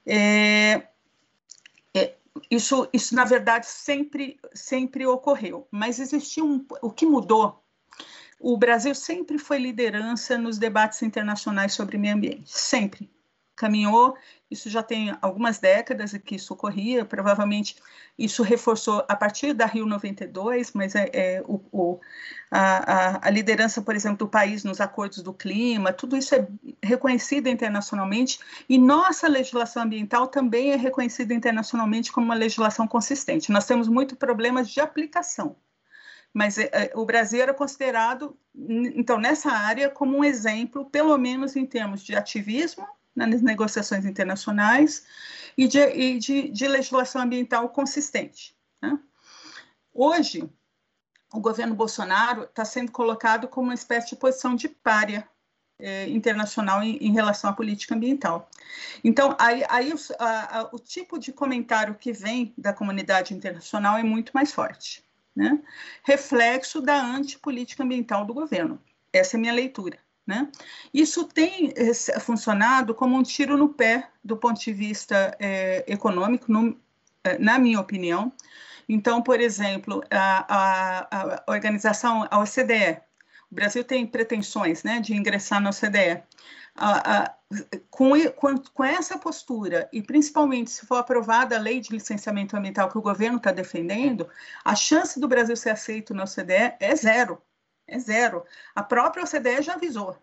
É, 0.04 0.82
é, 1.94 2.14
isso, 2.50 2.88
isso, 2.92 3.14
na 3.14 3.24
verdade, 3.24 3.66
sempre, 3.66 4.36
sempre 4.52 5.06
ocorreu, 5.06 5.68
mas 5.70 6.00
existiu 6.00 6.44
um, 6.44 6.66
o 6.82 6.90
que 6.90 7.06
mudou. 7.06 7.62
O 8.40 8.56
Brasil 8.56 8.94
sempre 8.94 9.38
foi 9.38 9.58
liderança 9.58 10.36
nos 10.36 10.58
debates 10.58 11.02
internacionais 11.02 11.72
sobre 11.72 11.96
meio 11.98 12.16
ambiente, 12.16 12.50
sempre 12.50 13.08
caminhou. 13.54 14.16
Isso 14.48 14.70
já 14.70 14.80
tem 14.80 15.12
algumas 15.20 15.58
décadas 15.58 16.12
que 16.18 16.36
isso 16.36 16.54
ocorria, 16.54 17.04
provavelmente 17.04 17.76
isso 18.16 18.44
reforçou 18.44 19.04
a 19.08 19.16
partir 19.16 19.52
da 19.52 19.66
Rio 19.66 19.86
92, 19.86 20.72
mas 20.72 20.94
é, 20.94 21.10
é 21.12 21.42
o, 21.46 21.60
o 21.72 22.00
a, 22.48 23.26
a, 23.26 23.30
liderança, 23.30 23.82
por 23.82 23.96
exemplo, 23.96 24.18
do 24.18 24.28
país 24.28 24.62
nos 24.62 24.80
acordos 24.80 25.20
do 25.20 25.34
clima, 25.34 25.92
tudo 25.92 26.16
isso 26.16 26.32
é 26.32 26.46
reconhecido 26.80 27.48
internacionalmente 27.48 28.38
e 28.68 28.78
nossa 28.78 29.26
legislação 29.26 29.82
ambiental 29.82 30.28
também 30.28 30.70
é 30.70 30.76
reconhecida 30.76 31.34
internacionalmente 31.34 32.12
como 32.12 32.26
uma 32.26 32.34
legislação 32.34 32.86
consistente. 32.86 33.50
Nós 33.50 33.66
temos 33.66 33.88
muitos 33.88 34.16
problemas 34.16 34.70
de 34.70 34.80
aplicação, 34.80 35.56
mas 36.32 36.56
é, 36.56 36.70
é, 36.72 36.92
o 36.94 37.04
Brasil 37.04 37.42
era 37.42 37.52
considerado, 37.52 38.38
então, 38.54 39.18
nessa 39.18 39.50
área, 39.50 39.90
como 39.90 40.18
um 40.18 40.24
exemplo, 40.24 40.84
pelo 40.84 41.18
menos 41.18 41.56
em 41.56 41.66
termos 41.66 42.00
de 42.04 42.14
ativismo 42.14 42.86
nas 43.16 43.40
negociações 43.40 44.04
internacionais 44.04 45.06
e 45.56 45.66
de, 45.66 45.78
e 45.78 46.18
de, 46.18 46.48
de 46.50 46.68
legislação 46.68 47.22
ambiental 47.22 47.68
consistente. 47.70 48.54
Né? 48.82 48.98
Hoje, 49.92 50.48
o 51.32 51.40
governo 51.40 51.74
Bolsonaro 51.74 52.44
está 52.44 52.64
sendo 52.64 52.92
colocado 52.92 53.48
como 53.48 53.68
uma 53.68 53.74
espécie 53.74 54.10
de 54.10 54.16
posição 54.16 54.54
de 54.54 54.68
párea 54.68 55.26
é, 55.78 56.08
internacional 56.08 56.82
em, 56.82 56.96
em, 56.96 57.12
relação 57.12 57.50
à 57.50 57.52
política 57.52 57.94
ambiental. 57.94 58.48
Então, 59.02 59.36
aí, 59.38 59.62
aí 59.68 59.92
o, 59.92 59.96
a, 60.18 60.60
a, 60.60 60.62
o, 60.72 60.78
tipo 60.78 61.18
de 61.18 61.32
comentário 61.32 61.94
que 61.94 62.12
vem 62.12 62.54
da 62.56 62.72
comunidade 62.72 63.34
internacional 63.34 63.98
é 63.98 64.02
muito 64.02 64.32
mais 64.32 64.52
forte, 64.52 65.04
né? 65.34 65.60
reflexo 66.02 66.80
da 66.80 66.98
antipolítica 67.02 67.82
ambiental 67.82 68.24
do 68.24 68.32
governo. 68.32 68.80
Essa 69.12 69.36
é 69.36 69.38
a 69.38 69.40
minha 69.40 69.52
leitura. 69.52 69.98
Né? 70.26 70.48
Isso 70.92 71.24
tem 71.24 71.72
eh, 71.76 71.94
funcionado 72.18 72.92
como 72.94 73.16
um 73.16 73.22
tiro 73.22 73.56
no 73.56 73.68
pé 73.68 74.08
do 74.24 74.36
ponto 74.36 74.60
de 74.60 74.72
vista 74.72 75.36
é, 75.38 75.84
econômico, 75.86 76.50
no, 76.50 76.76
é, 77.22 77.38
na 77.38 77.58
minha 77.58 77.78
opinião. 77.78 78.32
Então, 78.88 79.22
por 79.22 79.40
exemplo, 79.40 80.02
a, 80.10 80.46
a, 80.48 81.08
a, 81.10 81.44
organização, 81.46 82.26
a 82.28 82.40
OCDE, 82.40 83.00
o 83.50 83.54
Brasil 83.54 83.84
tem 83.84 84.04
pretensões 84.04 84.82
né, 84.82 84.98
de 85.00 85.14
ingressar 85.14 85.60
na 85.60 85.70
OCDE. 85.70 86.22
A, 86.78 87.32
com, 87.88 88.10
com, 88.32 88.58
com, 88.58 88.84
essa 88.84 89.16
postura, 89.16 89.88
e 89.92 90.02
principalmente 90.02 90.70
se 90.70 90.84
for 90.84 90.96
aprovada 90.96 91.56
a 91.56 91.60
lei 91.60 91.80
de 91.80 91.90
licenciamento 91.90 92.54
ambiental 92.54 92.90
que 92.90 92.98
o 92.98 93.02
governo 93.02 93.38
está 93.38 93.50
defendendo, 93.50 94.28
a 94.62 94.74
chance 94.74 95.18
do 95.18 95.26
Brasil 95.26 95.56
ser 95.56 95.70
aceito 95.70 96.12
na 96.12 96.24
OCDE 96.24 96.74
é 96.78 96.94
zero 96.94 97.40
é 97.86 97.98
zero. 97.98 98.44
A 98.74 98.82
própria 98.82 99.24
OCDE 99.24 99.62
já 99.62 99.74
avisou 99.74 100.16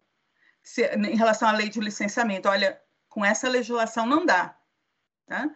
se, 0.62 0.86
em 0.86 1.16
relação 1.16 1.48
à 1.48 1.52
lei 1.52 1.70
de 1.70 1.80
licenciamento. 1.80 2.50
Olha, 2.50 2.82
com 3.10 3.24
essa 3.24 3.48
legislação 3.48 4.06
não 4.06 4.26
dá. 4.26 4.56
Tá? 5.26 5.50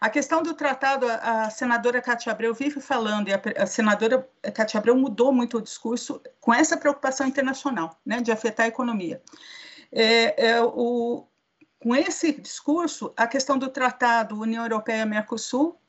A 0.00 0.10
questão 0.10 0.42
do 0.42 0.52
tratado, 0.54 1.08
a, 1.08 1.44
a 1.44 1.50
senadora 1.50 2.02
Cátia 2.02 2.32
Abreu 2.32 2.54
vive 2.54 2.80
falando, 2.80 3.28
e 3.28 3.32
a, 3.32 3.40
a 3.56 3.66
senadora 3.66 4.28
Cátia 4.54 4.78
Abreu 4.78 4.96
mudou 4.96 5.32
muito 5.32 5.58
o 5.58 5.62
discurso 5.62 6.20
com 6.40 6.52
essa 6.52 6.76
preocupação 6.76 7.26
internacional, 7.26 7.98
né, 8.04 8.20
de 8.20 8.30
afetar 8.30 8.66
a 8.66 8.68
economia. 8.68 9.22
É, 9.90 10.50
é, 10.50 10.62
o, 10.62 11.26
com 11.78 11.94
esse 11.94 12.32
discurso, 12.32 13.14
a 13.16 13.26
questão 13.26 13.58
do 13.58 13.68
tratado 13.68 14.38
União 14.38 14.64
Europeia-Mercosul, 14.64 15.80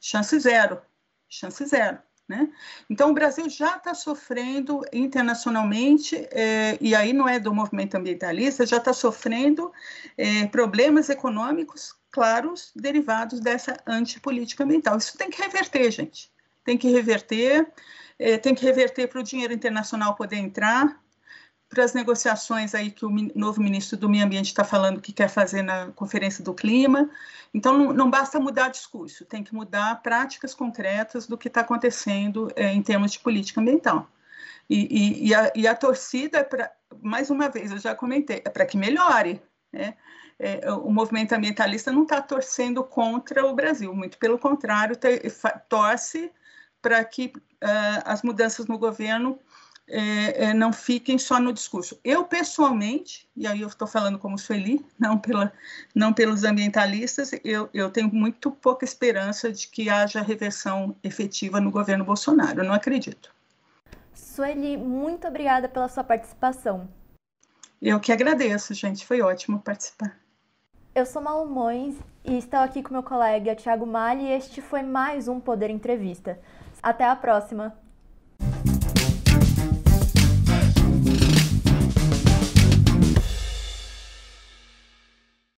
chance 0.00 0.38
zero, 0.38 0.80
chance 1.28 1.64
zero. 1.66 1.98
Né? 2.26 2.48
Então, 2.88 3.10
o 3.10 3.14
Brasil 3.14 3.48
já 3.50 3.76
está 3.76 3.92
sofrendo 3.92 4.82
internacionalmente, 4.92 6.16
é, 6.30 6.78
e 6.80 6.94
aí 6.94 7.12
não 7.12 7.28
é 7.28 7.38
do 7.38 7.52
movimento 7.52 7.96
ambientalista, 7.96 8.64
já 8.64 8.78
está 8.78 8.94
sofrendo 8.94 9.70
é, 10.16 10.46
problemas 10.46 11.10
econômicos 11.10 11.94
claros 12.10 12.72
derivados 12.74 13.40
dessa 13.40 13.76
antipolítica 13.86 14.64
ambiental. 14.64 14.96
Isso 14.96 15.18
tem 15.18 15.28
que 15.28 15.42
reverter, 15.42 15.90
gente. 15.90 16.32
Tem 16.64 16.78
que 16.78 16.88
reverter, 16.88 17.70
é, 18.18 18.38
tem 18.38 18.54
que 18.54 18.64
reverter 18.64 19.06
para 19.08 19.20
o 19.20 19.24
dinheiro 19.24 19.52
internacional 19.52 20.14
poder 20.14 20.36
entrar, 20.36 21.03
para 21.74 21.84
as 21.84 21.92
negociações 21.92 22.74
aí 22.74 22.90
que 22.90 23.04
o 23.04 23.10
novo 23.34 23.60
ministro 23.60 23.96
do 23.98 24.08
Meio 24.08 24.24
Ambiente 24.24 24.46
está 24.46 24.62
falando 24.64 25.00
que 25.00 25.12
quer 25.12 25.28
fazer 25.28 25.62
na 25.62 25.88
Conferência 25.88 26.42
do 26.42 26.54
Clima. 26.54 27.10
Então, 27.52 27.76
não, 27.76 27.92
não 27.92 28.10
basta 28.10 28.38
mudar 28.38 28.68
discurso, 28.68 29.24
tem 29.24 29.42
que 29.42 29.54
mudar 29.54 30.00
práticas 30.00 30.54
concretas 30.54 31.26
do 31.26 31.36
que 31.36 31.48
está 31.48 31.60
acontecendo 31.60 32.50
é, 32.54 32.72
em 32.72 32.82
termos 32.82 33.12
de 33.12 33.18
política 33.18 33.60
ambiental. 33.60 34.08
E, 34.70 34.86
e, 34.90 35.28
e, 35.28 35.34
a, 35.34 35.52
e 35.54 35.66
a, 35.66 35.74
torcida 35.74 36.38
é 36.38 36.44
para, 36.44 36.72
mais 37.02 37.28
uma 37.28 37.48
vez, 37.48 37.70
eu 37.70 37.78
já 37.78 37.94
comentei, 37.94 38.40
é 38.44 38.48
para 38.48 38.64
que 38.64 38.78
melhore. 38.78 39.42
Né? 39.72 39.94
É, 40.38 40.72
o 40.72 40.90
movimento 40.90 41.32
ambientalista 41.32 41.92
não 41.92 42.04
está 42.04 42.22
torcendo 42.22 42.82
contra 42.82 43.44
o 43.44 43.54
Brasil, 43.54 43.94
muito 43.94 44.16
pelo 44.18 44.38
contrário, 44.38 44.96
torce 45.68 46.32
para 46.80 47.02
que 47.04 47.32
uh, 47.36 48.02
as 48.04 48.22
mudanças 48.22 48.66
no 48.66 48.76
governo 48.76 49.38
é, 49.88 50.46
é, 50.46 50.54
não 50.54 50.72
fiquem 50.72 51.18
só 51.18 51.38
no 51.38 51.52
discurso. 51.52 51.98
Eu, 52.02 52.24
pessoalmente, 52.24 53.28
e 53.36 53.46
aí 53.46 53.60
eu 53.60 53.68
estou 53.68 53.86
falando 53.86 54.18
como 54.18 54.38
Sueli, 54.38 54.84
não, 54.98 55.18
pela, 55.18 55.52
não 55.94 56.12
pelos 56.12 56.44
ambientalistas, 56.44 57.32
eu, 57.44 57.68
eu 57.72 57.90
tenho 57.90 58.12
muito 58.12 58.50
pouca 58.50 58.84
esperança 58.84 59.52
de 59.52 59.68
que 59.68 59.88
haja 59.88 60.22
reversão 60.22 60.96
efetiva 61.02 61.60
no 61.60 61.70
governo 61.70 62.04
Bolsonaro. 62.04 62.60
Eu 62.60 62.64
não 62.64 62.74
acredito. 62.74 63.32
Sueli, 64.14 64.76
muito 64.76 65.26
obrigada 65.26 65.68
pela 65.68 65.88
sua 65.88 66.04
participação. 66.04 66.88
Eu 67.80 68.00
que 68.00 68.12
agradeço, 68.12 68.72
gente. 68.72 69.04
Foi 69.04 69.20
ótimo 69.20 69.60
participar. 69.60 70.18
Eu 70.94 71.04
sou 71.04 71.20
Malu 71.20 71.46
Mões 71.46 71.96
e 72.24 72.38
estou 72.38 72.60
aqui 72.60 72.82
com 72.82 72.92
meu 72.92 73.02
colega 73.02 73.54
Tiago 73.54 73.84
Mali 73.84 74.24
e 74.24 74.32
este 74.32 74.62
foi 74.62 74.82
mais 74.82 75.28
um 75.28 75.40
Poder 75.40 75.68
Entrevista. 75.68 76.38
Até 76.80 77.04
a 77.04 77.16
próxima! 77.16 77.83